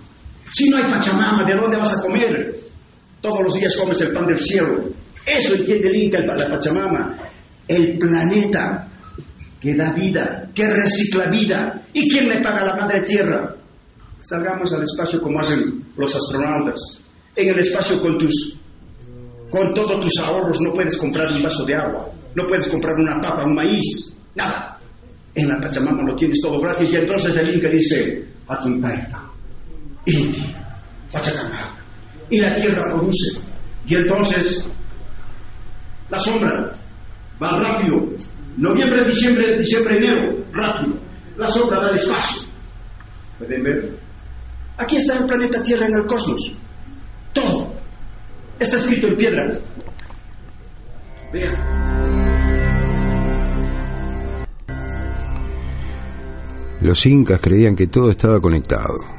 Si 0.53 0.69
no 0.69 0.77
hay 0.77 0.85
Pachamama, 0.85 1.43
¿de 1.49 1.57
dónde 1.57 1.77
vas 1.79 1.97
a 1.97 2.03
comer? 2.03 2.61
Todos 3.21 3.41
los 3.45 3.55
días 3.55 3.77
comes 3.77 4.01
el 4.01 4.13
pan 4.13 4.27
del 4.27 4.39
cielo. 4.39 4.85
Eso 5.25 5.55
entiende 5.55 5.89
el 5.89 5.97
Inca, 5.97 6.19
la 6.21 6.49
Pachamama. 6.49 7.17
El 7.67 7.99
planeta 7.99 8.89
que 9.65 9.75
da 9.75 9.95
vida, 9.95 10.51
que 10.55 10.69
recicla 10.69 11.25
vida. 11.31 11.83
¿Y 11.95 12.07
quién 12.11 12.29
le 12.29 12.43
paga 12.43 12.67
la 12.67 12.77
madre 12.77 13.01
tierra? 13.01 13.57
Salgamos 14.21 14.71
al 14.75 14.83
espacio 14.83 15.23
como 15.23 15.41
hacen 15.41 15.87
los 15.97 16.15
astronautas. 16.15 16.79
En 17.35 17.49
el 17.49 17.59
espacio 17.59 17.99
con 17.99 18.19
tus 18.19 18.59
con 19.51 19.73
todos 19.73 20.01
tus 20.01 20.19
ahorros 20.19 20.61
no 20.61 20.75
puedes 20.75 20.99
comprar 20.99 21.33
un 21.33 21.43
vaso 21.43 21.65
de 21.65 21.75
agua, 21.75 22.11
no 22.35 22.47
puedes 22.47 22.69
comprar 22.69 22.95
una 22.97 23.19
papa, 23.21 23.45
un 23.45 23.55
maíz, 23.55 24.13
nada. 24.35 24.79
En 25.35 25.49
la 25.49 25.59
Pachamama 25.61 26.03
lo 26.03 26.15
tienes 26.15 26.41
todo 26.43 26.61
gratis 26.61 26.93
y 26.93 26.97
entonces 26.97 27.35
el 27.37 27.55
Inca 27.55 27.69
dice, 27.69 28.27
Inti. 30.05 30.55
Y 32.29 32.41
la 32.41 32.55
tierra 32.55 32.83
produce. 32.91 33.41
Y 33.87 33.95
entonces 33.95 34.63
la 36.11 36.19
sombra 36.19 36.73
va 37.43 37.61
rápido. 37.61 38.11
Noviembre, 38.57 39.05
diciembre, 39.05 39.59
diciembre, 39.59 39.97
enero, 39.97 40.45
rápido. 40.53 40.97
La 41.37 41.49
sombra 41.49 41.81
va 41.81 41.93
despacio. 41.93 42.43
¿Pueden 43.39 43.63
ver? 43.63 43.99
Aquí 44.77 44.97
está 44.97 45.19
el 45.19 45.27
planeta 45.27 45.63
Tierra 45.63 45.87
en 45.87 45.99
el 45.99 46.07
cosmos. 46.07 46.53
Todo. 47.33 47.73
Está 48.59 48.77
escrito 48.77 49.09
en 49.09 49.17
piedra. 49.17 49.59
Vean. 51.33 51.85
Los 56.81 57.07
incas 57.07 57.41
creían 57.41 57.75
que 57.75 57.87
todo 57.87 58.11
estaba 58.11 58.41
conectado. 58.41 59.15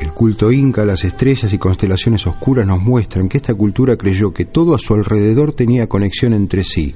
El 0.00 0.12
culto 0.12 0.50
inca, 0.50 0.84
las 0.84 1.04
estrellas 1.04 1.52
y 1.52 1.58
constelaciones 1.58 2.26
oscuras 2.26 2.66
nos 2.66 2.80
muestran 2.80 3.28
que 3.28 3.36
esta 3.36 3.54
cultura 3.54 3.96
creyó 3.96 4.32
que 4.32 4.46
todo 4.46 4.74
a 4.74 4.78
su 4.78 4.94
alrededor 4.94 5.52
tenía 5.52 5.88
conexión 5.88 6.32
entre 6.32 6.64
sí. 6.64 6.94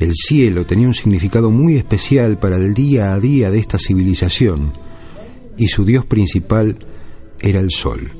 El 0.00 0.14
cielo 0.14 0.64
tenía 0.64 0.86
un 0.88 0.94
significado 0.94 1.50
muy 1.50 1.76
especial 1.76 2.38
para 2.38 2.56
el 2.56 2.72
día 2.72 3.12
a 3.12 3.20
día 3.20 3.50
de 3.50 3.58
esta 3.58 3.78
civilización 3.78 4.72
y 5.58 5.68
su 5.68 5.84
dios 5.84 6.06
principal 6.06 6.78
era 7.38 7.60
el 7.60 7.70
sol. 7.70 8.10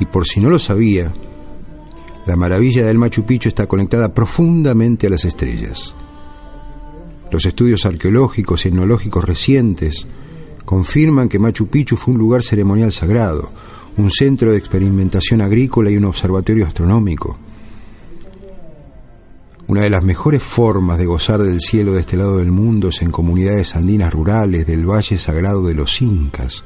Y 0.00 0.06
por 0.06 0.26
si 0.26 0.40
no 0.40 0.50
lo 0.50 0.58
sabía, 0.58 1.14
la 2.26 2.34
maravilla 2.34 2.84
del 2.84 2.98
Machu 2.98 3.24
Picchu 3.24 3.48
está 3.48 3.68
conectada 3.68 4.12
profundamente 4.12 5.06
a 5.06 5.10
las 5.10 5.24
estrellas. 5.24 5.94
Los 7.30 7.46
estudios 7.46 7.86
arqueológicos 7.86 8.64
y 8.64 8.68
etnológicos 8.68 9.24
recientes 9.24 10.08
confirman 10.64 11.28
que 11.28 11.38
Machu 11.38 11.68
Picchu 11.68 11.96
fue 11.96 12.12
un 12.14 12.18
lugar 12.18 12.42
ceremonial 12.42 12.90
sagrado, 12.90 13.52
un 13.96 14.10
centro 14.10 14.50
de 14.50 14.58
experimentación 14.58 15.42
agrícola 15.42 15.92
y 15.92 15.96
un 15.96 16.06
observatorio 16.06 16.66
astronómico. 16.66 17.38
Una 19.66 19.80
de 19.80 19.90
las 19.90 20.04
mejores 20.04 20.42
formas 20.42 20.98
de 20.98 21.06
gozar 21.06 21.42
del 21.42 21.60
cielo 21.60 21.92
de 21.92 22.00
este 22.00 22.18
lado 22.18 22.36
del 22.36 22.52
mundo 22.52 22.88
es 22.88 23.00
en 23.00 23.10
comunidades 23.10 23.76
andinas 23.76 24.12
rurales 24.12 24.66
del 24.66 24.88
Valle 24.88 25.16
Sagrado 25.16 25.62
de 25.62 25.74
los 25.74 26.02
Incas. 26.02 26.64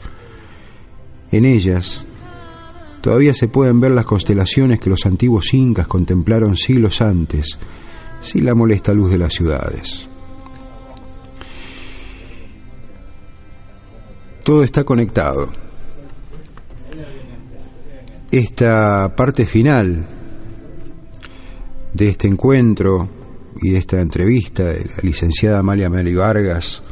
En 1.30 1.44
ellas 1.44 2.04
todavía 3.00 3.34
se 3.34 3.46
pueden 3.46 3.78
ver 3.78 3.92
las 3.92 4.04
constelaciones 4.04 4.80
que 4.80 4.90
los 4.90 5.06
antiguos 5.06 5.54
incas 5.54 5.86
contemplaron 5.86 6.56
siglos 6.56 7.00
antes 7.00 7.58
sin 8.18 8.44
la 8.44 8.56
molesta 8.56 8.92
luz 8.92 9.10
de 9.10 9.18
las 9.18 9.32
ciudades. 9.32 10.08
Todo 14.42 14.64
está 14.64 14.82
conectado. 14.82 15.50
Esta 18.32 19.14
parte 19.14 19.46
final 19.46 20.17
de 21.94 22.08
este 22.08 22.28
encuentro 22.28 23.08
y 23.60 23.72
de 23.72 23.78
esta 23.78 24.00
entrevista 24.00 24.64
de 24.64 24.84
la 24.84 24.96
licenciada 25.02 25.58
Amalia 25.58 25.90
Meli 25.90 26.14
Vargas 26.14 26.82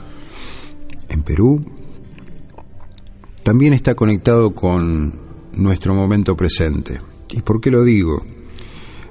en 1.09 1.22
Perú 1.22 1.64
también 3.42 3.72
está 3.72 3.94
conectado 3.94 4.53
con 4.55 5.20
nuestro 5.53 5.94
momento 5.94 6.36
presente. 6.36 7.01
¿Y 7.30 7.42
por 7.42 7.61
qué 7.61 7.70
lo 7.70 7.84
digo? 7.84 8.24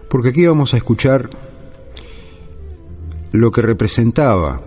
Porque 0.09 0.29
aquí 0.29 0.45
vamos 0.45 0.73
a 0.73 0.77
escuchar 0.77 1.29
lo 3.31 3.51
que 3.51 3.61
representaba 3.61 4.61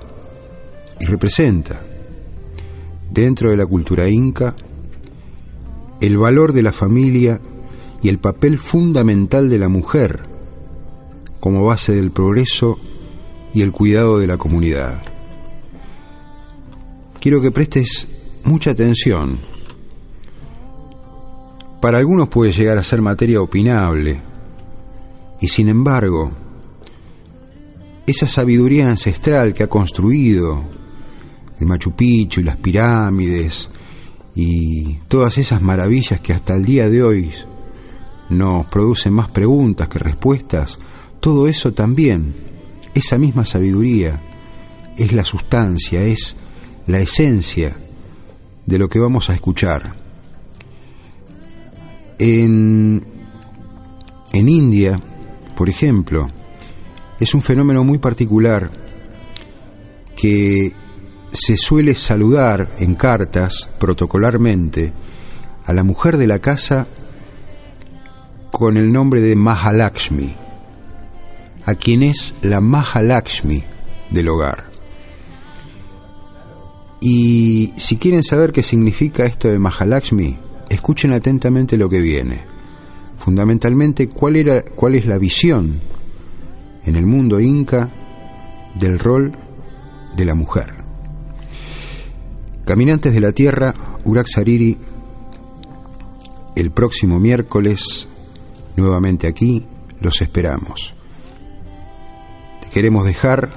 y 1.01 1.05
representa 1.07 1.83
dentro 3.11 3.51
de 3.51 3.57
la 3.57 3.67
cultura 3.67 4.09
inca 4.09 4.55
el 6.01 6.17
valor 6.17 6.53
de 6.53 6.63
la 6.63 6.73
familia 6.73 7.41
y 8.03 8.09
el 8.09 8.19
papel 8.19 8.59
fundamental 8.59 9.49
de 9.49 9.59
la 9.59 9.69
mujer 9.69 10.28
como 11.41 11.65
base 11.65 11.95
del 11.95 12.11
progreso 12.11 12.79
y 13.55 13.63
el 13.63 13.73
cuidado 13.73 14.19
de 14.19 14.27
la 14.27 14.37
comunidad. 14.37 15.03
Quiero 17.21 17.41
que 17.41 17.51
prestes 17.51 18.07
mucha 18.45 18.71
atención. 18.71 19.39
Para 21.81 21.99
algunos 21.99 22.29
puede 22.29 22.53
llegar 22.53 22.79
a 22.79 22.83
ser 22.83 23.01
materia 23.01 23.41
opinable, 23.41 24.21
y 25.41 25.49
sin 25.49 25.69
embargo, 25.69 26.33
esa 28.07 28.27
sabiduría 28.27 28.89
ancestral 28.89 29.53
que 29.55 29.65
ha 29.65 29.69
construido 29.69 30.65
el 31.61 31.67
Machu 31.67 31.93
Picchu 31.93 32.41
y 32.41 32.45
las 32.45 32.57
pirámides 32.57 33.71
y 34.35 34.95
todas 35.09 35.39
esas 35.39 35.61
maravillas 35.61 36.21
que 36.21 36.33
hasta 36.33 36.55
el 36.55 36.65
día 36.65 36.89
de 36.89 37.03
hoy 37.03 37.31
nos 38.31 38.67
producen 38.67 39.13
más 39.13 39.31
preguntas 39.31 39.89
que 39.89 39.99
respuestas, 39.99 40.79
todo 41.21 41.49
eso 41.49 41.73
también, 41.73 42.35
esa 42.95 43.19
misma 43.19 43.45
sabiduría, 43.45 44.23
es 44.97 45.13
la 45.13 45.25
sustancia, 45.25 46.03
es 46.03 46.37
la 46.87 46.99
esencia 46.99 47.77
de 48.67 48.79
lo 48.79 48.89
que 48.89 48.99
vamos 48.99 49.31
a 49.31 49.35
escuchar. 49.35 49.95
En, 52.19 53.05
en 54.33 54.49
India, 54.49 55.01
por 55.57 55.69
ejemplo, 55.69 56.29
es 57.21 57.35
un 57.35 57.43
fenómeno 57.43 57.85
muy 57.85 57.99
particular 57.99 58.71
que 60.17 60.73
se 61.33 61.57
suele 61.57 61.95
saludar 61.95 62.71
en 62.79 62.95
cartas 62.95 63.71
protocolarmente 63.79 64.93
a 65.65 65.73
la 65.73 65.85
mujer 65.85 66.17
de 66.17 66.27
la 66.27 66.39
casa 66.39 66.87
con 68.51 68.77
el 68.77 68.93
nombre 68.93 69.21
de 69.21 69.37
Mahalakshmi, 69.37 70.35
a 71.69 71.75
quien 71.75 72.03
es 72.03 72.35
la 72.41 72.63
Mahalakshmi 72.63 73.63
del 74.09 74.29
hogar. 74.29 74.71
Y 76.99 77.75
si 77.77 77.99
quieren 77.99 78.23
saber 78.23 78.53
qué 78.53 78.63
significa 78.63 79.27
esto 79.27 79.49
de 79.49 79.59
Mahalakshmi, 79.59 80.39
escuchen 80.71 81.13
atentamente 81.13 81.77
lo 81.77 81.91
que 81.91 82.01
viene. 82.01 82.41
Fundamentalmente, 83.19 84.09
cuál, 84.09 84.37
era, 84.37 84.63
cuál 84.63 84.95
es 84.95 85.05
la 85.05 85.19
visión 85.19 85.79
en 86.87 86.97
el 86.97 87.05
mundo 87.05 87.39
inca 87.39 87.91
del 88.75 88.99
rol 88.99 89.33
de 90.17 90.25
la 90.25 90.35
mujer. 90.35 90.73
Caminantes 92.65 93.13
de 93.13 93.21
la 93.21 93.33
Tierra, 93.33 93.75
Urak 94.07 94.27
Sariri, 94.27 94.75
el 96.57 96.71
próximo 96.71 97.21
miércoles, 97.21 98.09
nuevamente 98.75 99.27
aquí, 99.27 99.67
los 100.01 100.23
esperamos. 100.23 100.95
Queremos 102.73 103.05
dejar 103.05 103.51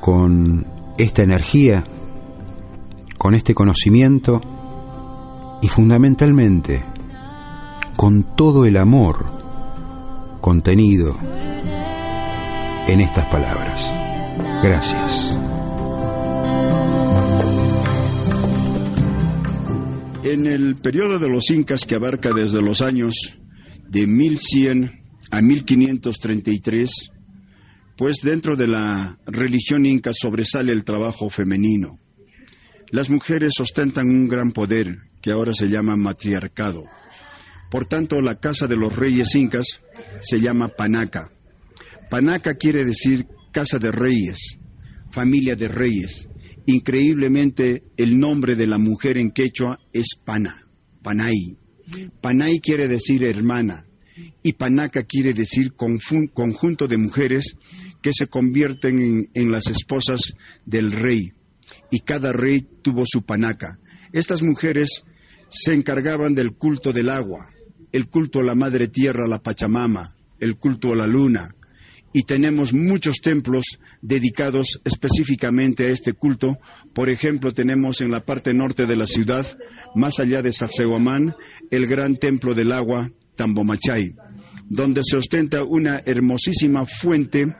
con 0.00 0.66
esta 0.98 1.22
energía, 1.22 1.84
con 3.16 3.34
este 3.34 3.54
conocimiento 3.54 4.40
y 5.62 5.68
fundamentalmente 5.68 6.84
con 7.96 8.36
todo 8.36 8.66
el 8.66 8.76
amor 8.76 9.24
contenido 10.40 11.16
en 12.86 13.00
estas 13.00 13.26
palabras. 13.26 13.98
Gracias. 14.62 15.38
En 20.22 20.46
el 20.46 20.76
periodo 20.76 21.18
de 21.18 21.28
los 21.28 21.50
incas 21.50 21.86
que 21.86 21.94
abarca 21.94 22.30
desde 22.32 22.60
los 22.60 22.82
años 22.82 23.36
de 23.88 24.06
1100 24.06 25.00
a 25.30 25.40
1533, 25.40 27.10
pues 27.96 28.16
dentro 28.22 28.56
de 28.56 28.66
la 28.66 29.18
religión 29.26 29.86
inca 29.86 30.12
sobresale 30.12 30.72
el 30.72 30.84
trabajo 30.84 31.30
femenino. 31.30 31.98
Las 32.90 33.10
mujeres 33.10 33.52
ostentan 33.60 34.08
un 34.08 34.28
gran 34.28 34.52
poder 34.52 34.98
que 35.20 35.32
ahora 35.32 35.52
se 35.52 35.68
llama 35.68 35.96
matriarcado. 35.96 36.84
Por 37.70 37.86
tanto, 37.86 38.20
la 38.20 38.38
casa 38.38 38.66
de 38.66 38.76
los 38.76 38.94
reyes 38.94 39.34
incas 39.34 39.80
se 40.20 40.40
llama 40.40 40.68
Panaca. 40.68 41.30
Panaca 42.10 42.54
quiere 42.54 42.84
decir 42.84 43.26
casa 43.52 43.78
de 43.78 43.90
reyes, 43.90 44.58
familia 45.10 45.56
de 45.56 45.68
reyes. 45.68 46.28
Increíblemente, 46.66 47.84
el 47.96 48.18
nombre 48.18 48.54
de 48.54 48.66
la 48.66 48.78
mujer 48.78 49.18
en 49.18 49.30
quechua 49.30 49.78
es 49.92 50.16
Pana, 50.24 50.68
Panay. 51.02 51.56
Panay 52.20 52.60
quiere 52.60 52.88
decir 52.88 53.26
hermana 53.26 53.84
y 54.42 54.52
Panaca 54.54 55.02
quiere 55.02 55.34
decir 55.34 55.74
conjunto 55.74 56.86
de 56.86 56.96
mujeres 56.96 57.56
que 58.02 58.12
se 58.12 58.26
convierten 58.26 59.30
en, 59.34 59.50
las 59.50 59.68
esposas 59.68 60.34
del 60.64 60.92
rey. 60.92 61.32
Y 61.90 62.00
cada 62.00 62.32
rey 62.32 62.66
tuvo 62.82 63.04
su 63.06 63.22
Panaca. 63.22 63.78
Estas 64.12 64.42
mujeres 64.42 65.02
se 65.48 65.74
encargaban 65.74 66.34
del 66.34 66.52
culto 66.52 66.92
del 66.92 67.08
agua, 67.08 67.50
el 67.92 68.08
culto 68.08 68.40
a 68.40 68.44
la 68.44 68.54
madre 68.54 68.88
tierra, 68.88 69.26
la 69.26 69.42
Pachamama, 69.42 70.14
el 70.40 70.56
culto 70.56 70.92
a 70.92 70.96
la 70.96 71.06
luna, 71.06 71.54
y 72.12 72.22
tenemos 72.22 72.72
muchos 72.72 73.16
templos 73.20 73.64
dedicados 74.00 74.80
específicamente 74.84 75.86
a 75.86 75.88
este 75.88 76.12
culto. 76.12 76.58
Por 76.92 77.08
ejemplo, 77.08 77.52
tenemos 77.52 78.00
en 78.00 78.12
la 78.12 78.24
parte 78.24 78.54
norte 78.54 78.86
de 78.86 78.94
la 78.94 79.06
ciudad, 79.06 79.44
más 79.96 80.20
allá 80.20 80.40
de 80.40 80.52
Sacsayhuamán, 80.52 81.34
el 81.72 81.86
gran 81.88 82.14
templo 82.14 82.54
del 82.54 82.70
agua 82.70 83.10
Tambomachay, 83.36 84.14
donde 84.68 85.02
se 85.04 85.16
ostenta 85.16 85.64
una 85.64 86.02
hermosísima 86.04 86.86
fuente 86.86 87.54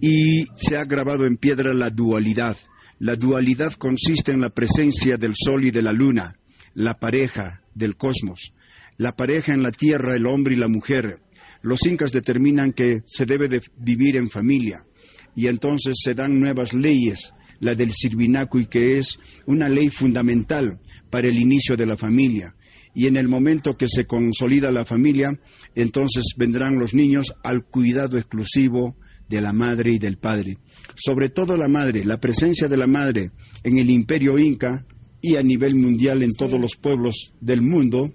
y 0.00 0.46
se 0.56 0.76
ha 0.76 0.84
grabado 0.84 1.26
en 1.26 1.36
piedra 1.36 1.72
la 1.72 1.90
dualidad. 1.90 2.56
La 2.98 3.16
dualidad 3.16 3.72
consiste 3.74 4.32
en 4.32 4.40
la 4.40 4.50
presencia 4.50 5.16
del 5.16 5.34
sol 5.34 5.64
y 5.64 5.70
de 5.70 5.82
la 5.82 5.92
luna, 5.92 6.36
la 6.74 6.98
pareja 6.98 7.62
del 7.74 7.96
cosmos, 7.96 8.54
la 8.96 9.14
pareja 9.14 9.52
en 9.52 9.62
la 9.62 9.70
tierra, 9.70 10.16
el 10.16 10.26
hombre 10.26 10.54
y 10.54 10.58
la 10.58 10.68
mujer, 10.68 11.20
los 11.62 11.84
incas 11.86 12.12
determinan 12.12 12.72
que 12.72 13.02
se 13.06 13.26
debe 13.26 13.48
de 13.48 13.60
vivir 13.76 14.16
en 14.16 14.30
familia 14.30 14.86
y 15.34 15.48
entonces 15.48 15.96
se 16.02 16.14
dan 16.14 16.38
nuevas 16.38 16.72
leyes, 16.72 17.32
la 17.60 17.74
del 17.74 17.90
y 17.90 18.66
que 18.66 18.98
es 18.98 19.18
una 19.46 19.68
ley 19.68 19.88
fundamental 19.88 20.80
para 21.10 21.28
el 21.28 21.38
inicio 21.38 21.76
de 21.76 21.86
la 21.86 21.96
familia. 21.96 22.54
Y 22.96 23.08
en 23.08 23.18
el 23.18 23.28
momento 23.28 23.76
que 23.76 23.88
se 23.88 24.06
consolida 24.06 24.72
la 24.72 24.86
familia, 24.86 25.38
entonces 25.74 26.32
vendrán 26.34 26.78
los 26.78 26.94
niños 26.94 27.34
al 27.44 27.62
cuidado 27.66 28.16
exclusivo 28.16 28.96
de 29.28 29.42
la 29.42 29.52
madre 29.52 29.92
y 29.92 29.98
del 29.98 30.16
padre. 30.16 30.56
Sobre 30.94 31.28
todo 31.28 31.58
la 31.58 31.68
madre, 31.68 32.06
la 32.06 32.20
presencia 32.20 32.68
de 32.68 32.76
la 32.78 32.86
madre 32.86 33.32
en 33.64 33.76
el 33.76 33.90
imperio 33.90 34.38
inca 34.38 34.86
y 35.20 35.36
a 35.36 35.42
nivel 35.42 35.74
mundial 35.74 36.22
en 36.22 36.30
todos 36.32 36.58
los 36.58 36.76
pueblos 36.76 37.34
del 37.38 37.60
mundo. 37.60 38.14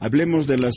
Hablemos 0.00 0.48
de 0.48 0.58
las 0.58 0.74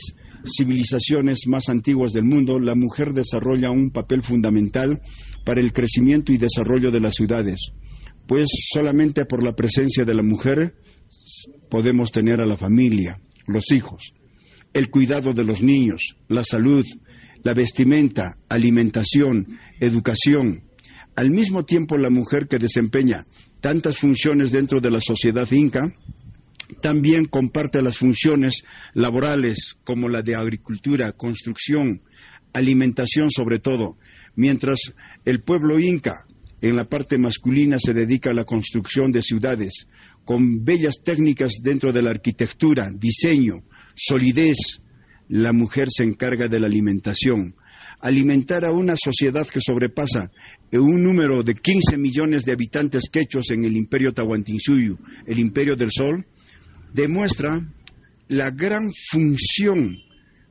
civilizaciones 0.56 1.48
más 1.48 1.68
antiguas 1.68 2.12
del 2.12 2.22
mundo, 2.22 2.60
la 2.60 2.76
mujer 2.76 3.12
desarrolla 3.12 3.72
un 3.72 3.90
papel 3.90 4.22
fundamental 4.22 5.00
para 5.44 5.60
el 5.60 5.72
crecimiento 5.72 6.32
y 6.32 6.38
desarrollo 6.38 6.92
de 6.92 7.00
las 7.00 7.14
ciudades, 7.14 7.72
pues 8.28 8.46
solamente 8.72 9.24
por 9.24 9.42
la 9.42 9.56
presencia 9.56 10.04
de 10.04 10.14
la 10.14 10.22
mujer 10.22 10.76
podemos 11.68 12.10
tener 12.12 12.40
a 12.40 12.46
la 12.46 12.56
familia, 12.56 13.20
los 13.46 13.70
hijos, 13.72 14.12
el 14.72 14.90
cuidado 14.90 15.32
de 15.32 15.44
los 15.44 15.62
niños, 15.62 16.16
la 16.28 16.44
salud, 16.44 16.84
la 17.42 17.54
vestimenta, 17.54 18.38
alimentación, 18.48 19.58
educación. 19.80 20.64
Al 21.14 21.30
mismo 21.30 21.64
tiempo, 21.64 21.96
la 21.96 22.10
mujer 22.10 22.46
que 22.48 22.58
desempeña 22.58 23.24
tantas 23.60 23.98
funciones 23.98 24.52
dentro 24.52 24.80
de 24.80 24.90
la 24.90 25.00
sociedad 25.00 25.50
inca, 25.50 25.92
también 26.80 27.26
comparte 27.26 27.80
las 27.82 27.96
funciones 27.96 28.64
laborales 28.92 29.76
como 29.84 30.08
la 30.08 30.22
de 30.22 30.34
agricultura, 30.34 31.12
construcción, 31.12 32.02
alimentación 32.52 33.30
sobre 33.30 33.60
todo, 33.60 33.96
mientras 34.34 34.94
el 35.24 35.40
pueblo 35.40 35.78
inca 35.78 36.25
en 36.68 36.76
la 36.76 36.84
parte 36.84 37.18
masculina 37.18 37.78
se 37.78 37.92
dedica 37.92 38.30
a 38.30 38.34
la 38.34 38.44
construcción 38.44 39.12
de 39.12 39.22
ciudades, 39.22 39.86
con 40.24 40.64
bellas 40.64 40.96
técnicas 41.04 41.60
dentro 41.62 41.92
de 41.92 42.02
la 42.02 42.10
arquitectura, 42.10 42.90
diseño, 42.92 43.62
solidez. 43.94 44.82
La 45.28 45.52
mujer 45.52 45.88
se 45.90 46.04
encarga 46.04 46.48
de 46.48 46.58
la 46.58 46.66
alimentación. 46.66 47.54
Alimentar 48.00 48.64
a 48.64 48.72
una 48.72 48.94
sociedad 48.96 49.46
que 49.46 49.60
sobrepasa 49.60 50.30
un 50.72 51.02
número 51.02 51.42
de 51.42 51.54
15 51.54 51.98
millones 51.98 52.44
de 52.44 52.52
habitantes 52.52 53.08
quechos 53.10 53.50
en 53.50 53.64
el 53.64 53.76
imperio 53.76 54.12
Tahuantinsuyo, 54.12 54.98
el 55.26 55.38
imperio 55.38 55.76
del 55.76 55.90
sol, 55.90 56.26
demuestra 56.92 57.66
la 58.28 58.50
gran 58.50 58.92
función 58.92 59.98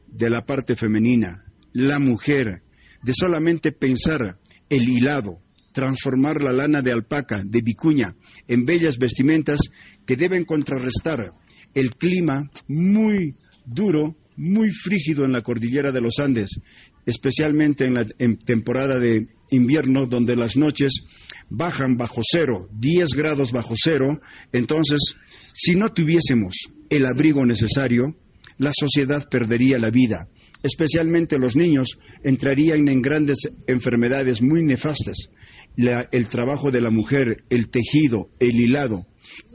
de 0.07 0.30
la 0.30 0.45
parte 0.45 0.76
femenina, 0.76 1.45
la 1.74 1.99
mujer, 1.99 2.63
de 3.03 3.13
solamente 3.13 3.72
pensar 3.72 4.39
el 4.70 4.89
hilado, 4.89 5.41
transformar 5.76 6.41
la 6.41 6.53
lana 6.53 6.82
de 6.82 6.93
alpaca, 6.93 7.43
de 7.45 7.61
vicuña, 7.61 8.15
en 8.47 8.65
bellas 8.65 8.97
vestimentas 8.97 9.59
que 10.05 10.15
deben 10.15 10.45
contrarrestar 10.45 11.34
el 11.73 11.89
clima 11.97 12.49
muy 12.69 13.36
duro, 13.65 14.15
muy 14.38 14.71
frígido 14.71 15.26
en 15.26 15.34
la 15.34 15.41
cordillera 15.41 15.91
de 15.91 15.99
los 15.99 16.19
Andes, 16.19 16.61
especialmente 17.05 17.84
en 17.84 17.93
la 17.93 18.05
temporada 18.05 18.99
de 18.99 19.28
invierno, 19.51 20.05
donde 20.05 20.38
las 20.38 20.55
noches 20.55 21.03
bajan 21.49 21.97
bajo 21.97 22.21
cero, 22.23 22.69
10 22.71 23.09
grados 23.09 23.51
bajo 23.51 23.76
cero. 23.76 24.21
Entonces, 24.53 25.17
si 25.53 25.76
no 25.76 25.89
tuviésemos 25.89 26.55
el 26.89 27.05
abrigo 27.05 27.45
necesario, 27.45 28.15
la 28.57 28.71
sociedad 28.73 29.28
perdería 29.30 29.78
la 29.78 29.89
vida 29.89 30.30
especialmente 30.65 31.38
los 31.38 31.55
niños, 31.55 31.99
entrarían 32.23 32.88
en 32.88 33.01
grandes 33.01 33.51
enfermedades 33.67 34.41
muy 34.41 34.63
nefastas 34.63 35.30
el 35.78 36.28
trabajo 36.28 36.71
de 36.71 36.82
la 36.82 36.89
mujer, 36.89 37.43
el 37.49 37.69
tejido, 37.69 38.30
el 38.39 38.55
hilado 38.59 39.05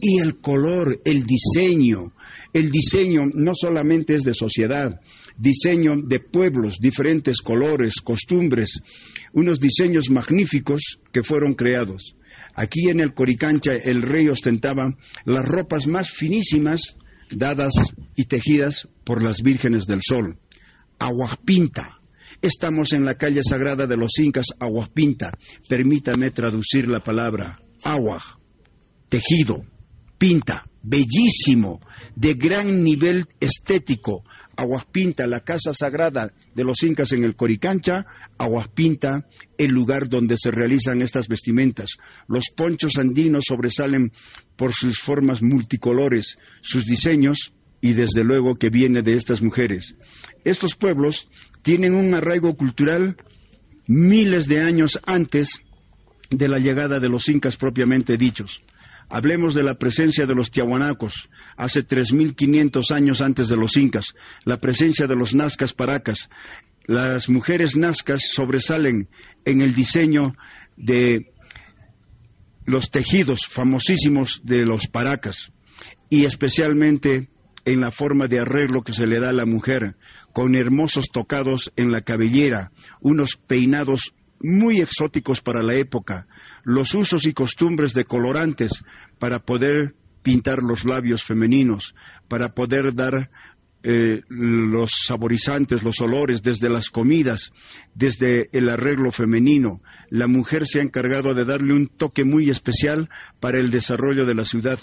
y 0.00 0.20
el 0.20 0.40
color, 0.40 1.00
el 1.04 1.24
diseño. 1.24 2.12
El 2.52 2.70
diseño 2.70 3.22
no 3.32 3.52
solamente 3.54 4.14
es 4.14 4.24
de 4.24 4.34
sociedad, 4.34 5.00
diseño 5.38 5.96
de 6.02 6.20
pueblos, 6.20 6.78
diferentes 6.80 7.40
colores, 7.40 8.00
costumbres, 8.02 8.80
unos 9.32 9.60
diseños 9.60 10.10
magníficos 10.10 10.98
que 11.12 11.22
fueron 11.22 11.54
creados. 11.54 12.16
Aquí 12.54 12.88
en 12.88 13.00
el 13.00 13.14
Coricancha 13.14 13.76
el 13.76 14.02
rey 14.02 14.28
ostentaba 14.28 14.96
las 15.24 15.46
ropas 15.46 15.86
más 15.86 16.10
finísimas 16.10 16.96
dadas 17.30 17.74
y 18.16 18.24
tejidas 18.24 18.88
por 19.04 19.22
las 19.22 19.42
vírgenes 19.42 19.86
del 19.86 20.00
sol. 20.02 20.38
Aguapinta, 20.98 21.99
Estamos 22.42 22.92
en 22.92 23.04
la 23.04 23.16
calle 23.16 23.42
sagrada 23.44 23.86
de 23.86 23.96
los 23.96 24.18
incas, 24.18 24.46
Aguapinta. 24.58 25.32
Permítame 25.68 26.30
traducir 26.30 26.88
la 26.88 27.00
palabra. 27.00 27.60
Agua, 27.84 28.18
tejido, 29.08 29.62
pinta, 30.16 30.64
bellísimo, 30.82 31.80
de 32.14 32.34
gran 32.34 32.82
nivel 32.82 33.26
estético. 33.40 34.24
Aguaspinta, 34.56 35.26
la 35.26 35.40
casa 35.40 35.72
sagrada 35.72 36.34
de 36.54 36.64
los 36.64 36.82
incas 36.82 37.12
en 37.12 37.24
el 37.24 37.36
Coricancha, 37.36 38.04
Aguaspinta, 38.36 39.26
el 39.56 39.70
lugar 39.70 40.08
donde 40.08 40.36
se 40.36 40.50
realizan 40.50 41.00
estas 41.00 41.28
vestimentas. 41.28 41.96
Los 42.28 42.50
ponchos 42.54 42.98
andinos 42.98 43.44
sobresalen 43.48 44.12
por 44.56 44.72
sus 44.74 44.98
formas 44.98 45.42
multicolores, 45.42 46.38
sus 46.60 46.84
diseños 46.84 47.54
y 47.80 47.94
desde 47.94 48.24
luego 48.24 48.56
que 48.56 48.68
viene 48.68 49.02
de 49.02 49.14
estas 49.14 49.40
mujeres. 49.40 49.94
Estos 50.44 50.74
pueblos 50.74 51.28
tienen 51.62 51.94
un 51.94 52.14
arraigo 52.14 52.56
cultural 52.56 53.16
miles 53.86 54.46
de 54.46 54.60
años 54.60 55.00
antes 55.04 55.62
de 56.30 56.48
la 56.48 56.58
llegada 56.58 57.00
de 57.00 57.08
los 57.08 57.28
incas 57.28 57.56
propiamente 57.56 58.16
dichos. 58.16 58.62
Hablemos 59.08 59.54
de 59.54 59.64
la 59.64 59.74
presencia 59.74 60.24
de 60.24 60.34
los 60.36 60.52
tiahuanacos 60.52 61.28
hace 61.56 61.84
3.500 61.84 62.94
años 62.94 63.20
antes 63.20 63.48
de 63.48 63.56
los 63.56 63.76
incas, 63.76 64.14
la 64.44 64.58
presencia 64.58 65.08
de 65.08 65.16
los 65.16 65.34
nazcas 65.34 65.72
paracas. 65.72 66.30
Las 66.86 67.28
mujeres 67.28 67.76
nazcas 67.76 68.22
sobresalen 68.32 69.08
en 69.44 69.60
el 69.60 69.74
diseño 69.74 70.36
de 70.76 71.32
los 72.64 72.90
tejidos 72.90 73.46
famosísimos 73.46 74.42
de 74.44 74.64
los 74.64 74.86
paracas 74.86 75.52
y 76.08 76.24
especialmente 76.24 77.28
en 77.64 77.80
la 77.80 77.90
forma 77.90 78.26
de 78.26 78.40
arreglo 78.40 78.82
que 78.82 78.92
se 78.92 79.06
le 79.06 79.20
da 79.20 79.30
a 79.30 79.34
la 79.34 79.46
mujer, 79.46 79.96
con 80.32 80.54
hermosos 80.54 81.08
tocados 81.12 81.72
en 81.76 81.92
la 81.92 82.00
cabellera, 82.00 82.72
unos 83.00 83.36
peinados 83.36 84.14
muy 84.40 84.80
exóticos 84.80 85.40
para 85.40 85.62
la 85.62 85.74
época, 85.74 86.26
los 86.64 86.94
usos 86.94 87.26
y 87.26 87.32
costumbres 87.32 87.92
de 87.92 88.04
colorantes 88.04 88.84
para 89.18 89.40
poder 89.40 89.94
pintar 90.22 90.58
los 90.62 90.84
labios 90.84 91.24
femeninos, 91.24 91.94
para 92.28 92.54
poder 92.54 92.94
dar 92.94 93.30
eh, 93.82 94.22
los 94.28 94.90
saborizantes, 95.06 95.82
los 95.82 96.00
olores, 96.00 96.42
desde 96.42 96.68
las 96.68 96.90
comidas, 96.90 97.52
desde 97.94 98.50
el 98.52 98.68
arreglo 98.68 99.10
femenino. 99.10 99.82
La 100.10 100.26
mujer 100.26 100.66
se 100.66 100.80
ha 100.80 100.82
encargado 100.82 101.34
de 101.34 101.44
darle 101.44 101.74
un 101.74 101.86
toque 101.86 102.24
muy 102.24 102.50
especial 102.50 103.08
para 103.40 103.58
el 103.58 103.70
desarrollo 103.70 104.26
de 104.26 104.34
la 104.34 104.44
ciudad, 104.44 104.78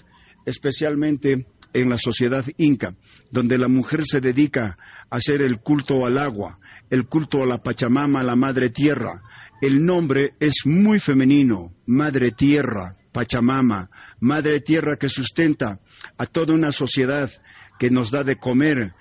especialmente 0.45 1.45
en 1.73 1.89
la 1.89 1.97
sociedad 1.97 2.45
inca, 2.57 2.95
donde 3.31 3.57
la 3.57 3.67
mujer 3.67 4.01
se 4.05 4.19
dedica 4.19 4.77
a 5.09 5.15
hacer 5.17 5.41
el 5.41 5.59
culto 5.59 6.05
al 6.05 6.17
agua, 6.17 6.59
el 6.89 7.07
culto 7.07 7.43
a 7.43 7.47
la 7.47 7.61
Pachamama, 7.61 8.21
a 8.21 8.23
la 8.23 8.35
Madre 8.35 8.69
Tierra. 8.69 9.21
El 9.61 9.85
nombre 9.85 10.33
es 10.39 10.65
muy 10.65 10.99
femenino, 10.99 11.73
Madre 11.85 12.31
Tierra, 12.31 12.93
Pachamama, 13.11 13.89
Madre 14.19 14.61
Tierra 14.61 14.97
que 14.97 15.09
sustenta 15.09 15.79
a 16.17 16.25
toda 16.25 16.53
una 16.53 16.71
sociedad 16.71 17.31
que 17.79 17.89
nos 17.89 18.11
da 18.11 18.23
de 18.23 18.37
comer, 18.37 18.93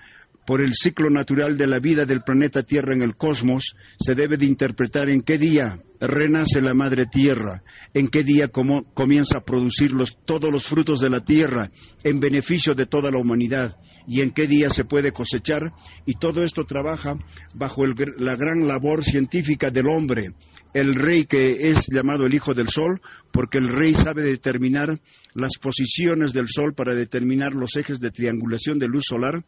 por 0.47 0.61
el 0.61 0.73
ciclo 0.73 1.09
natural 1.09 1.57
de 1.57 1.67
la 1.67 1.77
vida 1.77 2.05
del 2.05 2.21
planeta 2.21 2.63
Tierra 2.63 2.93
en 2.93 3.01
el 3.01 3.17
cosmos, 3.17 3.75
se 3.99 4.15
debe 4.15 4.37
de 4.37 4.45
interpretar 4.45 5.09
en 5.09 5.21
qué 5.21 5.37
día 5.37 5.83
renace 5.99 6.61
la 6.61 6.73
madre 6.73 7.05
Tierra, 7.05 7.63
en 7.93 8.07
qué 8.07 8.23
día 8.23 8.47
comienza 8.47 9.39
a 9.39 9.43
producir 9.43 9.91
todos 10.23 10.49
los 10.49 10.63
frutos 10.63 11.01
de 11.01 11.09
la 11.09 11.19
Tierra 11.19 11.69
en 12.01 12.21
beneficio 12.21 12.75
de 12.75 12.85
toda 12.85 13.11
la 13.11 13.19
humanidad 13.19 13.77
y 14.07 14.21
en 14.21 14.31
qué 14.31 14.47
día 14.47 14.69
se 14.69 14.85
puede 14.85 15.11
cosechar. 15.11 15.73
Y 16.05 16.13
todo 16.13 16.45
esto 16.45 16.63
trabaja 16.63 17.17
bajo 17.53 17.85
la 17.85 18.37
gran 18.37 18.69
labor 18.69 19.03
científica 19.03 19.69
del 19.69 19.89
hombre, 19.89 20.31
el 20.79 20.95
rey 20.95 21.25
que 21.25 21.69
es 21.69 21.87
llamado 21.87 22.25
el 22.25 22.33
Hijo 22.33 22.53
del 22.53 22.67
Sol, 22.67 23.01
porque 23.31 23.57
el 23.57 23.69
rey 23.69 23.93
sabe 23.93 24.23
determinar 24.23 24.99
las 25.33 25.57
posiciones 25.59 26.33
del 26.33 26.47
Sol 26.47 26.73
para 26.73 26.95
determinar 26.95 27.53
los 27.53 27.75
ejes 27.75 27.99
de 27.99 28.11
triangulación 28.11 28.79
de 28.79 28.87
luz 28.87 29.05
solar 29.07 29.43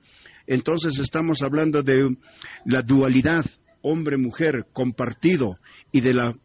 entonces 0.49 0.97
estamos 0.97 1.43
hablando 1.43 1.83
de 1.83 2.17
la 2.65 2.81
dualidad 2.81 3.45
hombre-mujer 3.83 4.65
compartido 4.73 5.57
y 5.91 6.01
de 6.01 6.15
la 6.15 6.35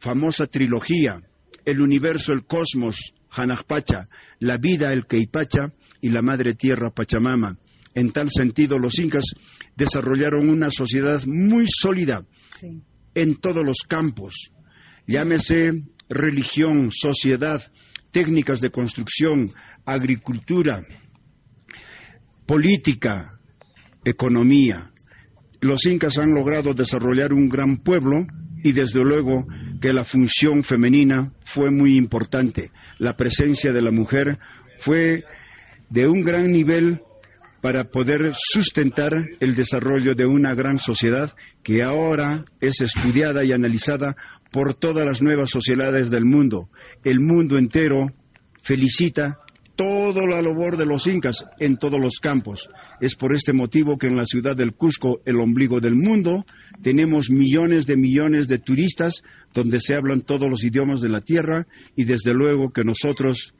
famosa 0.00 0.46
trilogía, 0.46 1.22
el 1.66 1.82
universo, 1.82 2.32
el 2.32 2.46
cosmos, 2.46 3.12
Hanajpacha, 3.30 4.08
la 4.38 4.56
vida, 4.56 4.90
el 4.90 5.06
Keipacha 5.06 5.74
y 6.00 6.08
la 6.08 6.22
madre 6.22 6.54
tierra 6.54 6.90
Pachamama. 6.90 7.58
En 7.94 8.10
tal 8.12 8.30
sentido, 8.30 8.78
los 8.78 8.98
incas 8.98 9.26
desarrollaron 9.76 10.48
una 10.48 10.70
sociedad 10.70 11.22
muy 11.26 11.66
sólida 11.68 12.24
en 13.16 13.36
todos 13.36 13.64
los 13.64 13.78
campos. 13.88 14.52
Llámese 15.06 15.82
religión, 16.08 16.90
sociedad, 16.92 17.60
técnicas 18.12 18.60
de 18.60 18.70
construcción, 18.70 19.50
agricultura, 19.84 20.86
política, 22.46 23.40
economía. 24.04 24.92
Los 25.60 25.86
incas 25.86 26.18
han 26.18 26.34
logrado 26.34 26.74
desarrollar 26.74 27.32
un 27.32 27.48
gran 27.48 27.78
pueblo 27.78 28.26
y 28.62 28.72
desde 28.72 29.02
luego 29.02 29.46
que 29.80 29.92
la 29.92 30.04
función 30.04 30.62
femenina 30.62 31.32
fue 31.42 31.70
muy 31.70 31.96
importante. 31.96 32.70
La 32.98 33.16
presencia 33.16 33.72
de 33.72 33.82
la 33.82 33.90
mujer 33.90 34.38
fue 34.78 35.24
de 35.88 36.06
un 36.06 36.22
gran 36.22 36.52
nivel 36.52 37.02
para 37.66 37.90
poder 37.90 38.32
sustentar 38.32 39.12
el 39.40 39.56
desarrollo 39.56 40.14
de 40.14 40.24
una 40.24 40.54
gran 40.54 40.78
sociedad 40.78 41.34
que 41.64 41.82
ahora 41.82 42.44
es 42.60 42.80
estudiada 42.80 43.42
y 43.42 43.50
analizada 43.50 44.14
por 44.52 44.74
todas 44.74 45.04
las 45.04 45.20
nuevas 45.20 45.50
sociedades 45.50 46.08
del 46.08 46.24
mundo. 46.24 46.70
El 47.02 47.18
mundo 47.18 47.58
entero 47.58 48.12
felicita 48.62 49.40
toda 49.74 50.24
la 50.28 50.42
labor 50.42 50.76
de 50.76 50.86
los 50.86 51.08
incas 51.08 51.44
en 51.58 51.76
todos 51.76 51.98
los 52.00 52.20
campos. 52.20 52.70
Es 53.00 53.16
por 53.16 53.34
este 53.34 53.52
motivo 53.52 53.98
que 53.98 54.06
en 54.06 54.16
la 54.16 54.26
ciudad 54.26 54.54
del 54.54 54.74
Cusco, 54.74 55.20
el 55.24 55.40
ombligo 55.40 55.80
del 55.80 55.96
mundo, 55.96 56.46
tenemos 56.82 57.30
millones 57.30 57.84
de 57.84 57.96
millones 57.96 58.46
de 58.46 58.60
turistas 58.60 59.24
donde 59.52 59.80
se 59.80 59.96
hablan 59.96 60.20
todos 60.20 60.48
los 60.48 60.62
idiomas 60.62 61.00
de 61.00 61.08
la 61.08 61.20
tierra 61.20 61.66
y 61.96 62.04
desde 62.04 62.32
luego 62.32 62.70
que 62.70 62.84
nosotros 62.84 63.54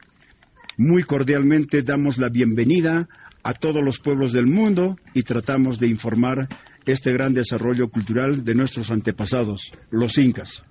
muy 0.77 1.03
cordialmente 1.03 1.81
damos 1.81 2.19
la 2.19 2.29
bienvenida 2.29 3.09
a 3.47 3.53
todos 3.53 3.81
los 3.81 3.99
pueblos 3.99 4.33
del 4.33 4.45
mundo 4.45 4.97
y 5.13 5.23
tratamos 5.23 5.79
de 5.79 5.87
informar 5.87 6.49
este 6.85 7.13
gran 7.13 7.33
desarrollo 7.33 7.87
cultural 7.87 8.43
de 8.43 8.53
nuestros 8.53 8.91
antepasados, 8.91 9.71
los 9.89 10.17
incas. 10.17 10.65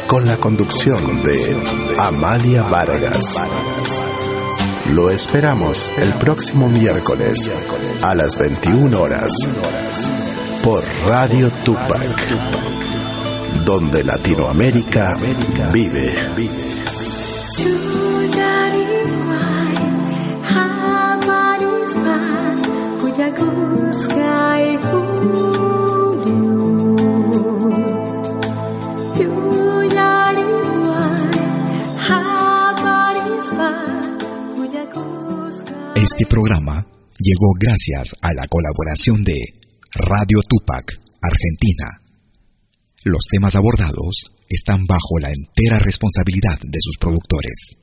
con 0.08 0.26
la 0.26 0.38
conducción 0.38 1.22
de 1.24 1.56
Amalia 2.00 2.64
Vargas. 2.64 3.36
Lo 4.94 5.10
esperamos 5.10 5.92
el 5.98 6.14
próximo 6.14 6.70
miércoles 6.70 7.52
a 8.02 8.16
las 8.16 8.38
21 8.38 9.00
horas 9.00 9.34
por 10.64 10.84
Radio 11.08 11.52
Tupac, 11.64 12.75
donde 13.66 14.04
Latinoamérica 14.04 15.10
vive. 15.74 16.14
Este 35.96 36.26
programa 36.28 36.86
llegó 37.20 37.54
gracias 37.60 38.16
a 38.22 38.34
la 38.36 38.48
colaboración 38.48 39.24
de 39.24 39.34
Radio 39.96 40.40
Tupac, 40.48 41.00
Argentina. 41.22 42.05
Los 43.06 43.28
temas 43.30 43.54
abordados 43.54 44.26
están 44.50 44.84
bajo 44.88 45.20
la 45.22 45.30
entera 45.30 45.78
responsabilidad 45.78 46.58
de 46.60 46.80
sus 46.82 46.98
productores. 46.98 47.78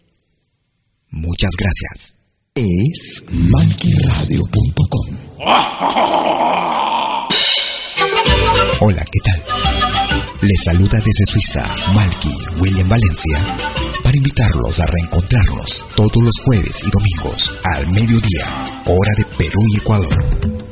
Muchas 1.11 1.53
gracias. 1.57 2.17
Es 2.57 3.23
malquiradio.com. 3.31 5.17
Hola, 8.81 9.05
¿qué 9.13 9.21
tal? 9.25 9.43
Les 10.41 10.61
saluda 10.65 10.99
desde 10.99 11.25
Suiza 11.25 11.73
Malky 11.95 12.35
William 12.59 12.89
Valencia 12.89 13.47
para 14.03 14.17
invitarlos 14.17 14.81
a 14.81 14.87
reencontrarnos 14.87 15.85
todos 15.95 16.21
los 16.21 16.37
jueves 16.45 16.83
y 16.85 16.91
domingos 16.91 17.55
al 17.63 17.87
mediodía, 17.93 18.45
hora 18.89 19.13
de 19.17 19.25
Perú 19.39 19.61
y 19.73 19.77
Ecuador, 19.77 20.72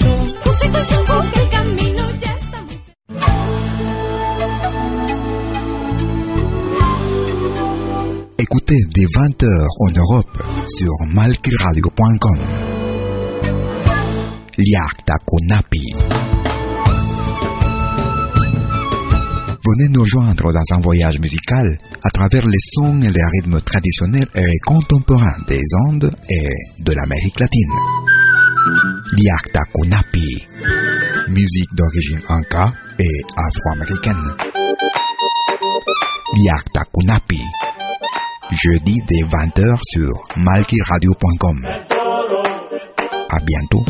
Écoutez 8.37 8.79
des 8.93 9.05
20 9.15 9.43
heures 9.43 9.69
en 9.79 9.91
Europe 9.91 10.43
sur 10.67 10.91
malquiradio.com. 11.13 12.39
Liakta 14.57 15.15
Kunapi. 15.25 15.95
Venez 19.65 19.87
nous 19.87 20.03
joindre 20.03 20.51
dans 20.51 20.75
un 20.75 20.81
voyage 20.81 21.21
musical 21.21 21.77
à 22.03 22.09
travers 22.09 22.45
les 22.45 22.59
sons 22.59 23.01
et 23.03 23.09
les 23.09 23.23
rythmes 23.23 23.61
traditionnels 23.61 24.27
et 24.35 24.59
contemporains 24.65 25.37
des 25.47 25.63
Andes 25.87 26.11
et 26.29 26.83
de 26.83 26.91
l'Amérique 26.91 27.39
latine. 27.39 28.20
Liakta 28.63 29.61
Kunapi, 29.73 30.47
musique 31.29 31.73
d'origine 31.73 32.21
inca 32.29 32.71
et 32.99 33.21
afro-américaine. 33.35 34.35
Liakta 36.35 36.81
Kunapi, 36.93 37.41
jeudi 38.51 38.99
dès 39.07 39.23
20h 39.35 39.79
sur 39.83 40.11
malkiradio.com. 40.37 41.65
À 43.29 43.39
bientôt. 43.39 43.85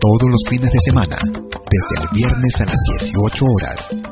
todos 0.00 0.28
los 0.28 0.44
fines 0.48 0.70
de 0.70 0.78
semana, 0.78 1.16
desde 1.70 2.02
el 2.02 2.08
viernes 2.12 2.60
a 2.60 2.64
las 2.66 2.76
18 3.00 3.44
horas 3.44 4.11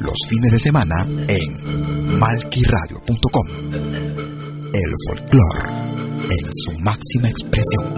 Los 0.00 0.16
fines 0.28 0.50
de 0.50 0.58
semana 0.58 1.06
en 1.28 2.18
malquiradio.com. 2.18 3.46
El 4.72 4.94
folclore 5.06 5.70
en 6.30 6.50
su 6.54 6.78
máxima 6.80 7.28
expresión. 7.28 7.94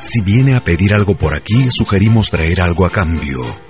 Si 0.00 0.22
viene 0.22 0.56
a 0.56 0.64
pedir 0.64 0.94
algo 0.94 1.14
por 1.16 1.34
aquí, 1.34 1.70
sugerimos 1.70 2.30
traer 2.30 2.62
algo 2.62 2.86
a 2.86 2.90
cambio. 2.90 3.69